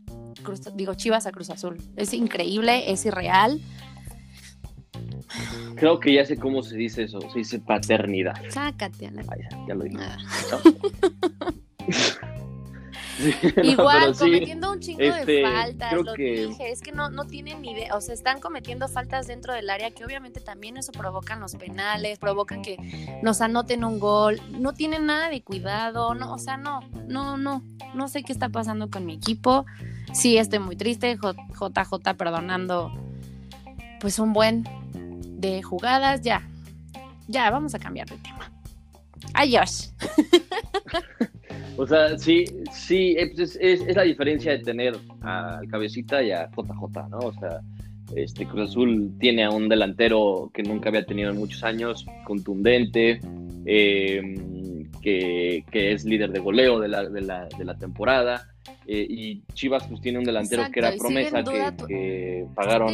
digo, 0.74 0.94
Chivas 0.94 1.26
a 1.26 1.32
Cruz 1.32 1.50
Azul. 1.50 1.76
Es 1.96 2.14
increíble, 2.14 2.90
es 2.90 3.04
irreal. 3.04 3.60
Creo 5.76 6.00
que 6.00 6.14
ya 6.14 6.24
sé 6.24 6.36
cómo 6.36 6.62
se 6.62 6.76
dice 6.76 7.04
eso. 7.04 7.20
Se 7.32 7.38
dice 7.38 7.58
paternidad. 7.58 8.34
Sácate 8.48 9.06
a 9.06 9.12
ya, 9.66 9.74
lo 9.74 9.84
dije. 9.84 9.98
Ah. 10.00 10.16
Igual, 13.62 14.16
cometiendo 14.16 14.72
un 14.72 14.80
chingo 14.80 15.00
de 15.00 15.08
este, 15.08 15.42
faltas, 15.42 15.92
lo 15.92 16.14
dije, 16.14 16.70
es 16.70 16.80
que 16.80 16.92
no, 16.92 17.10
no 17.10 17.26
tienen 17.26 17.62
ni 17.62 17.72
idea, 17.72 17.96
o 17.96 18.00
sea, 18.00 18.14
están 18.14 18.40
cometiendo 18.40 18.88
faltas 18.88 19.26
dentro 19.26 19.54
del 19.54 19.68
área 19.70 19.90
que 19.90 20.04
obviamente 20.04 20.40
también 20.40 20.76
eso 20.76 20.92
provocan 20.92 21.40
los 21.40 21.54
penales, 21.56 22.18
provocan 22.18 22.62
que 22.62 22.76
nos 23.22 23.40
anoten 23.40 23.84
un 23.84 23.98
gol, 23.98 24.40
no 24.50 24.72
tienen 24.72 25.06
nada 25.06 25.28
de 25.28 25.42
cuidado, 25.42 26.14
no, 26.14 26.32
o 26.32 26.38
sea, 26.38 26.56
no, 26.56 26.80
no, 27.06 27.36
no, 27.36 27.62
no 27.94 28.08
sé 28.08 28.22
qué 28.22 28.32
está 28.32 28.48
pasando 28.48 28.90
con 28.90 29.06
mi 29.06 29.14
equipo, 29.14 29.66
sí 30.12 30.38
estoy 30.38 30.58
muy 30.58 30.76
triste, 30.76 31.16
JJ 31.16 32.14
perdonando 32.16 32.92
pues 34.00 34.18
un 34.18 34.32
buen 34.32 34.64
de 35.40 35.62
jugadas, 35.62 36.22
ya, 36.22 36.42
ya, 37.28 37.50
vamos 37.50 37.74
a 37.74 37.78
cambiar 37.78 38.08
de 38.08 38.16
tema. 38.16 38.50
Adiós. 39.34 39.94
O 41.76 41.86
sea, 41.86 42.18
sí, 42.18 42.44
sí, 42.72 43.16
es, 43.16 43.58
la 43.96 44.02
diferencia 44.02 44.52
de 44.52 44.58
tener 44.58 44.98
al 45.22 45.66
cabecita 45.68 46.22
y 46.22 46.30
a 46.30 46.50
JJ, 46.50 47.08
¿no? 47.08 47.18
O 47.20 47.32
sea, 47.32 47.62
este 48.14 48.44
Cruz 48.44 48.70
Azul 48.70 49.14
tiene 49.18 49.44
a 49.44 49.50
un 49.50 49.66
delantero 49.66 50.50
que 50.52 50.62
nunca 50.62 50.90
había 50.90 51.06
tenido 51.06 51.30
en 51.30 51.38
muchos 51.38 51.64
años, 51.64 52.04
contundente, 52.24 53.20
em, 53.64 54.90
que, 55.00 55.64
es 55.72 56.04
líder 56.04 56.32
de 56.32 56.40
goleo 56.40 56.80
de 56.80 56.88
la, 56.88 57.08
de 57.08 57.22
la, 57.22 57.48
de 57.56 57.64
la 57.64 57.78
temporada. 57.78 58.46
Eh, 58.86 59.06
y 59.08 59.42
Chivas 59.54 59.86
pues 59.86 60.00
tiene 60.00 60.18
un 60.18 60.24
delantero 60.24 60.64
que 60.72 60.80
era 60.80 60.92
promesa 60.96 61.42
que, 61.44 62.46
pagaron 62.54 62.92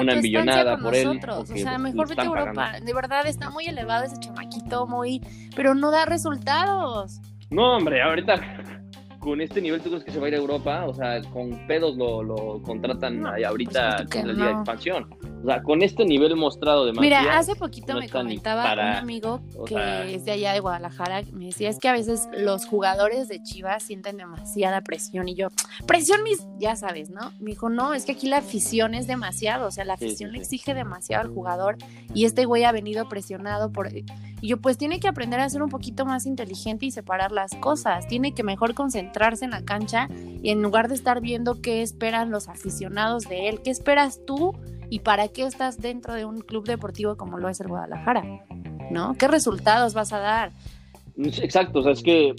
una 0.00 0.16
millonada 0.16 0.76
por 0.78 0.94
él. 0.94 1.20
O 1.28 1.46
sea, 1.46 1.78
mejor 1.78 2.08
vete 2.08 2.20
a 2.20 2.24
Europa. 2.24 2.72
De 2.80 2.92
verdad 2.92 3.26
está 3.26 3.50
muy 3.50 3.66
elevado 3.66 4.04
ese 4.04 4.18
chamaquito, 4.18 4.86
muy, 4.86 5.22
pero 5.56 5.74
no 5.74 5.90
da 5.90 6.04
resultados. 6.04 7.20
No, 7.50 7.76
hombre, 7.76 8.02
ahorita 8.02 8.34
con 9.18 9.40
este 9.40 9.60
nivel, 9.60 9.80
¿tú 9.80 9.88
crees 9.90 10.04
que 10.04 10.12
se 10.12 10.18
va 10.18 10.26
a 10.26 10.28
ir 10.28 10.34
a 10.34 10.38
Europa? 10.38 10.84
O 10.86 10.94
sea, 10.94 11.20
con 11.32 11.66
pedos 11.66 11.96
lo, 11.96 12.22
lo 12.22 12.62
contratan 12.62 13.26
ahorita 13.26 14.06
con 14.10 14.28
la 14.28 14.32
Liga 14.32 14.46
de 14.46 14.52
Expansión. 14.52 15.17
O 15.42 15.46
sea, 15.46 15.62
con 15.62 15.82
este 15.82 16.04
nivel 16.04 16.34
mostrado 16.36 16.84
de 16.84 16.92
Mira, 16.92 17.38
hace 17.38 17.54
poquito 17.54 17.94
me 17.94 18.08
comentaba 18.08 18.72
un 18.72 18.80
amigo 18.80 19.40
que 19.66 20.14
es 20.14 20.24
de 20.24 20.32
allá 20.32 20.52
de 20.52 20.60
Guadalajara, 20.60 21.22
me 21.32 21.46
decía, 21.46 21.68
es 21.68 21.78
que 21.78 21.88
a 21.88 21.92
veces 21.92 22.28
los 22.36 22.66
jugadores 22.66 23.28
de 23.28 23.42
Chivas 23.42 23.82
sienten 23.84 24.16
demasiada 24.16 24.80
presión 24.80 25.28
y 25.28 25.34
yo, 25.34 25.48
presión 25.86 26.22
mis, 26.24 26.44
ya 26.58 26.74
sabes, 26.76 27.10
¿no? 27.10 27.32
Me 27.38 27.50
dijo, 27.50 27.68
no, 27.68 27.94
es 27.94 28.04
que 28.04 28.12
aquí 28.12 28.28
la 28.28 28.38
afición 28.38 28.94
es 28.94 29.06
demasiado, 29.06 29.68
o 29.68 29.70
sea, 29.70 29.84
la 29.84 29.94
afición 29.94 30.32
le 30.32 30.38
exige 30.38 30.74
demasiado 30.74 31.22
al 31.22 31.32
jugador 31.32 31.76
y 32.14 32.24
este 32.24 32.44
güey 32.44 32.64
ha 32.64 32.72
venido 32.72 33.08
presionado 33.08 33.70
por... 33.70 33.88
Y 34.40 34.48
yo, 34.48 34.60
pues 34.60 34.78
tiene 34.78 35.00
que 35.00 35.08
aprender 35.08 35.40
a 35.40 35.48
ser 35.48 35.62
un 35.62 35.68
poquito 35.68 36.04
más 36.04 36.26
inteligente 36.26 36.86
y 36.86 36.90
separar 36.90 37.32
las 37.32 37.54
cosas, 37.56 38.06
tiene 38.06 38.34
que 38.34 38.42
mejor 38.42 38.74
concentrarse 38.74 39.44
en 39.44 39.50
la 39.50 39.64
cancha 39.64 40.08
y 40.42 40.50
en 40.50 40.62
lugar 40.62 40.88
de 40.88 40.94
estar 40.94 41.20
viendo 41.20 41.60
qué 41.60 41.82
esperan 41.82 42.30
los 42.30 42.48
aficionados 42.48 43.24
de 43.24 43.48
él, 43.48 43.60
¿qué 43.62 43.70
esperas 43.70 44.20
tú? 44.26 44.54
¿Y 44.90 45.00
para 45.00 45.28
qué 45.28 45.44
estás 45.44 45.78
dentro 45.78 46.14
de 46.14 46.24
un 46.24 46.40
club 46.40 46.66
deportivo 46.66 47.16
como 47.16 47.38
lo 47.38 47.48
es 47.48 47.60
el 47.60 47.68
Guadalajara? 47.68 48.24
¿No? 48.90 49.14
¿Qué 49.18 49.28
resultados 49.28 49.94
vas 49.94 50.12
a 50.12 50.18
dar? 50.18 50.52
Exacto, 51.16 51.80
o 51.80 51.82
sea, 51.82 51.92
es 51.92 52.02
que 52.02 52.34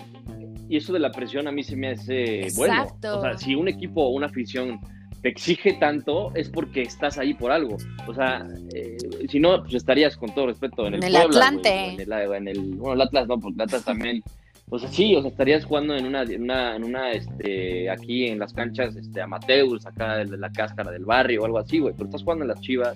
y 0.69 0.77
eso 0.77 0.93
de 0.93 0.99
la 0.99 1.11
presión 1.11 1.47
a 1.47 1.51
mí 1.51 1.63
se 1.63 1.75
me 1.75 1.89
hace 1.89 2.43
Exacto. 2.43 2.97
bueno. 3.01 3.19
O 3.19 3.21
sea, 3.21 3.37
si 3.37 3.55
un 3.55 3.67
equipo 3.67 4.03
o 4.03 4.09
una 4.09 4.27
afición 4.27 4.79
te 5.21 5.29
exige 5.29 5.73
tanto 5.73 6.31
es 6.35 6.49
porque 6.49 6.83
estás 6.83 7.17
ahí 7.17 7.33
por 7.33 7.51
algo. 7.51 7.75
O 8.07 8.13
sea, 8.13 8.47
eh, 8.73 8.97
si 9.27 9.39
no, 9.39 9.61
pues 9.61 9.73
estarías 9.73 10.15
con 10.15 10.33
todo 10.33 10.47
respeto 10.47 10.87
en 10.87 10.93
el, 10.93 11.03
en 11.03 11.09
el 11.09 11.15
Atlante. 11.17 11.93
en, 11.93 11.99
el, 11.99 12.11
en, 12.11 12.47
el, 12.47 12.75
bueno, 12.75 12.93
el 12.93 13.01
Atlas 13.01 13.27
no, 13.27 13.39
porque 13.39 13.55
el 13.55 13.61
Atlas 13.61 13.83
también 13.83 14.23
o 14.71 14.77
sea, 14.77 14.89
sí, 14.89 15.15
o 15.15 15.21
sea, 15.21 15.31
estarías 15.31 15.65
jugando 15.65 15.95
en 15.95 16.05
una, 16.05 16.21
en 16.21 16.43
una, 16.43 16.75
en 16.75 16.83
una, 16.83 17.11
este, 17.11 17.89
aquí 17.89 18.27
en 18.27 18.37
las 18.37 18.53
canchas, 18.53 18.95
este, 18.95 19.19
amateurs, 19.19 19.85
acá 19.85 20.17
de 20.17 20.37
la 20.37 20.51
cáscara 20.51 20.91
del 20.91 21.05
barrio 21.05 21.41
o 21.41 21.45
algo 21.45 21.57
así, 21.57 21.79
güey, 21.79 21.93
pero 21.93 22.05
estás 22.05 22.23
jugando 22.23 22.43
en 22.43 22.49
las 22.49 22.61
chivas, 22.61 22.95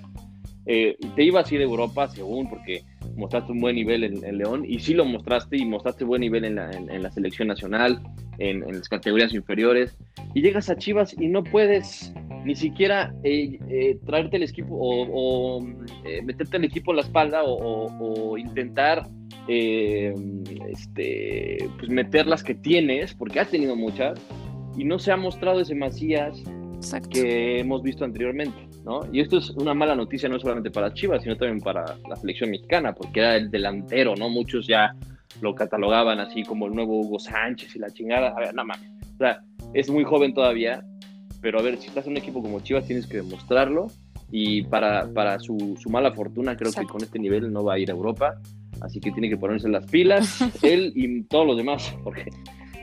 eh, 0.67 0.95
te 1.15 1.23
ibas 1.23 1.49
a 1.49 1.53
ir 1.53 1.59
de 1.59 1.65
Europa, 1.65 2.07
según, 2.09 2.47
porque 2.47 2.83
mostraste 3.15 3.51
un 3.51 3.59
buen 3.59 3.75
nivel 3.75 4.03
en, 4.03 4.37
León, 4.37 4.65
y 4.67 4.79
sí 4.79 4.93
lo 4.93 5.03
mostraste, 5.03 5.57
y 5.57 5.65
mostraste 5.65 6.03
buen 6.05 6.21
nivel 6.21 6.45
en 6.45 6.55
la, 6.55 6.71
en, 6.71 7.01
la 7.01 7.11
selección 7.11 7.47
nacional, 7.47 7.99
en, 8.37 8.61
las 8.61 8.87
categorías 8.87 9.33
inferiores, 9.33 9.97
y 10.35 10.41
llegas 10.41 10.69
a 10.69 10.75
Chivas 10.75 11.15
y 11.19 11.27
no 11.27 11.43
puedes 11.43 12.13
ni 12.45 12.55
siquiera 12.55 13.13
eh, 13.23 13.57
eh, 13.69 13.97
traerte 14.05 14.37
el 14.37 14.43
equipo 14.43 14.75
o, 14.75 15.59
meterte 16.23 16.57
el 16.57 16.65
equipo 16.65 16.91
en 16.91 16.97
la 16.97 17.03
espalda 17.03 17.43
o 17.43 18.37
intentar 18.37 19.07
eh, 19.47 20.13
este, 20.69 21.69
pues 21.77 21.89
meter 21.89 22.27
las 22.27 22.43
que 22.43 22.55
tienes, 22.55 23.13
porque 23.13 23.39
has 23.39 23.49
tenido 23.49 23.75
muchas, 23.75 24.19
y 24.77 24.83
no 24.85 24.99
se 24.99 25.11
ha 25.11 25.17
mostrado 25.17 25.59
ese 25.59 25.75
Macías 25.75 26.41
que 27.09 27.59
hemos 27.59 27.81
visto 27.81 28.03
anteriormente, 28.03 28.57
¿no? 28.83 29.01
Y 29.11 29.21
esto 29.21 29.37
es 29.37 29.49
una 29.51 29.73
mala 29.73 29.95
noticia 29.95 30.27
no 30.27 30.39
solamente 30.39 30.69
para 30.69 30.93
Chivas, 30.93 31.23
sino 31.23 31.37
también 31.37 31.61
para 31.61 31.85
la 32.09 32.15
selección 32.15 32.51
mexicana, 32.51 32.93
porque 32.93 33.21
era 33.21 33.35
el 33.37 33.49
delantero, 33.49 34.15
¿no? 34.15 34.29
Muchos 34.29 34.67
ya 34.67 34.93
lo 35.41 35.55
catalogaban 35.55 36.19
así 36.19 36.43
como 36.43 36.67
el 36.67 36.73
nuevo 36.73 36.99
Hugo 36.99 37.19
Sánchez 37.19 37.75
y 37.75 37.79
la 37.79 37.89
chingada. 37.89 38.29
A 38.29 38.39
ver, 38.39 38.53
nada 38.53 38.65
más. 38.65 38.79
O 39.15 39.17
sea, 39.17 39.41
es 39.73 39.89
muy 39.89 40.03
joven 40.03 40.33
todavía, 40.33 40.83
pero 41.41 41.59
a 41.59 41.61
ver, 41.61 41.77
si 41.77 41.87
estás 41.87 42.05
en 42.05 42.11
un 42.11 42.17
equipo 42.17 42.41
como 42.41 42.59
Chivas 42.59 42.85
tienes 42.85 43.07
que 43.07 43.17
demostrarlo 43.17 43.87
y 44.31 44.63
para, 44.63 45.11
para 45.13 45.39
su, 45.39 45.77
su 45.79 45.89
mala 45.89 46.11
fortuna 46.11 46.57
creo 46.57 46.71
que 46.71 46.85
con 46.85 47.01
este 47.01 47.19
nivel 47.19 47.51
no 47.51 47.63
va 47.63 47.75
a 47.75 47.79
ir 47.79 47.89
a 47.91 47.93
Europa 47.93 48.41
así 48.81 48.99
que 48.99 49.11
tiene 49.11 49.29
que 49.29 49.37
ponerse 49.37 49.69
las 49.69 49.85
pilas, 49.85 50.39
él 50.61 50.91
y 50.95 51.23
todos 51.23 51.45
los 51.47 51.57
demás, 51.57 51.95
porque, 52.03 52.25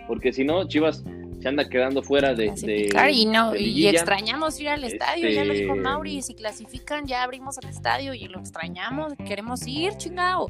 porque 0.06 0.32
si 0.32 0.44
no, 0.44 0.66
Chivas 0.66 1.04
se 1.40 1.48
anda 1.48 1.68
quedando 1.68 2.02
fuera 2.02 2.34
de... 2.34 2.52
y, 3.12 3.26
no, 3.26 3.56
y 3.56 3.86
extrañamos 3.86 4.60
ir 4.60 4.68
al 4.68 4.84
estadio, 4.84 5.28
ya 5.28 5.44
lo 5.44 5.54
dijo 5.54 5.72
este, 5.72 5.82
Mauri, 5.82 6.22
si 6.22 6.34
clasifican 6.34 7.06
ya 7.06 7.22
abrimos 7.22 7.56
el 7.58 7.70
estadio 7.70 8.12
y 8.12 8.28
lo 8.28 8.38
extrañamos, 8.40 9.14
queremos 9.26 9.66
ir, 9.66 9.94
chingado, 9.96 10.48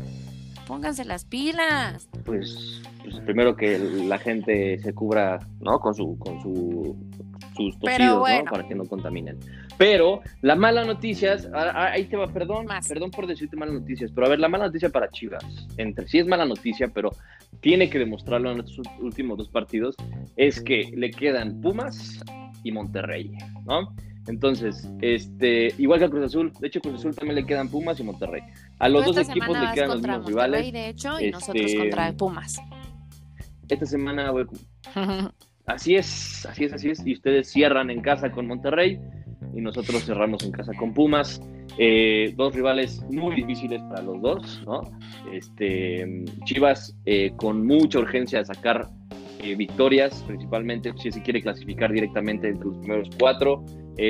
pónganse 0.67 1.05
las 1.05 1.25
pilas. 1.25 2.09
Pues, 2.25 2.83
pues 3.03 3.21
primero 3.21 3.57
que 3.57 3.79
la 3.79 4.19
gente 4.19 4.79
se 4.81 4.93
cubra, 4.93 5.39
¿no? 5.61 5.79
Con 5.79 5.95
su, 5.95 6.19
con 6.19 6.41
su 6.43 6.97
sus 7.57 7.79
tosidos, 7.79 8.29
¿no? 8.29 8.45
Para 8.51 8.67
que 8.67 8.75
no 8.75 8.85
contaminen. 8.85 9.39
Pero 9.81 10.21
la 10.43 10.57
mala 10.57 10.85
noticia, 10.85 11.39
ahí 11.75 12.05
te 12.05 12.15
va, 12.15 12.31
perdón, 12.31 12.67
perdón 12.87 13.11
por 13.11 13.27
decirte 13.27 13.57
malas 13.57 13.77
noticias, 13.77 14.13
pero 14.15 14.27
a 14.27 14.29
ver, 14.29 14.39
la 14.39 14.51
mala 14.51 14.67
noticia 14.67 14.91
para 14.91 15.11
Chivas, 15.11 15.43
entre 15.79 16.07
sí 16.07 16.19
es 16.19 16.27
mala 16.27 16.45
noticia, 16.45 16.89
pero 16.89 17.13
tiene 17.61 17.89
que 17.89 17.99
demostrarlo 17.99 18.53
en 18.53 18.59
estos 18.59 18.87
últimos 19.01 19.39
dos 19.39 19.49
partidos, 19.49 19.97
es 20.37 20.61
que 20.61 20.93
le 20.95 21.11
quedan 21.11 21.63
Pumas 21.63 22.23
y 22.63 22.73
Monterrey, 22.73 23.33
¿no? 23.65 23.97
Entonces, 24.27 24.87
este, 25.01 25.73
igual 25.79 25.99
que 25.99 26.05
a 26.05 26.11
Cruz 26.11 26.27
Azul, 26.27 26.53
de 26.61 26.67
hecho 26.67 26.83
Cruz 26.83 26.97
Azul 26.97 27.17
también 27.17 27.37
le 27.37 27.47
quedan 27.47 27.71
Pumas 27.71 27.99
y 28.01 28.03
Monterrey. 28.03 28.43
A 28.81 28.87
los 28.91 29.07
dos 29.07 29.17
equipos 29.17 29.59
le 29.59 29.73
quedan 29.73 29.89
los 29.89 30.03
mismos 30.03 30.27
rivales. 30.27 30.73
de 30.75 30.89
hecho, 30.91 31.19
y 31.19 31.31
nosotros 31.31 31.65
este, 31.65 31.79
contra 31.79 32.13
Pumas. 32.13 32.59
Esta 33.67 33.87
semana, 33.87 34.31
Así 35.71 35.95
es, 35.95 36.45
así 36.47 36.65
es, 36.65 36.73
así 36.73 36.91
es. 36.91 37.07
Y 37.07 37.13
ustedes 37.13 37.49
cierran 37.49 37.91
en 37.91 38.01
casa 38.01 38.33
con 38.33 38.47
Monterrey. 38.47 38.99
Y 39.55 39.61
nosotros 39.61 40.05
cerramos 40.05 40.43
en 40.45 40.53
casa 40.53 40.73
con 40.75 40.93
Pumas. 40.95 41.41
Eh, 41.79 42.35
dos 42.37 42.55
rivales 42.55 43.03
muy 43.11 43.37
difíciles 43.37 43.81
para 43.85 44.03
los 44.03 44.21
dos, 44.21 44.63
¿no? 44.67 44.83
Este, 45.33 46.25
Chivas 46.45 46.97
eh, 47.07 47.33
con 47.37 47.67
mucha 47.67 48.01
urgencia 48.01 48.41
de 48.41 48.45
sacar 48.47 48.89
eh, 49.43 49.55
victorias, 49.55 50.23
principalmente 50.27 50.93
si 50.99 51.11
se 51.11 51.23
quiere 51.23 51.41
clasificar 51.41 51.93
directamente 51.93 52.49
entre 52.49 52.67
los 52.67 52.79
primeros 52.79 53.09
cuatro. 53.19 53.65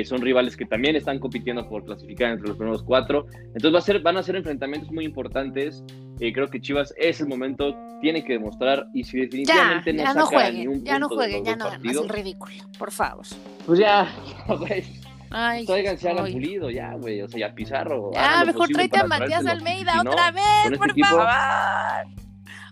son 0.05 0.21
rivales 0.21 0.55
que 0.55 0.65
también 0.65 0.95
están 0.95 1.19
compitiendo 1.19 1.67
por 1.67 1.83
clasificar 1.85 2.31
entre 2.31 2.47
los 2.47 2.57
primeros 2.57 2.83
cuatro. 2.83 3.25
Entonces 3.55 3.73
va 3.73 3.79
a 3.79 3.81
ser, 3.81 4.01
van 4.01 4.17
a 4.17 4.23
ser 4.23 4.35
enfrentamientos 4.35 4.91
muy 4.91 5.05
importantes. 5.05 5.83
creo 6.17 6.47
que 6.47 6.59
Chivas 6.59 6.93
es 6.97 7.21
el 7.21 7.27
momento, 7.27 7.75
tiene 8.01 8.23
que 8.23 8.33
demostrar 8.33 8.87
y 8.93 9.03
si 9.03 9.19
definitivamente 9.19 9.93
no 9.93 10.03
saca 10.03 10.25
jueguen, 10.25 10.55
ni 10.55 10.67
un 10.67 10.73
punto 10.75 10.91
Ya 10.91 10.99
no 10.99 11.09
jueguen, 11.09 11.45
ya 11.45 11.55
no 11.55 11.67
el 11.69 12.09
ridículo, 12.09 12.53
por 12.77 12.91
favor. 12.91 13.25
Pues 13.65 13.79
ya, 13.79 14.09
Ay, 15.31 15.65
Tráiganse 15.65 16.09
a 16.09 16.15
Pulido, 16.15 16.69
ya, 16.69 16.93
güey. 16.95 17.21
O 17.21 17.27
sea, 17.27 17.39
ya 17.39 17.55
Pizarro. 17.55 18.11
Ya, 18.13 18.43
mejor 18.45 18.67
tráete 18.67 18.99
a 18.99 19.05
Matías 19.05 19.45
Almeida 19.45 20.01
otra 20.01 20.31
vez, 20.31 20.43
este 20.65 20.77
por 20.77 20.93
favor. 20.99 21.27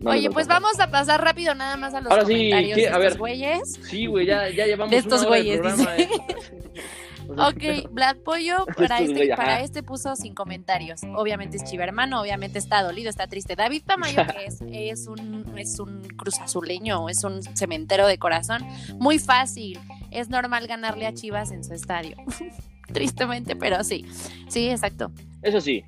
Oye, 0.06 0.30
pues 0.30 0.48
vamos 0.48 0.80
a 0.80 0.90
pasar 0.90 1.22
rápido 1.24 1.56
nada 1.56 1.76
más 1.76 1.94
a 1.94 2.02
los 2.02 2.14
comentarios 2.14 2.78
de 2.78 2.84
estos 2.84 3.18
güeyes. 3.18 3.80
Sí, 3.84 4.06
güey, 4.06 4.26
ya, 4.26 4.50
ya 4.50 4.66
llevamos 4.66 4.92
De 4.92 4.98
estos 4.98 5.26
güeyes, 5.26 5.62
dice. 5.62 6.10
ok, 7.38 7.92
Vlad 7.92 8.18
Pollo 8.18 8.66
para 8.78 9.00
este, 9.00 9.36
para 9.36 9.62
este 9.62 9.84
puso 9.84 10.16
sin 10.16 10.34
comentarios. 10.34 11.02
Obviamente 11.16 11.58
es 11.58 11.64
chivermano, 11.64 12.22
obviamente 12.22 12.60
está 12.60 12.84
dolido, 12.84 13.10
está 13.10 13.28
triste. 13.28 13.56
David 13.56 13.84
Tamayo, 13.86 14.26
que 14.28 14.46
es, 14.46 14.60
es, 14.72 15.08
un, 15.08 15.58
es 15.58 15.80
un 15.80 16.02
cruz 16.16 16.40
azuleño, 16.40 17.10
es 17.10 17.24
un 17.24 17.42
cementero 17.56 18.08
de 18.08 18.18
corazón, 18.18 18.66
muy 19.00 19.20
fácil 19.20 19.80
es 20.12 20.30
normal 20.30 20.68
ganarle 20.68 21.06
a 21.06 21.14
Chivas 21.14 21.52
en 21.52 21.64
su 21.64 21.74
estadio. 21.74 22.16
Tristemente, 22.94 23.56
pero 23.56 23.84
sí. 23.84 24.06
Sí, 24.48 24.70
exacto. 24.70 25.12
Eso 25.44 25.62
sí. 25.62 25.84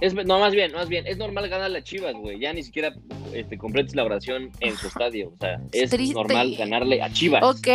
Es, 0.00 0.14
no, 0.14 0.38
más 0.38 0.52
bien, 0.52 0.70
más 0.72 0.88
bien, 0.88 1.04
es 1.08 1.18
normal 1.18 1.48
ganarle 1.48 1.78
a 1.78 1.82
Chivas, 1.82 2.14
güey. 2.14 2.38
Ya 2.38 2.52
ni 2.52 2.62
siquiera 2.62 2.94
este, 3.34 3.58
completes 3.58 3.96
la 3.96 4.04
oración 4.04 4.50
en 4.60 4.76
su 4.76 4.86
estadio. 4.86 5.32
O 5.34 5.36
sea, 5.40 5.60
es 5.72 6.14
normal 6.14 6.54
ganarle 6.56 7.02
a 7.02 7.12
Chivas. 7.12 7.42
Ok, 7.42 7.66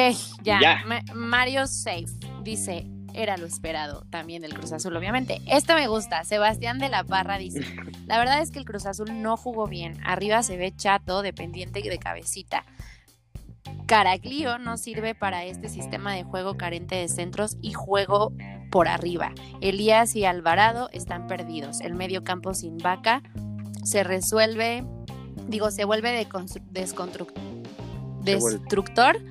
ya. 0.43 0.86
Mario 1.14 1.68
Safe 1.68 2.05
dice, 2.43 2.85
era 3.13 3.37
lo 3.37 3.45
esperado 3.45 4.05
también 4.09 4.41
del 4.41 4.53
Cruz 4.53 4.71
Azul, 4.71 4.95
obviamente. 4.95 5.41
Este 5.47 5.75
me 5.75 5.87
gusta. 5.87 6.23
Sebastián 6.23 6.79
de 6.79 6.89
la 6.89 7.03
Parra 7.03 7.37
dice: 7.37 7.61
La 8.07 8.17
verdad 8.17 8.41
es 8.41 8.51
que 8.51 8.59
el 8.59 8.65
Cruz 8.65 8.85
Azul 8.85 9.21
no 9.21 9.37
jugó 9.37 9.67
bien. 9.67 9.99
Arriba 10.03 10.43
se 10.43 10.57
ve 10.57 10.73
chato, 10.75 11.21
dependiente 11.21 11.81
de 11.81 11.99
cabecita. 11.99 12.65
Caraglio 13.85 14.57
no 14.57 14.77
sirve 14.77 15.13
para 15.13 15.45
este 15.45 15.69
sistema 15.69 16.13
de 16.13 16.23
juego 16.23 16.57
carente 16.57 16.95
de 16.95 17.07
centros 17.07 17.57
y 17.61 17.73
juego 17.73 18.33
por 18.71 18.87
arriba. 18.87 19.33
Elías 19.61 20.15
y 20.15 20.25
Alvarado 20.25 20.89
están 20.93 21.27
perdidos. 21.27 21.81
El 21.81 21.93
medio 21.93 22.23
campo 22.23 22.53
sin 22.53 22.77
vaca 22.77 23.21
se 23.83 24.03
resuelve, 24.03 24.85
digo, 25.47 25.69
se 25.69 25.85
vuelve 25.85 26.11
de 26.11 26.27
destructor 28.21 29.21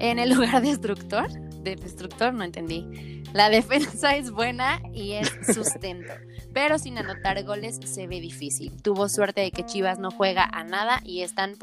en 0.00 0.18
el 0.18 0.30
lugar 0.34 0.62
destructor. 0.62 1.28
De 1.62 1.76
destructor, 1.76 2.32
no 2.32 2.44
entendí. 2.44 3.22
La 3.32 3.50
defensa 3.50 4.16
es 4.16 4.30
buena 4.30 4.80
y 4.92 5.12
es 5.12 5.30
sustento 5.54 6.12
pero 6.52 6.78
sin 6.78 6.98
anotar 6.98 7.42
goles 7.44 7.78
se 7.84 8.06
ve 8.06 8.20
difícil. 8.20 8.80
Tuvo 8.82 9.08
suerte 9.08 9.40
de 9.40 9.50
que 9.50 9.64
Chivas 9.64 9.98
no 9.98 10.10
juega 10.10 10.44
a 10.44 10.64
nada 10.64 11.00
y 11.04 11.22
están 11.22 11.54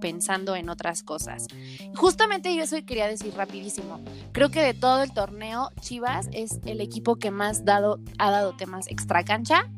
pensando 0.00 0.56
en 0.56 0.68
otras 0.68 1.02
cosas. 1.02 1.46
Justamente 1.94 2.54
yo 2.54 2.62
eso 2.62 2.76
quería 2.84 3.08
decir 3.08 3.34
rapidísimo. 3.34 4.00
Creo 4.32 4.50
que 4.50 4.62
de 4.62 4.74
todo 4.74 5.02
el 5.02 5.12
torneo, 5.12 5.70
Chivas 5.80 6.28
es 6.32 6.60
el 6.64 6.80
equipo 6.80 7.16
que 7.16 7.30
más 7.30 7.64
dado, 7.64 7.98
ha 8.18 8.30
dado 8.30 8.54
temas 8.56 8.88
extra 8.88 9.24
cancha 9.24 9.68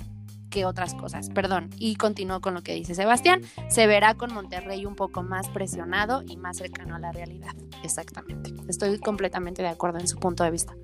que 0.51 0.65
otras 0.65 0.95
cosas, 0.95 1.31
perdón. 1.31 1.71
Y 1.79 1.97
continúo 1.97 2.41
con 2.41 2.55
lo 2.55 2.63
que 2.63 2.75
dice 2.75 2.95
Sebastián, 2.95 3.43
se 3.69 3.87
verá 3.87 4.15
con 4.15 4.33
Monterrey 4.33 4.87
un 4.87 4.97
poco 4.97 5.23
más 5.23 5.49
presionado 5.49 6.23
y 6.27 6.37
más 6.37 6.59
cercano 6.59 6.97
a 6.97 6.99
la 6.99 7.13
realidad. 7.13 7.55
Exactamente. 7.83 8.53
Estoy 8.69 8.99
completamente 8.99 9.63
de 9.63 9.69
acuerdo 9.69 9.99
en 9.99 10.09
su 10.09 10.19
punto 10.19 10.45
de 10.45 10.51
vista 10.51 10.75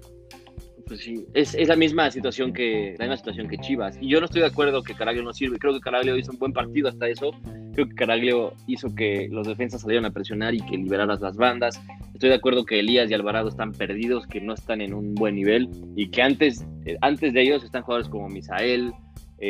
pues 0.87 1.01
sí, 1.01 1.27
es, 1.35 1.55
es, 1.55 1.69
la 1.69 1.77
misma 1.77 2.11
situación 2.11 2.53
que 2.53 2.95
la 2.99 3.07
misma 3.07 3.17
situación 3.17 3.49
que 3.49 3.59
Chivas. 3.59 3.97
Y 4.01 4.09
yo 4.09 4.21
no 4.21 4.27
estoy 4.27 4.43
de 4.43 4.49
acuerdo 4.49 4.83
que 4.83 4.95
Caraglio 4.95 5.23
no 5.23 5.33
sirve. 5.33 5.59
Creo 5.59 5.73
que 5.73 5.81
Caraglio 5.81 6.17
hizo 6.17 6.33
un 6.33 6.39
buen 6.39 6.53
partido 6.53 6.89
hasta 6.89 7.09
eso. 7.09 7.33
Creo 7.73 7.89
que 7.89 7.95
Caraglio 7.95 8.53
hizo 8.67 8.95
que 8.95 9.29
los 9.31 9.47
defensas 9.47 9.83
salieran 9.83 10.05
a 10.05 10.11
presionar 10.11 10.55
y 10.55 10.61
que 10.61 10.77
liberaras 10.77 11.21
las 11.21 11.37
bandas. 11.37 11.81
Estoy 12.13 12.29
de 12.29 12.37
acuerdo 12.37 12.65
que 12.65 12.81
Elías 12.81 13.11
y 13.11 13.15
Alvarado 13.15 13.49
están 13.49 13.73
perdidos, 13.73 14.27
que 14.27 14.41
no 14.41 14.55
están 14.55 14.81
en 14.81 14.95
un 14.95 15.15
buen 15.15 15.35
nivel 15.35 15.69
y 15.97 16.11
que 16.11 16.23
antes, 16.23 16.65
eh, 16.85 16.97
antes 17.01 17.33
de 17.33 17.43
ellos 17.43 17.65
están 17.65 17.83
jugadores 17.83 18.09
como 18.09 18.29
Misael, 18.29 18.93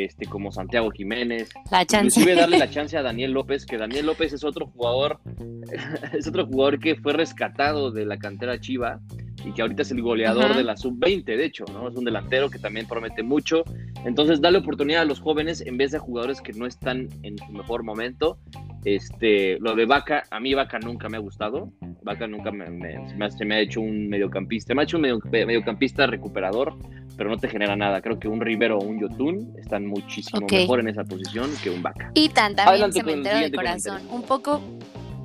este, 0.03 0.25
como 0.25 0.51
Santiago 0.51 0.91
Jiménez. 0.91 1.49
La 1.71 1.85
chance. 1.85 2.19
Inclusive 2.19 2.35
darle 2.35 2.57
la 2.57 2.69
chance 2.69 2.97
a 2.97 3.01
Daniel 3.01 3.31
López, 3.31 3.65
que 3.65 3.77
Daniel 3.77 4.07
López 4.07 4.33
es 4.33 4.43
otro 4.43 4.67
jugador, 4.67 5.19
es 6.13 6.27
otro 6.27 6.45
jugador 6.45 6.79
que 6.79 6.95
fue 6.95 7.13
rescatado 7.13 7.91
de 7.91 8.05
la 8.05 8.17
cantera 8.17 8.59
Chiva 8.59 8.99
y 9.45 9.51
que 9.51 9.61
ahorita 9.61 9.83
es 9.83 9.91
el 9.91 10.01
goleador 10.01 10.55
de 10.55 10.63
la 10.63 10.75
sub-20, 10.75 11.23
de 11.23 11.45
hecho, 11.45 11.65
¿no? 11.71 11.87
Es 11.87 11.95
un 11.95 12.03
delantero 12.03 12.49
que 12.49 12.57
también 12.57 12.87
promete 12.87 13.21
mucho. 13.21 13.63
Entonces, 14.03 14.41
dale 14.41 14.57
oportunidad 14.57 15.03
a 15.03 15.05
los 15.05 15.19
jóvenes 15.19 15.61
en 15.61 15.77
vez 15.77 15.91
de 15.91 15.99
jugadores 15.99 16.41
que 16.41 16.53
no 16.53 16.65
están 16.65 17.09
en 17.21 17.37
su 17.37 17.51
mejor 17.51 17.83
momento. 17.83 18.39
Este, 18.83 19.59
lo 19.59 19.75
de 19.75 19.85
Vaca, 19.85 20.23
a 20.31 20.39
mí 20.39 20.53
Vaca 20.53 20.79
nunca 20.79 21.09
me 21.09 21.17
ha 21.17 21.19
gustado. 21.19 21.71
Vaca 22.03 22.27
nunca 22.27 22.51
me, 22.51 22.65
se, 23.31 23.45
me 23.45 23.55
ha, 23.55 23.59
hecho 23.59 23.81
un 23.81 24.09
mediocampista. 24.09 24.73
Me 24.73 24.81
ha 24.81 24.83
hecho 24.83 24.97
un 24.97 25.21
mediocampista 25.31 26.07
recuperador, 26.07 26.73
pero 27.15 27.29
no 27.29 27.37
te 27.37 27.47
genera 27.47 27.75
nada. 27.75 28.01
Creo 28.01 28.19
que 28.19 28.27
un 28.27 28.41
Rivero 28.41 28.79
o 28.79 28.83
un 28.83 28.99
Yotun 28.99 29.53
están 29.57 29.85
muchísimo 29.85 30.45
mejor 30.49 30.79
en 30.79 30.89
esa 30.89 31.03
posición 31.03 31.51
que 31.63 31.69
un 31.69 31.83
Vaca. 31.83 32.11
Y 32.15 32.29
tan 32.29 32.55
también 32.55 32.91
cementero 32.91 33.39
de 33.39 33.51
corazón. 33.51 34.01
Un 34.11 34.23
poco 34.23 34.61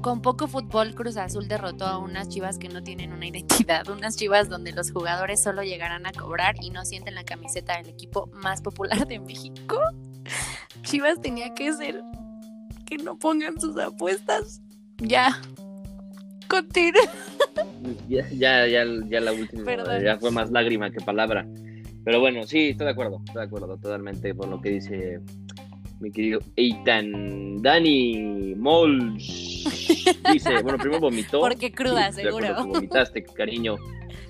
con 0.00 0.22
poco 0.22 0.46
fútbol, 0.48 0.94
Cruz 0.94 1.16
Azul 1.16 1.48
derrotó 1.48 1.86
a 1.86 1.98
unas 1.98 2.28
chivas 2.28 2.58
que 2.58 2.68
no 2.68 2.82
tienen 2.82 3.12
una 3.12 3.26
identidad, 3.26 3.88
unas 3.90 4.16
chivas 4.16 4.48
donde 4.48 4.72
los 4.72 4.90
jugadores 4.90 5.42
solo 5.42 5.62
llegarán 5.62 6.06
a 6.06 6.12
cobrar 6.12 6.56
y 6.62 6.70
no 6.70 6.84
sienten 6.84 7.14
la 7.14 7.24
camiseta 7.24 7.76
del 7.76 7.88
equipo 7.88 8.30
más 8.42 8.62
popular 8.62 9.06
de 9.06 9.20
México. 9.20 9.78
Chivas 10.82 11.20
tenía 11.20 11.52
que 11.54 11.72
ser 11.72 12.02
que 12.86 12.96
no 12.98 13.18
pongan 13.18 13.60
sus 13.60 13.76
apuestas. 13.78 14.62
Ya. 14.98 15.40
Continúa. 16.48 17.02
Ya, 18.08 18.28
ya, 18.30 18.66
ya, 18.66 18.84
ya 19.08 19.20
la 19.20 19.32
última. 19.32 20.00
Ya 20.02 20.18
fue 20.18 20.30
más 20.30 20.50
lágrima 20.50 20.90
que 20.90 21.00
palabra. 21.00 21.46
Pero 22.04 22.20
bueno, 22.20 22.46
sí, 22.46 22.70
estoy 22.70 22.86
de 22.86 22.92
acuerdo. 22.92 23.20
Estoy 23.26 23.42
de 23.42 23.46
acuerdo 23.46 23.76
totalmente 23.76 24.34
por 24.34 24.48
lo 24.48 24.60
que 24.60 24.70
dice 24.70 25.20
mi 26.00 26.10
querido 26.10 26.40
Eitan. 26.56 27.62
Dani 27.62 28.54
Mols 28.56 29.60
dice, 30.32 30.62
bueno, 30.62 30.78
primero 30.78 31.00
vomitó. 31.00 31.40
Porque 31.40 31.72
cruda, 31.72 32.12
seguro. 32.12 32.66
Vomitaste, 32.66 33.24
cariño. 33.24 33.76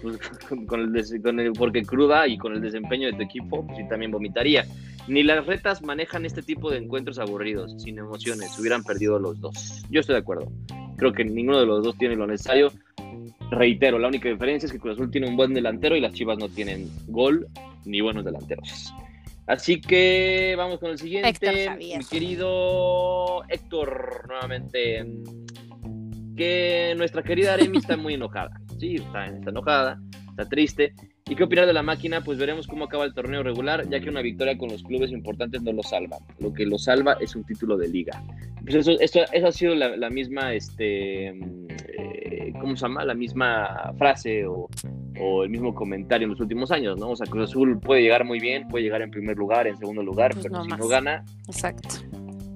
Pues, 0.03 0.19
con 0.67 0.81
el, 0.97 1.23
con 1.23 1.41
el, 1.41 1.53
porque 1.53 1.83
cruda 1.83 2.27
y 2.27 2.39
con 2.39 2.55
el 2.55 2.61
desempeño 2.61 3.07
de 3.09 3.15
tu 3.15 3.23
equipo, 3.23 3.67
pues 3.67 3.79
sí 3.79 3.89
también 3.89 4.11
vomitaría. 4.11 4.67
Ni 5.09 5.23
las 5.23 5.47
retas 5.47 5.83
manejan 5.83 6.25
este 6.25 6.43
tipo 6.43 6.71
de 6.71 6.79
encuentros 6.79 7.19
aburridos, 7.19 7.75
sin 7.83 7.99
emociones. 7.99 8.57
Hubieran 8.59 8.85
perdido 8.85 9.19
los 9.19 9.41
dos. 9.41 9.83
Yo 9.91 10.01
estoy 10.01 10.15
de 10.15 10.21
acuerdo. 10.21 10.53
Creo 10.97 11.13
que 11.13 11.25
ninguno 11.25 11.59
de 11.59 11.67
los 11.67 11.83
dos 11.83 11.97
tiene 11.97 12.17
lo 12.17 12.27
necesario. 12.27 12.73
Reitero, 13.51 13.99
la 13.99 14.09
única 14.09 14.29
diferencia 14.29 14.67
es 14.67 14.73
que 14.73 14.79
Cruz 14.79 14.95
Azul 14.95 15.11
tiene 15.11 15.29
un 15.29 15.37
buen 15.37 15.53
delantero 15.55 15.97
y 15.97 16.01
las 16.01 16.13
Chivas 16.13 16.39
no 16.39 16.49
tienen 16.49 16.89
gol 17.09 17.49
ni 17.85 18.01
buenos 18.01 18.25
delanteros. 18.25 18.93
Así 19.47 19.81
que 19.81 20.55
vamos 20.57 20.79
con 20.79 20.91
el 20.91 20.99
siguiente. 20.99 21.77
Mi 21.77 21.99
querido 22.09 23.43
Héctor, 23.49 24.27
nuevamente. 24.29 25.05
Que 26.41 26.95
nuestra 26.97 27.23
querida 27.23 27.53
Aremi 27.53 27.77
está 27.77 27.99
muy 27.99 28.15
enojada. 28.15 28.59
Sí, 28.79 28.95
está, 28.95 29.27
enojada, 29.27 30.01
está 30.31 30.49
triste. 30.49 30.95
¿Y 31.29 31.35
qué 31.35 31.45
opinar 31.45 31.67
de 31.67 31.75
la 31.75 31.83
máquina? 31.83 32.23
Pues 32.23 32.39
veremos 32.39 32.67
cómo 32.67 32.87
acaba 32.87 33.05
el 33.05 33.13
torneo 33.13 33.43
regular, 33.43 33.87
ya 33.91 34.01
que 34.01 34.09
una 34.09 34.23
victoria 34.23 34.57
con 34.57 34.71
los 34.71 34.83
clubes 34.83 35.11
importantes 35.11 35.61
no 35.61 35.71
lo 35.75 35.83
salva. 35.83 36.17
Lo 36.39 36.51
que 36.55 36.65
lo 36.65 36.79
salva 36.79 37.19
es 37.21 37.37
un 37.37 37.45
título 37.45 37.77
de 37.77 37.89
liga. 37.89 38.25
Pues 38.63 38.75
eso, 38.75 38.93
esto, 39.01 39.21
esa 39.35 39.49
ha 39.49 39.53
sido 39.53 39.75
la, 39.75 40.09
misma, 40.09 40.55
este, 40.55 41.27
eh, 41.29 42.55
¿cómo 42.59 42.75
se 42.75 42.87
llama? 42.87 43.05
La 43.05 43.13
misma 43.13 43.93
frase 43.99 44.47
o, 44.47 44.67
o, 45.21 45.45
el 45.45 45.51
mismo 45.51 45.75
comentario 45.75 46.25
en 46.25 46.31
los 46.31 46.41
últimos 46.41 46.71
años, 46.71 46.99
¿no? 46.99 47.11
O 47.11 47.17
sea, 47.17 47.27
Cruz 47.27 47.51
Azul 47.51 47.79
puede 47.81 48.01
llegar 48.01 48.25
muy 48.25 48.41
bien, 48.41 48.67
puede 48.67 48.85
llegar 48.85 49.03
en 49.03 49.11
primer 49.11 49.37
lugar, 49.37 49.67
en 49.67 49.77
segundo 49.77 50.03
lugar, 50.03 50.33
pues 50.33 50.47
pero 50.49 50.65
si 50.65 50.71
no 50.71 50.89
gana, 50.89 51.23
Exacto. 51.49 51.97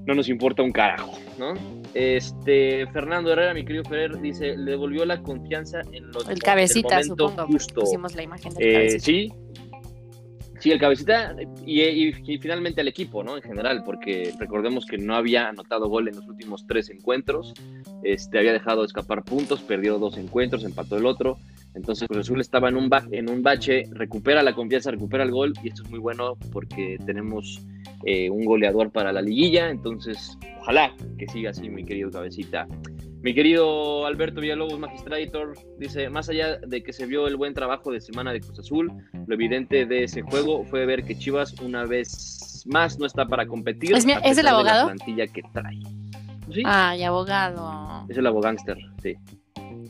no 0.07 0.15
nos 0.15 0.31
importa 0.31 0.63
un 0.63 0.73
carajo, 0.73 1.13
¿no? 1.39 1.53
Este, 1.95 2.87
Fernando 2.89 3.33
Herrera, 3.33 3.55
mi 3.55 3.65
querido 3.65 3.85
Ferrer, 3.85 4.21
dice, 4.21 4.57
le 4.57 4.73
devolvió 4.73 5.05
la 5.05 5.23
confianza 5.23 5.81
en 5.93 6.11
los... 6.11 6.29
El 6.29 6.41
cabecita, 6.41 7.03
supongo. 7.03 7.47
Justo. 7.47 7.83
Pusimos 7.83 8.15
la 8.17 8.23
imagen 8.23 8.53
del 8.55 8.67
eh, 8.67 9.01
Sí, 9.01 9.33
Sí, 10.65 10.71
el 10.71 10.81
cabecita 10.81 11.37
y, 11.67 12.13
finalmente 12.39 12.81
al 12.81 12.89
equipo, 12.89 13.23
¿no? 13.23 13.37
En 13.37 13.43
general, 13.43 13.83
porque 13.85 14.33
recordemos 14.39 14.87
que 14.87 14.97
no 14.97 15.15
había 15.15 15.51
anotado 15.51 15.91
gol 15.91 16.09
en 16.09 16.17
los 16.17 16.27
últimos 16.27 16.67
tres 16.67 16.89
encuentros, 16.89 17.53
este, 18.03 18.39
había 18.39 18.55
dejado 18.55 18.83
escapar 18.83 19.25
puntos, 19.25 19.61
perdió 19.61 19.99
dos 19.99 20.17
encuentros, 20.17 20.65
empató 20.65 20.97
el 20.97 21.05
otro. 21.05 21.37
Entonces 21.75 22.09
Cruz 22.09 22.21
Azul 22.21 22.41
estaba 22.41 22.71
en 22.71 22.77
un, 22.77 22.91
en 23.11 23.29
un 23.29 23.43
bache, 23.43 23.83
recupera 23.91 24.43
la 24.43 24.55
confianza, 24.55 24.91
recupera 24.91 25.25
el 25.25 25.33
gol 25.33 25.53
y 25.63 25.69
esto 25.69 25.83
es 25.83 25.91
muy 25.91 25.99
bueno 25.99 26.39
porque 26.51 26.97
tenemos 27.05 27.61
eh, 28.07 28.31
un 28.31 28.45
goleador 28.45 28.91
para 28.91 29.13
la 29.13 29.23
liguilla, 29.23 29.71
entonces 29.71 30.39
ojalá 30.61 30.95
que 31.19 31.27
siga 31.29 31.51
así 31.51 31.69
mi 31.69 31.85
querido 31.85 32.11
cabecita. 32.11 32.67
Mi 33.23 33.35
querido 33.35 34.05
Alberto 34.05 34.43
Villalobos, 34.43 34.79
Magistrator, 34.79 35.55
dice, 35.79 36.11
más 36.11 36.29
allá 36.29 36.59
de 36.59 36.83
que 36.83 36.93
se 36.93 37.07
vio 37.07 37.27
el 37.27 37.37
buen 37.37 37.55
trabajo 37.55 37.91
de 37.91 38.01
semana 38.03 38.35
de 38.35 38.41
Cruz 38.41 38.59
Azul, 38.59 38.93
lo 39.27 39.35
evidente 39.35 39.87
de 39.87 40.05
ese 40.05 40.21
juego 40.21 40.65
fue 40.65 40.85
ver 40.85 41.05
que 41.05 41.17
Chivas 41.17 41.59
una 41.63 41.87
vez 41.87 42.63
más 42.67 42.99
no 42.99 43.07
está 43.07 43.27
para 43.27 43.47
competir. 43.47 43.95
¿Es, 43.95 44.05
¿es 44.25 44.39
el 44.39 44.47
abogado? 44.47 44.89
la 44.89 44.95
plantilla 44.95 45.27
que 45.27 45.43
trae. 45.55 45.81
¿Sí? 46.53 46.63
Ay, 46.67 47.03
abogado. 47.03 48.05
Es 48.11 48.19
el 48.19 48.27
abogánster, 48.27 48.77
sí. 49.03 49.15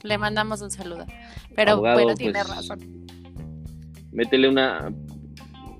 Le 0.02 0.18
mandamos 0.18 0.62
un 0.62 0.70
saludo. 0.70 1.04
Pero 1.56 1.78
bueno, 1.80 2.14
tiene 2.14 2.34
pues, 2.34 2.48
razón. 2.48 3.06
Métele 4.12 4.48
una, 4.48 4.92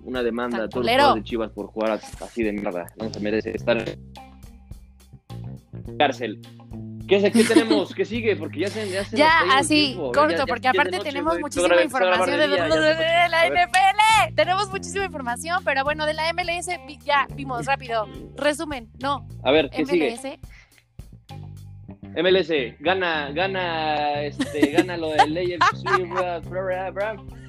una 0.05 0.23
demanda 0.23 0.65
a 0.65 0.69
todos 0.69 0.87
los 0.87 1.15
de 1.17 1.25
Chivas 1.25 1.51
por 1.51 1.67
jugar 1.67 2.01
así 2.21 2.43
de 2.43 2.53
mierda. 2.53 2.87
No 2.97 3.13
se 3.13 3.21
merece 3.21 3.51
estar 3.57 3.77
en 3.77 3.99
cárcel. 5.97 6.41
¿Qué, 7.07 7.31
¿Qué, 7.31 7.45
tenemos? 7.45 7.95
¿Qué 7.95 8.05
sigue? 8.05 8.35
Porque 8.35 8.61
ya 8.61 8.69
se, 8.69 8.89
ya 8.89 9.05
Ya, 9.13 9.31
así, 9.53 9.95
corto, 10.15 10.47
porque 10.47 10.69
aparte 10.69 10.99
tenemos 11.01 11.39
muchísima 11.39 11.83
información 11.83 12.39
de, 12.39 12.49
la 12.49 13.49
NFL. 13.49 14.35
Tenemos 14.35 14.71
muchísima 14.71 15.05
información, 15.05 15.63
pero 15.65 15.85
bueno, 15.85 16.07
de 16.07 16.15
la 16.15 16.33
MLS 16.33 16.69
ya 17.05 17.27
vimos 17.35 17.67
rápido. 17.67 18.09
Resumen, 18.37 18.89
no. 19.03 19.29
A 19.43 19.53
ver, 19.53 19.69
¿qué 19.69 19.83
MLS, 19.83 19.91
sigue? 19.91 20.41
MLS, 22.17 22.51
gana, 22.79 23.31
gana, 23.33 24.23
este, 24.23 24.71
gana 24.71 24.97
lo 24.97 25.11
del 25.11 25.35
Lakers 25.35 25.83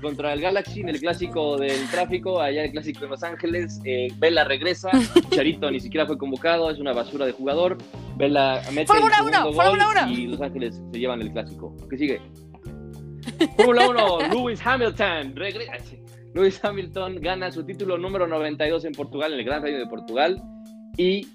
contra 0.01 0.33
el 0.33 0.41
Galaxy 0.41 0.81
en 0.81 0.89
el 0.89 0.99
clásico 0.99 1.57
del 1.57 1.87
tráfico, 1.89 2.41
allá 2.41 2.63
el 2.63 2.71
clásico 2.71 3.01
de 3.01 3.07
Los 3.07 3.23
Ángeles. 3.23 3.79
Eh, 3.85 4.07
Vela 4.17 4.43
regresa, 4.43 4.89
Charito 5.29 5.69
ni 5.69 5.79
siquiera 5.79 6.05
fue 6.05 6.17
convocado, 6.17 6.69
es 6.71 6.79
una 6.79 6.93
basura 6.93 7.25
de 7.25 7.31
jugador. 7.31 7.77
Vela 8.17 8.61
mete 8.73 8.87
Fórmula 8.87 9.23
1, 9.23 9.53
Fórmula 9.53 9.89
1. 10.05 10.11
Y 10.11 10.27
Los 10.27 10.41
Ángeles 10.41 10.81
se 10.91 10.99
llevan 10.99 11.21
el 11.21 11.31
clásico. 11.31 11.75
¿Qué 11.89 11.97
sigue? 11.97 12.21
Fórmula 13.57 13.89
1, 13.89 14.17
Lewis 14.31 14.65
Hamilton 14.65 15.35
regresa. 15.35 15.73
Lewis 16.33 16.59
Hamilton 16.63 17.21
gana 17.21 17.51
su 17.51 17.63
título 17.63 17.97
número 17.97 18.27
92 18.27 18.85
en 18.85 18.93
Portugal, 18.93 19.33
en 19.33 19.39
el 19.39 19.45
Gran 19.45 19.61
Premio 19.61 19.79
de 19.79 19.87
Portugal. 19.87 20.41
Y 20.97 21.27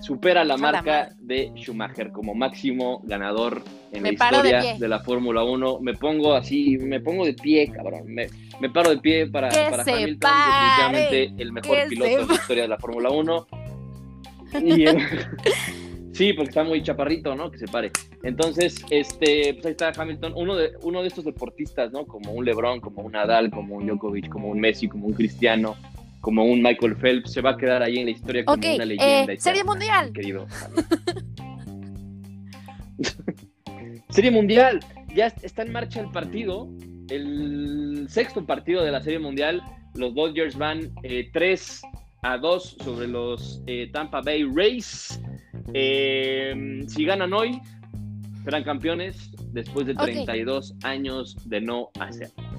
supera 0.00 0.44
la 0.44 0.56
marca 0.56 1.10
de 1.20 1.52
Schumacher 1.56 2.10
como 2.10 2.34
máximo 2.34 3.02
ganador 3.04 3.62
en 3.92 4.02
la 4.02 4.12
historia 4.12 4.74
de, 4.78 4.88
la 4.88 5.00
Fórmula 5.00 5.44
1. 5.44 5.80
Me 5.80 5.94
pongo 5.94 6.34
así, 6.34 6.78
me 6.78 7.00
pongo 7.00 7.24
de 7.24 7.34
pie, 7.34 7.70
cabrón. 7.70 8.04
Me, 8.06 8.28
paro 8.72 8.90
de 8.90 8.98
pie 8.98 9.26
para, 9.26 9.48
para 9.48 9.82
Hamilton, 9.82 10.30
definitivamente 10.30 11.42
el 11.42 11.52
mejor 11.52 11.78
piloto 11.88 12.10
de 12.10 12.26
la 12.26 12.34
historia 12.34 12.62
de 12.62 12.68
la 12.68 12.78
Fórmula 12.78 13.10
1. 13.10 13.46
sí, 16.12 16.32
porque 16.32 16.48
está 16.48 16.64
muy 16.64 16.82
chaparrito, 16.82 17.34
¿no? 17.34 17.50
Que 17.50 17.58
se 17.58 17.68
pare. 17.68 17.90
Entonces, 18.22 18.84
este, 18.90 19.54
pues 19.54 19.66
ahí 19.66 19.72
está 19.72 19.92
Hamilton, 19.96 20.32
uno 20.36 20.56
de, 20.56 20.72
uno 20.82 21.02
de 21.02 21.08
estos 21.08 21.24
deportistas, 21.24 21.92
¿no? 21.92 22.06
Como 22.06 22.32
un 22.32 22.44
LeBron, 22.44 22.80
como 22.80 23.02
un 23.02 23.12
Nadal, 23.12 23.50
como 23.50 23.76
un 23.76 23.86
Djokovic, 23.86 24.28
como 24.28 24.48
un 24.48 24.60
Messi, 24.60 24.88
como 24.88 25.06
un 25.06 25.14
Cristiano 25.14 25.76
como 26.20 26.44
un 26.44 26.62
Michael 26.62 26.96
Phelps, 26.96 27.32
se 27.32 27.40
va 27.40 27.50
a 27.50 27.56
quedar 27.56 27.82
ahí 27.82 27.98
en 27.98 28.06
la 28.06 28.10
historia 28.10 28.44
como 28.44 28.56
una 28.62 28.84
leyenda. 28.84 29.32
Eh, 29.32 29.40
serie 29.40 29.64
mundial. 29.64 30.12
Querido. 30.12 30.46
serie 34.10 34.30
mundial. 34.30 34.80
Ya 35.14 35.26
está 35.26 35.62
en 35.62 35.72
marcha 35.72 36.00
el 36.00 36.10
partido. 36.10 36.68
El 37.08 38.06
sexto 38.08 38.44
partido 38.44 38.84
de 38.84 38.92
la 38.92 39.02
serie 39.02 39.18
mundial. 39.18 39.62
Los 39.94 40.14
Dodgers 40.14 40.56
van 40.56 40.92
3 41.32 41.82
eh, 41.82 41.88
a 42.22 42.38
2 42.38 42.76
sobre 42.84 43.08
los 43.08 43.62
eh, 43.66 43.90
Tampa 43.92 44.20
Bay 44.20 44.44
Rays. 44.44 45.20
si 45.74 47.04
ganan 47.04 47.32
hoy, 47.32 47.60
serán 48.44 48.62
campeones 48.62 49.30
después 49.52 49.86
de 49.86 49.94
32 49.94 50.74
años 50.82 51.36
de 51.48 51.60
no 51.60 51.90
hacerlo. 51.98 52.49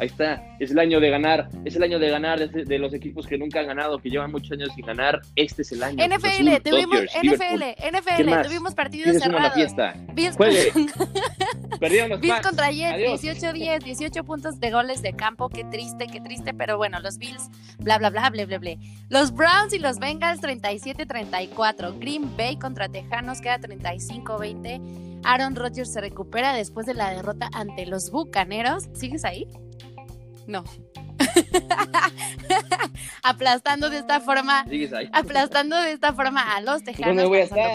Ahí 0.00 0.06
está, 0.06 0.42
es 0.58 0.70
el 0.70 0.78
año 0.78 0.98
de 0.98 1.10
ganar, 1.10 1.50
es 1.66 1.76
el 1.76 1.82
año 1.82 1.98
de 1.98 2.08
ganar 2.08 2.48
de, 2.48 2.78
los 2.78 2.94
equipos 2.94 3.26
que 3.26 3.36
nunca 3.36 3.60
han 3.60 3.66
ganado, 3.66 3.98
que 3.98 4.08
llevan 4.08 4.32
muchos 4.32 4.52
años 4.52 4.70
sin 4.74 4.86
ganar. 4.86 5.20
Este 5.36 5.60
es 5.60 5.72
el 5.72 5.82
año. 5.82 6.02
NFL, 6.02 6.56
tuvimos, 6.64 7.00
NFL, 7.22 7.64
NFL, 7.98 8.48
tuvimos 8.48 8.74
partidos 8.74 9.22
cerrados. 9.22 9.52
fiesta. 9.52 9.92
Bills, 10.14 10.38
Bills 12.20 12.40
contra 12.40 12.70
Jets, 12.70 13.22
18-10, 13.22 13.84
18 13.84 14.24
puntos 14.24 14.58
de 14.58 14.70
goles 14.70 15.02
de 15.02 15.12
campo. 15.12 15.50
Qué 15.50 15.64
triste, 15.64 16.06
qué 16.06 16.22
triste, 16.22 16.54
pero 16.54 16.78
bueno, 16.78 16.98
los 17.00 17.18
Bills, 17.18 17.50
bla, 17.78 17.98
bla, 17.98 18.08
bla, 18.08 18.30
bla, 18.30 18.46
bla, 18.46 18.58
bla. 18.58 18.76
Los 19.10 19.34
Browns 19.34 19.74
y 19.74 19.78
los 19.80 19.98
Bengals, 19.98 20.40
37-34. 20.40 21.98
Green 21.98 22.34
Bay 22.38 22.56
contra 22.58 22.88
Tejanos 22.88 23.42
queda 23.42 23.58
35-20. 23.58 25.20
Aaron 25.24 25.56
Rodgers 25.56 25.92
se 25.92 26.00
recupera 26.00 26.54
después 26.54 26.86
de 26.86 26.94
la 26.94 27.10
derrota 27.10 27.50
ante 27.52 27.84
los 27.84 28.10
Bucaneros. 28.10 28.88
¿Sigues 28.94 29.26
ahí? 29.26 29.46
No. 30.50 30.64
aplastando 33.22 33.88
de 33.88 33.98
esta 33.98 34.20
forma, 34.20 34.64
aplastando 35.12 35.76
de 35.76 35.92
esta 35.92 36.12
forma 36.12 36.56
a 36.56 36.60
los 36.60 36.82
Tejanos, 36.82 37.30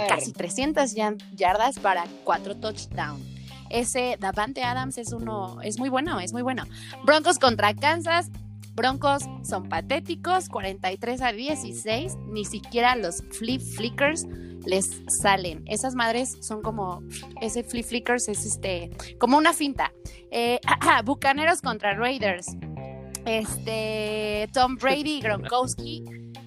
casi 0.09 0.33
300 0.33 0.93
yardas 1.35 1.79
para 1.79 2.03
cuatro 2.25 2.57
touchdowns. 2.57 3.23
Ese 3.69 4.17
Davante 4.19 4.63
Adams 4.63 4.97
es 4.97 5.13
uno, 5.13 5.61
es 5.61 5.79
muy 5.79 5.87
bueno, 5.87 6.19
es 6.19 6.33
muy 6.33 6.41
bueno. 6.41 6.65
Broncos 7.05 7.39
contra 7.39 7.73
Kansas, 7.73 8.29
Broncos 8.73 9.23
son 9.43 9.69
patéticos, 9.69 10.49
43 10.49 11.21
a 11.21 11.31
16, 11.31 12.17
ni 12.27 12.43
siquiera 12.43 12.97
los 12.97 13.23
flip 13.31 13.61
flickers 13.61 14.25
les 14.65 15.01
salen. 15.07 15.63
Esas 15.65 15.95
madres 15.95 16.37
son 16.41 16.61
como, 16.61 17.03
ese 17.41 17.63
flip 17.63 17.85
flickers 17.85 18.27
es 18.27 18.45
este, 18.45 18.91
como 19.17 19.37
una 19.37 19.53
finta. 19.53 19.93
Eh, 20.31 20.59
Bucaneros 21.05 21.61
contra 21.61 21.93
Raiders. 21.93 22.57
Este, 23.25 24.49
Tom 24.53 24.75
Brady 24.75 25.17
y 25.17 25.21
Gronkowski, 25.21 26.03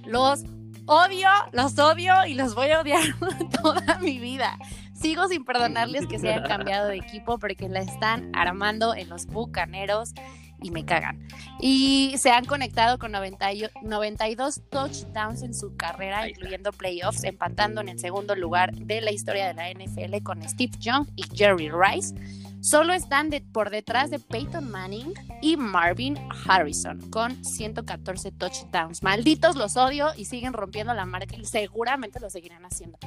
los 0.07 0.45
odio, 0.87 1.29
los 1.53 1.79
odio 1.79 2.25
y 2.27 2.35
los 2.35 2.55
voy 2.55 2.71
a 2.71 2.81
odiar 2.81 3.03
toda 3.63 3.99
mi 3.99 4.19
vida. 4.19 4.59
Sigo 4.95 5.29
sin 5.29 5.45
perdonarles 5.45 6.07
que 6.07 6.19
se 6.19 6.29
hayan 6.29 6.49
cambiado 6.49 6.89
de 6.89 6.97
equipo 6.97 7.39
porque 7.39 7.69
la 7.69 7.81
están 7.81 8.31
armando 8.35 8.95
en 8.95 9.09
los 9.09 9.27
Bucaneros 9.27 10.13
y 10.61 10.71
me 10.71 10.85
cagan. 10.85 11.21
Y 11.61 12.15
se 12.19 12.31
han 12.31 12.45
conectado 12.45 12.99
con 12.99 13.13
92 13.13 14.63
touchdowns 14.71 15.43
en 15.43 15.55
su 15.55 15.77
carrera, 15.77 16.29
incluyendo 16.29 16.73
playoffs, 16.73 17.25
empatando 17.25 17.81
en 17.81 17.91
el 17.91 17.99
segundo 17.99 18.35
lugar 18.35 18.75
de 18.75 19.01
la 19.01 19.13
historia 19.13 19.47
de 19.47 19.55
la 19.55 19.71
NFL 19.71 20.23
con 20.23 20.43
Steve 20.49 20.73
Young 20.79 21.07
y 21.15 21.25
Jerry 21.35 21.71
Rice. 21.71 22.15
Solo 22.61 22.93
están 22.93 23.31
por 23.53 23.71
detrás 23.71 24.11
de 24.11 24.19
Peyton 24.19 24.69
Manning 24.69 25.15
y 25.41 25.57
Marvin 25.57 26.19
Harrison 26.47 26.99
con 27.11 27.45
114 27.45 28.33
touchdowns. 28.33 29.03
Malditos 29.03 29.55
los 29.55 29.77
odio 29.77 30.09
y 30.17 30.25
siguen 30.25 30.53
rompiendo 30.53 30.93
la 30.93 31.07
marca 31.07 31.37
y 31.37 31.45
seguramente 31.45 32.19
lo 32.19 32.31
seguirán 32.31 32.65
haciendo. 32.65 32.99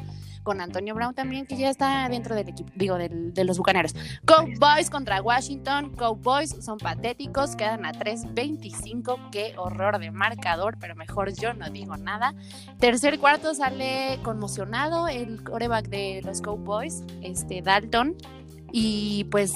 Con 0.43 0.61
Antonio 0.61 0.95
Brown 0.95 1.13
también, 1.13 1.45
que 1.45 1.57
ya 1.57 1.69
está 1.69 2.07
dentro 2.09 2.33
del 2.33 2.49
equipo, 2.49 2.71
digo, 2.75 2.97
de 2.97 3.43
los 3.43 3.57
bucaneros. 3.57 3.93
Cowboys 4.25 4.89
contra 4.89 5.21
Washington. 5.21 5.95
Cowboys 5.95 6.55
son 6.61 6.77
patéticos, 6.77 7.55
quedan 7.55 7.85
a 7.85 7.91
3.25. 7.91 9.29
Qué 9.31 9.53
horror 9.57 9.99
de 9.99 10.11
marcador, 10.11 10.77
pero 10.79 10.95
mejor 10.95 11.33
yo 11.33 11.53
no 11.53 11.69
digo 11.69 11.97
nada. 11.97 12.33
Tercer 12.79 13.19
cuarto 13.19 13.53
sale 13.53 14.17
conmocionado 14.23 15.07
el 15.09 15.43
coreback 15.43 15.89
de 15.89 16.21
los 16.23 16.41
Cowboys, 16.41 17.03
este 17.21 17.61
Dalton 17.61 18.15
y 18.71 19.25
pues 19.25 19.53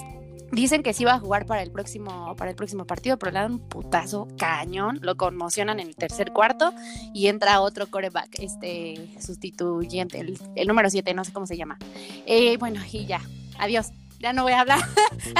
dicen 0.52 0.84
que 0.84 0.94
sí 0.94 1.04
va 1.04 1.16
a 1.16 1.20
jugar 1.20 1.46
para 1.46 1.62
el 1.62 1.72
próximo, 1.72 2.36
para 2.36 2.50
el 2.50 2.56
próximo 2.56 2.86
partido, 2.86 3.18
pero 3.18 3.32
le 3.32 3.40
dan 3.40 3.54
un 3.54 3.60
putazo 3.60 4.28
cañón, 4.38 5.00
lo 5.02 5.16
conmocionan 5.16 5.80
en 5.80 5.88
el 5.88 5.96
tercer 5.96 6.32
cuarto 6.32 6.72
y 7.14 7.28
entra 7.28 7.62
otro 7.62 7.88
coreback, 7.88 8.40
este 8.40 9.10
sustituyente, 9.20 10.20
el, 10.56 10.68
número 10.68 10.90
7, 10.90 11.14
no 11.14 11.24
sé 11.24 11.34
cómo 11.34 11.46
se 11.46 11.58
llama. 11.58 11.78
Eh, 12.26 12.58
bueno, 12.58 12.82
y 12.92 13.06
ya, 13.06 13.22
adiós, 13.60 13.92
ya 14.20 14.34
no 14.34 14.44
voy 14.44 14.54
a 14.54 14.62
hablar. 14.62 14.80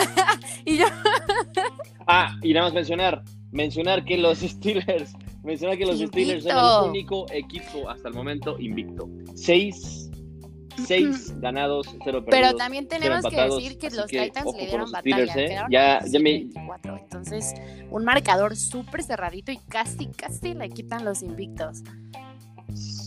y 0.66 0.78
yo. 0.78 0.86
ah, 2.08 2.38
y 2.42 2.54
nada 2.54 2.68
más 2.68 2.74
mencionar, 2.74 3.24
mencionar 3.52 4.04
que 4.06 4.18
los 4.18 4.40
Steelers, 4.40 5.14
mencionar 5.44 5.78
que 5.78 5.86
los 5.86 6.00
Steelers 6.00 6.44
son 6.44 6.84
el 6.84 6.90
único 6.90 7.26
equipo 7.32 7.90
hasta 7.90 8.10
el 8.10 8.14
momento 8.14 8.60
invicto. 8.60 9.10
Seis 9.36 10.05
seis 10.78 11.40
ganados, 11.40 11.88
cero 12.04 12.24
perdidos. 12.24 12.50
Pero 12.50 12.56
también 12.56 12.88
tenemos 12.88 13.26
que 13.26 13.36
decir 13.36 13.78
que 13.78 13.90
los 13.92 14.08
Titans 14.08 14.56
le 14.56 14.66
dieron 14.66 14.92
batalla. 14.92 15.34
¿eh? 15.36 15.58
Ya, 15.70 16.02
ya 16.06 16.20
me... 16.20 16.48
Entonces, 17.02 17.54
un 17.90 18.04
marcador 18.04 18.56
súper 18.56 19.04
cerradito 19.04 19.52
y 19.52 19.58
casi, 19.58 20.08
casi 20.08 20.54
le 20.54 20.70
quitan 20.70 21.06
los 21.06 21.22
invictos. 21.22 21.84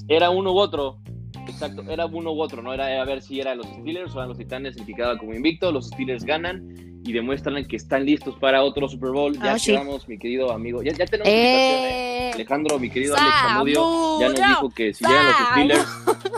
Era 0.09 0.31
uno 0.31 0.53
u 0.53 0.59
otro. 0.59 0.99
exacto, 1.47 1.83
era 1.89 2.07
uno 2.07 2.33
u 2.33 2.41
otro, 2.41 2.63
¿no? 2.63 2.73
Era 2.73 3.01
a 3.01 3.05
ver 3.05 3.23
si 3.23 3.41
eran 3.41 3.59
los 3.59 3.67
Steelers 3.67 4.15
o 4.15 4.19
eran 4.19 4.29
los 4.29 4.39
Titanes 4.39 4.77
el 4.77 4.87
que 4.87 4.95
quedaba 4.95 5.19
como 5.19 5.35
invicto. 5.35 5.71
Los 5.71 5.89
Steelers 5.89 6.25
ganan 6.25 6.88
y 7.05 7.13
demuestran 7.13 7.65
que 7.65 7.77
están 7.77 8.05
listos 8.05 8.37
para 8.37 8.63
otro 8.63 8.89
Super 8.89 9.11
Bowl. 9.11 9.39
Ya 9.39 9.57
oh, 9.81 9.99
mi 10.07 10.19
querido 10.19 10.53
amigo. 10.53 10.83
Ya, 10.83 10.93
ya 10.93 11.07
tenemos 11.07 11.33
eh... 11.33 12.31
Alejandro, 12.35 12.79
mi 12.79 12.91
querido 12.91 13.17
Alex 13.17 13.35
Amudio, 13.45 14.21
ya 14.21 14.29
nos 14.29 14.37
dijo 14.37 14.71
que 14.71 14.95
si 14.95 15.05
llegan 15.05 15.27
los 15.27 15.37
Steelers 15.51 15.87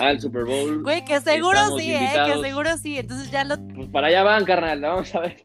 al 0.01 0.21
Super 0.21 0.45
Bowl. 0.45 0.83
Güey, 0.83 1.05
que 1.05 1.21
seguro 1.21 1.77
sí, 1.77 1.93
eh, 1.93 2.11
que 2.27 2.41
seguro 2.41 2.77
sí. 2.79 2.99
Entonces 2.99 3.31
ya 3.31 3.45
lo. 3.45 3.57
Pues 3.75 3.89
para 3.89 4.07
allá 4.07 4.23
van, 4.23 4.45
carnal, 4.45 4.81
vamos 4.81 5.15
a 5.15 5.21
ver 5.21 5.45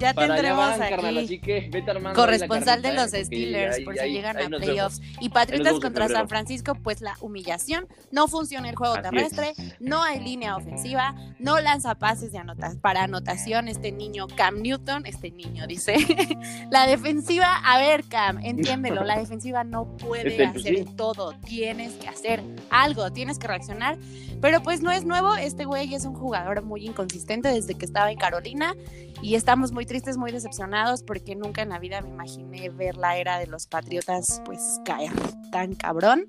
ya 0.00 0.14
tendremos 0.14 0.80
aquí 0.80 1.18
así 1.18 1.38
que 1.38 1.68
vete 1.70 1.92
corresponsal 2.14 2.80
de 2.80 2.94
los 2.94 3.10
Steelers 3.10 3.80
por 3.84 3.96
si 3.96 4.08
llegan 4.08 4.38
a 4.38 4.58
playoffs. 4.58 5.00
Y 5.20 5.28
Patriotas 5.28 5.78
contra 5.78 6.08
San 6.08 6.28
Francisco 6.28 6.74
pues 6.74 7.00
la 7.00 7.16
humillación. 7.20 7.86
No 8.10 8.26
funciona 8.26 8.68
el 8.70 8.76
juego 8.76 8.94
terrestre 9.00 9.52
no 9.78 10.02
hay 10.02 10.20
línea 10.20 10.56
ofensiva 10.56 11.14
no 11.38 11.60
lanza 11.60 11.94
pases 11.94 12.32
de 12.32 12.40
para 12.80 13.04
anotación 13.04 13.68
este 13.68 13.92
niño 13.92 14.26
Cam 14.34 14.62
Newton 14.62 15.04
este 15.04 15.30
niño 15.30 15.66
dice. 15.66 15.96
La 16.70 16.86
defensiva 16.86 17.56
a 17.56 17.78
ver 17.78 18.04
Cam 18.08 18.38
entiéndelo 18.42 19.04
la 19.04 19.18
defensiva 19.18 19.64
no 19.64 19.96
puede 19.98 20.28
este, 20.28 20.48
pues, 20.48 20.64
hacer 20.64 20.96
todo 20.96 21.34
tienes 21.44 21.92
que 21.94 22.08
hacer 22.08 22.42
algo 22.70 23.12
tienes 23.12 23.38
que 23.38 23.46
reaccionar. 23.46 23.98
Pero 24.40 24.62
pues 24.62 24.80
no 24.80 24.90
es 24.90 25.04
nuevo 25.04 25.34
este 25.36 25.66
güey 25.66 25.94
es 25.94 26.06
un 26.06 26.14
jugador 26.14 26.62
muy 26.62 26.86
inconsistente 26.86 27.48
desde 27.48 27.74
que 27.74 27.84
estaba 27.84 28.10
en 28.10 28.16
Carolina 28.16 28.74
y 29.22 29.34
estamos 29.34 29.72
muy 29.72 29.86
tristes, 29.90 30.16
muy 30.16 30.30
decepcionados 30.30 31.02
porque 31.02 31.34
nunca 31.34 31.62
en 31.62 31.70
la 31.70 31.80
vida 31.80 32.00
me 32.00 32.10
imaginé 32.10 32.70
ver 32.70 32.96
la 32.96 33.18
era 33.18 33.40
de 33.40 33.48
los 33.48 33.66
patriotas 33.66 34.40
pues 34.44 34.80
caer 34.84 35.10
tan 35.50 35.74
cabrón. 35.74 36.26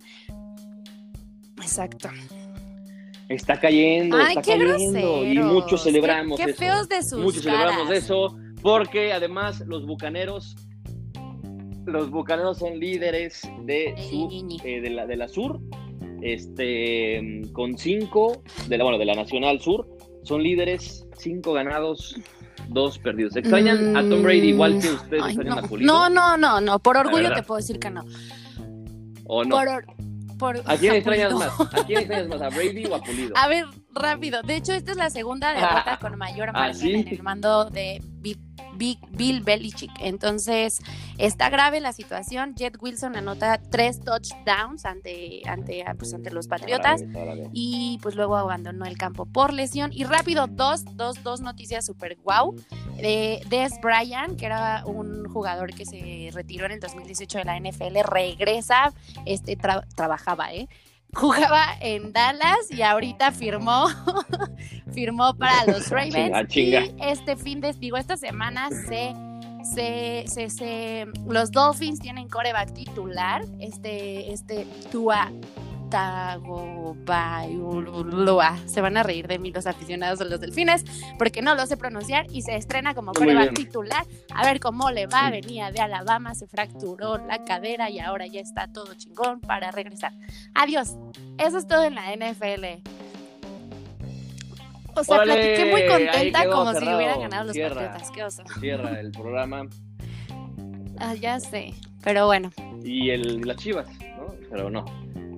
Exacto. 1.58 2.10
Está 3.30 3.60
cayendo, 3.60 4.20
está 4.20 4.42
cayendo 4.42 5.24
y 5.24 5.38
muchos 5.38 5.84
celebramos 5.84 6.40
qué, 6.40 6.56
feos 6.56 6.90
de 6.90 7.04
sus 7.04 7.20
Muchos 7.20 7.44
celebramos 7.44 7.92
eso 7.92 8.36
porque 8.64 9.14
además 9.14 9.60
los 9.68 9.86
bucaneros 9.86 10.56
los 11.86 12.10
bucaneros 12.10 12.58
son 12.58 12.80
líderes 12.80 13.44
de 13.66 13.94
su, 14.10 14.58
eh, 14.64 14.82
de, 14.82 14.90
la, 14.90 15.06
de 15.06 15.18
la 15.18 15.28
sur. 15.28 15.60
Este 16.24 17.44
con 17.54 17.78
cinco 17.78 18.42
de 18.68 18.78
la 18.80 18.84
bueno 18.86 18.98
de 18.98 19.06
la 19.06 19.14
nacional 19.14 19.62
sur 19.62 19.88
son 20.24 20.42
líderes 20.42 21.08
cinco 21.16 21.54
ganados 21.54 22.20
dos 22.74 22.98
perdidos. 23.00 23.36
¿Extrañan 23.36 23.96
a 23.96 24.02
Tom 24.02 24.24
Brady 24.24 24.50
igual 24.50 24.80
que 24.80 24.90
ustedes 24.90 25.26
extrañan 25.26 25.56
no. 25.56 25.60
a 25.60 25.62
Pulido? 25.64 25.94
No, 25.94 26.10
no, 26.10 26.38
no, 26.38 26.62
no. 26.62 26.80
Por 26.80 26.98
orgullo 26.98 27.34
te 27.34 27.44
puedo 27.44 27.58
decir 27.58 27.80
que 27.80 27.90
no. 27.90 28.04
¿O 29.26 29.44
no? 29.44 29.58
¿A 29.58 30.78
quién 30.78 30.96
extrañas 30.96 31.34
más? 31.34 31.60
¿A 31.74 31.86
quién 31.86 32.00
extrañas 32.00 32.28
más? 32.28 32.42
¿A 32.42 32.50
Brady 32.50 32.86
o 32.86 32.96
a 32.96 33.02
Pulido? 33.02 33.38
A 33.38 33.48
ver, 33.48 33.66
rápido. 33.94 34.42
De 34.42 34.56
hecho, 34.56 34.74
esta 34.74 34.92
es 34.92 34.98
la 34.98 35.10
segunda 35.10 35.54
derrota 35.54 35.98
con 36.00 36.18
mayor 36.18 36.50
¿Ah, 36.50 36.54
margen 36.54 36.96
en 36.96 37.08
el 37.08 37.24
mando 37.24 37.66
de 37.70 38.02
Bill 39.12 39.42
Belichick. 39.42 39.92
Entonces, 40.00 40.80
está 41.18 41.50
grave 41.50 41.80
la 41.80 41.94
situación. 41.94 42.56
Jet 42.56 42.78
Wilson 42.82 43.16
anota 43.16 43.60
tres 43.70 44.00
touchdowns 44.02 44.86
ante, 44.86 45.42
ante, 45.46 45.84
pues, 45.98 46.14
ante 46.14 46.32
los 46.32 46.48
Patriotas 46.48 47.04
y 47.54 48.00
pues 48.02 48.16
luego 48.16 48.36
abandonó 48.38 48.86
el 48.86 48.98
campo 48.98 49.26
por 49.26 49.54
lesión. 49.54 49.92
Y 49.94 50.04
rápido, 50.04 50.48
dos, 50.48 50.86
dos, 50.96 51.22
dos 51.24 51.42
noticias 51.42 51.86
super 51.86 52.18
guau. 52.18 52.56
De 52.98 53.42
Des 53.50 53.74
Bryant, 53.82 54.38
que 54.38 54.46
era 54.46 54.84
un 54.86 55.26
jugador 55.26 55.74
que 55.74 55.86
se 55.86 56.30
retiró 56.34 56.66
en 56.66 56.74
el 56.74 56.80
2018 56.80 57.40
de 57.40 57.46
la 57.46 57.60
NFL, 57.60 58.04
regresa, 58.04 58.94
este 59.26 59.56
trabajaba, 59.56 60.54
¿eh? 60.54 60.68
Jugaba 61.14 61.66
en 61.82 62.14
Dallas 62.14 62.70
y 62.70 62.82
ahorita 62.82 63.32
firmó 63.32 63.88
firmó 64.94 65.34
para 65.36 65.66
los 65.66 65.90
Ravens. 65.90 66.56
y 66.56 66.76
este 67.02 67.36
fin 67.36 67.62
de 67.62 67.74
digo 67.74 67.98
esta 67.98 68.18
semana 68.18 68.70
se 68.70 69.14
se, 69.64 70.24
se, 70.28 70.50
se 70.50 71.06
los 71.28 71.52
Dolphins 71.52 72.00
tienen 72.00 72.28
coreback 72.28 72.74
titular 72.74 73.44
este 73.60 74.32
este 74.32 74.66
Tua 74.92 75.32
se 78.66 78.82
van 78.82 78.98
a 78.98 79.04
reír 79.04 79.28
de 79.28 79.40
mí 79.40 79.52
los 79.52 79.68
aficionados 79.68 80.20
de 80.20 80.26
los 80.26 80.40
delfines 80.40 80.86
porque 81.18 81.42
no 81.42 81.56
lo 81.56 81.66
sé 81.66 81.78
pronunciar 81.78 82.26
y 82.32 82.42
se 82.42 82.56
estrena 82.56 82.94
como 82.94 83.14
coreback 83.14 83.54
titular. 83.54 84.06
A 84.34 84.46
ver 84.46 84.60
cómo 84.60 84.92
le 84.92 85.08
va. 85.08 85.30
Venía 85.30 85.72
de 85.72 85.80
Alabama, 85.80 86.36
se 86.36 86.48
fracturó 86.48 87.18
la 87.18 87.44
cadera 87.44 87.90
y 87.90 88.00
ahora 88.00 88.28
ya 88.28 88.40
está 88.40 88.68
todo 88.68 88.94
chingón 88.96 89.42
para 89.42 89.72
regresar. 89.72 90.14
Adiós. 90.54 90.96
Eso 91.38 91.58
es 91.58 91.68
todo 91.68 91.84
en 91.84 91.96
la 91.96 92.16
NFL. 92.16 92.82
O 94.96 95.04
sea, 95.04 95.22
platiqué 95.22 95.66
muy 95.72 95.88
contenta 95.88 96.50
como 96.50 96.74
si 96.74 96.84
hubieran 96.84 97.22
ganado 97.22 97.46
los 97.46 97.58
Patriotas. 97.58 98.12
Qué 98.12 98.24
oso. 98.24 98.44
Cierra 98.60 99.00
el 99.00 99.12
programa. 99.12 99.68
ah, 101.00 101.16
ya 101.16 101.40
sé. 101.40 101.74
Pero 102.04 102.26
bueno. 102.26 102.52
Y 102.84 103.12
el, 103.12 103.42
las 103.42 103.58
chivas, 103.58 103.88
¿no? 104.18 104.36
Pero 104.50 104.70
no. 104.70 104.86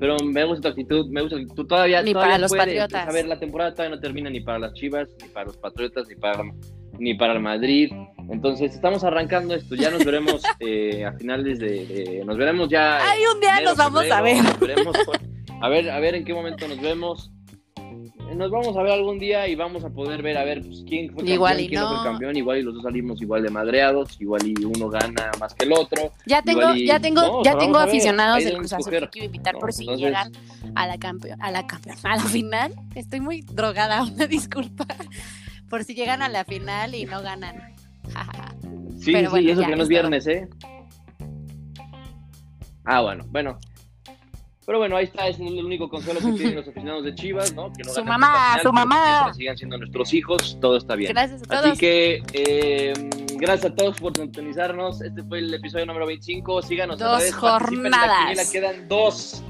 Pero 0.04 0.18
me 0.18 0.43
gusta 0.43 0.64
tu 0.64 0.68
actitud, 0.68 1.10
me 1.12 1.22
gusta 1.22 1.38
tu 1.56 1.66
todavía. 1.66 2.01
Ni 2.01 2.14
para 2.14 2.38
los 2.38 2.51
Patriotas. 2.51 3.08
A 3.08 3.12
ver, 3.14 3.26
la 3.26 3.39
temporada 3.39 3.72
todavía 3.72 3.95
no 3.95 4.01
termina 4.01 4.30
ni 4.30 4.41
para 4.41 4.60
las 4.60 4.74
Chivas, 4.74 5.08
ni 5.22 5.30
para 5.30 5.45
los 5.45 5.56
Patriotas, 5.56 6.10
ni 6.10 6.16
para, 6.16 6.43
ni 6.99 7.14
para 7.14 7.32
el 7.32 7.39
Madrid. 7.39 7.89
Entonces, 8.30 8.76
estamos 8.76 9.06
arrancando 9.06 9.56
esto. 9.56 9.76
Ya 9.76 9.91
nos 9.91 10.04
veremos 10.04 10.43
eh, 10.60 11.06
a 11.06 11.14
finales 11.14 11.58
de, 11.58 12.22
Nos 12.26 12.36
veremos 12.36 12.68
ya. 12.68 12.97
Ay, 12.97 13.22
un 13.34 13.39
día 13.39 13.62
nos 13.62 13.78
vamos 13.78 14.12
a 14.12 14.22
ver. 14.22 14.43
a 15.62 15.70
ver, 15.70 15.89
a 15.89 15.99
ver 16.01 16.16
en 16.16 16.26
qué 16.26 16.34
momento 16.34 16.68
nos 16.68 16.82
vemos 16.82 17.32
nos 18.36 18.51
vamos 18.51 18.75
a 18.75 18.84
ver 18.84 18.93
algún 18.93 19.19
día 19.19 19.47
y 19.47 19.55
vamos 19.55 19.84
a 19.84 19.89
poder 19.89 20.21
ver 20.21 20.38
a 20.38 20.43
ver 20.43 20.61
pues, 20.61 20.84
quién 20.88 21.11
fue 21.11 21.23
igual 21.29 21.57
campeón, 21.57 21.69
quién 21.69 21.81
no. 21.81 21.95
fue 21.95 22.03
campeón, 22.03 22.36
igual 22.38 22.57
y 22.59 22.61
los 22.63 22.73
dos 22.73 22.84
salimos 22.84 23.21
igual 23.21 23.43
de 23.43 23.49
madreados, 23.49 24.19
igual 24.19 24.45
y 24.45 24.65
uno 24.65 24.89
gana 24.89 25.31
más 25.39 25.53
que 25.53 25.65
el 25.65 25.73
otro. 25.73 26.11
Ya 26.25 26.41
tengo, 26.41 26.73
ya 26.73 26.99
tengo, 26.99 27.43
ya 27.43 27.57
tengo 27.57 27.77
aficionados 27.77 28.43
del 28.43 28.57
Cruz 28.57 28.73
Azul 28.73 28.91
que 28.91 29.09
quiero 29.09 29.25
invitar 29.25 29.55
por 29.57 29.73
si 29.73 29.86
llegan 29.86 30.31
a 30.75 30.88
la 30.88 30.97
campeón, 30.97 31.41
a 31.41 31.51
la 31.51 31.67
campeón, 31.67 31.97
a 32.03 32.15
la 32.15 32.23
final. 32.23 32.73
Estoy 32.95 33.19
muy 33.19 33.41
drogada, 33.41 34.03
una 34.13 34.27
disculpa. 34.27 34.86
Por 35.69 35.84
si 35.84 35.95
llegan 35.95 36.21
a 36.21 36.29
la 36.29 36.45
final 36.45 36.95
y 36.95 37.05
no 37.05 37.21
ganan. 37.21 37.73
sí, 38.99 39.13
sí, 39.13 39.39
y 39.39 39.49
eso 39.49 39.61
que 39.65 39.75
no 39.75 39.84
es 39.84 39.89
viernes, 39.89 40.27
¿eh? 40.27 40.47
Ah, 42.86 43.01
bueno, 43.01 43.25
bueno, 43.29 43.59
pero 44.66 44.78
bueno, 44.78 44.95
ahí 44.95 45.05
está, 45.05 45.28
es 45.28 45.39
el 45.39 45.66
único 45.66 45.89
consuelo 45.89 46.20
que 46.20 46.32
tienen 46.32 46.55
los 46.55 46.68
aficionados 46.68 47.03
de 47.03 47.16
Chivas, 47.16 47.53
¿no? 47.53 47.72
Que 47.74 47.84
no 47.84 47.93
su 47.93 48.03
mamá, 48.03 48.57
su 48.61 48.72
mamá. 48.72 49.28
Que 49.28 49.34
sigan 49.34 49.57
siendo 49.57 49.78
nuestros 49.78 50.14
hijos, 50.14 50.57
todo 50.61 50.78
está 50.78 50.95
bien. 50.95 51.11
Gracias 51.11 51.41
a 51.43 51.45
todos. 51.45 51.66
Así 51.66 51.78
que, 51.78 52.24
eh, 52.34 52.93
gracias 53.38 53.72
a 53.72 53.76
todos 53.76 53.99
por 53.99 54.16
sintonizarnos. 54.16 55.01
Este 55.01 55.22
fue 55.24 55.39
el 55.39 55.53
episodio 55.53 55.86
número 55.86 56.05
25. 56.05 56.61
Síganos 56.61 56.99
dos 56.99 57.34
jornadas. 57.34 58.38
La 58.38 58.51
quedan 58.51 58.88
dos, 58.88 59.43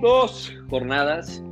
dos 0.00 0.52
jornadas 0.68 1.42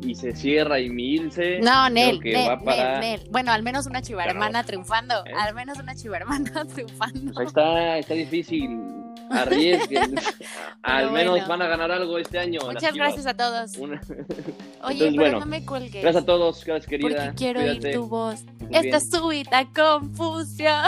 y 0.00 0.14
se 0.14 0.34
cierra 0.34 0.80
y 0.80 0.88
Milce. 0.88 1.60
No, 1.60 1.90
Nel, 1.90 2.18
Nel, 2.20 2.58
Nel, 3.00 3.20
Bueno, 3.30 3.52
al 3.52 3.62
menos 3.62 3.86
una 3.86 4.00
chiva 4.00 4.24
hermana 4.24 4.64
triunfando. 4.64 5.24
¿Eh? 5.26 5.32
Al 5.38 5.54
menos 5.54 5.78
una 5.78 5.94
chiva 5.94 6.16
hermana 6.16 6.64
triunfando. 6.74 7.32
Pues 7.34 7.38
ahí 7.38 7.46
está, 7.46 7.98
está 7.98 8.14
difícil 8.14 9.01
arriesguen. 9.30 10.14
Al 10.82 11.10
menos 11.12 11.46
van 11.46 11.62
a 11.62 11.68
ganar 11.68 11.90
algo 11.90 12.18
este 12.18 12.38
año. 12.38 12.60
Muchas 12.64 12.94
gracias 12.94 13.26
a 13.26 13.34
todos. 13.34 13.72
Oye, 14.84 15.12
pero 15.16 15.40
no 15.40 15.46
me 15.46 15.64
cuelgues. 15.64 16.02
Gracias 16.02 16.22
a 16.22 16.26
todos, 16.26 16.64
gracias 16.64 16.86
querida. 16.86 17.08
Porque 17.08 17.34
quiero 17.36 17.60
oír 17.60 17.92
tu 17.92 18.06
voz. 18.06 18.44
Esta 18.70 19.00
súbita 19.00 19.66
confusión. 19.74 20.84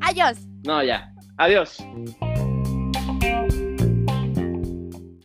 Adiós. 0.00 0.38
No, 0.64 0.82
ya. 0.82 1.12
Adiós. 1.36 1.78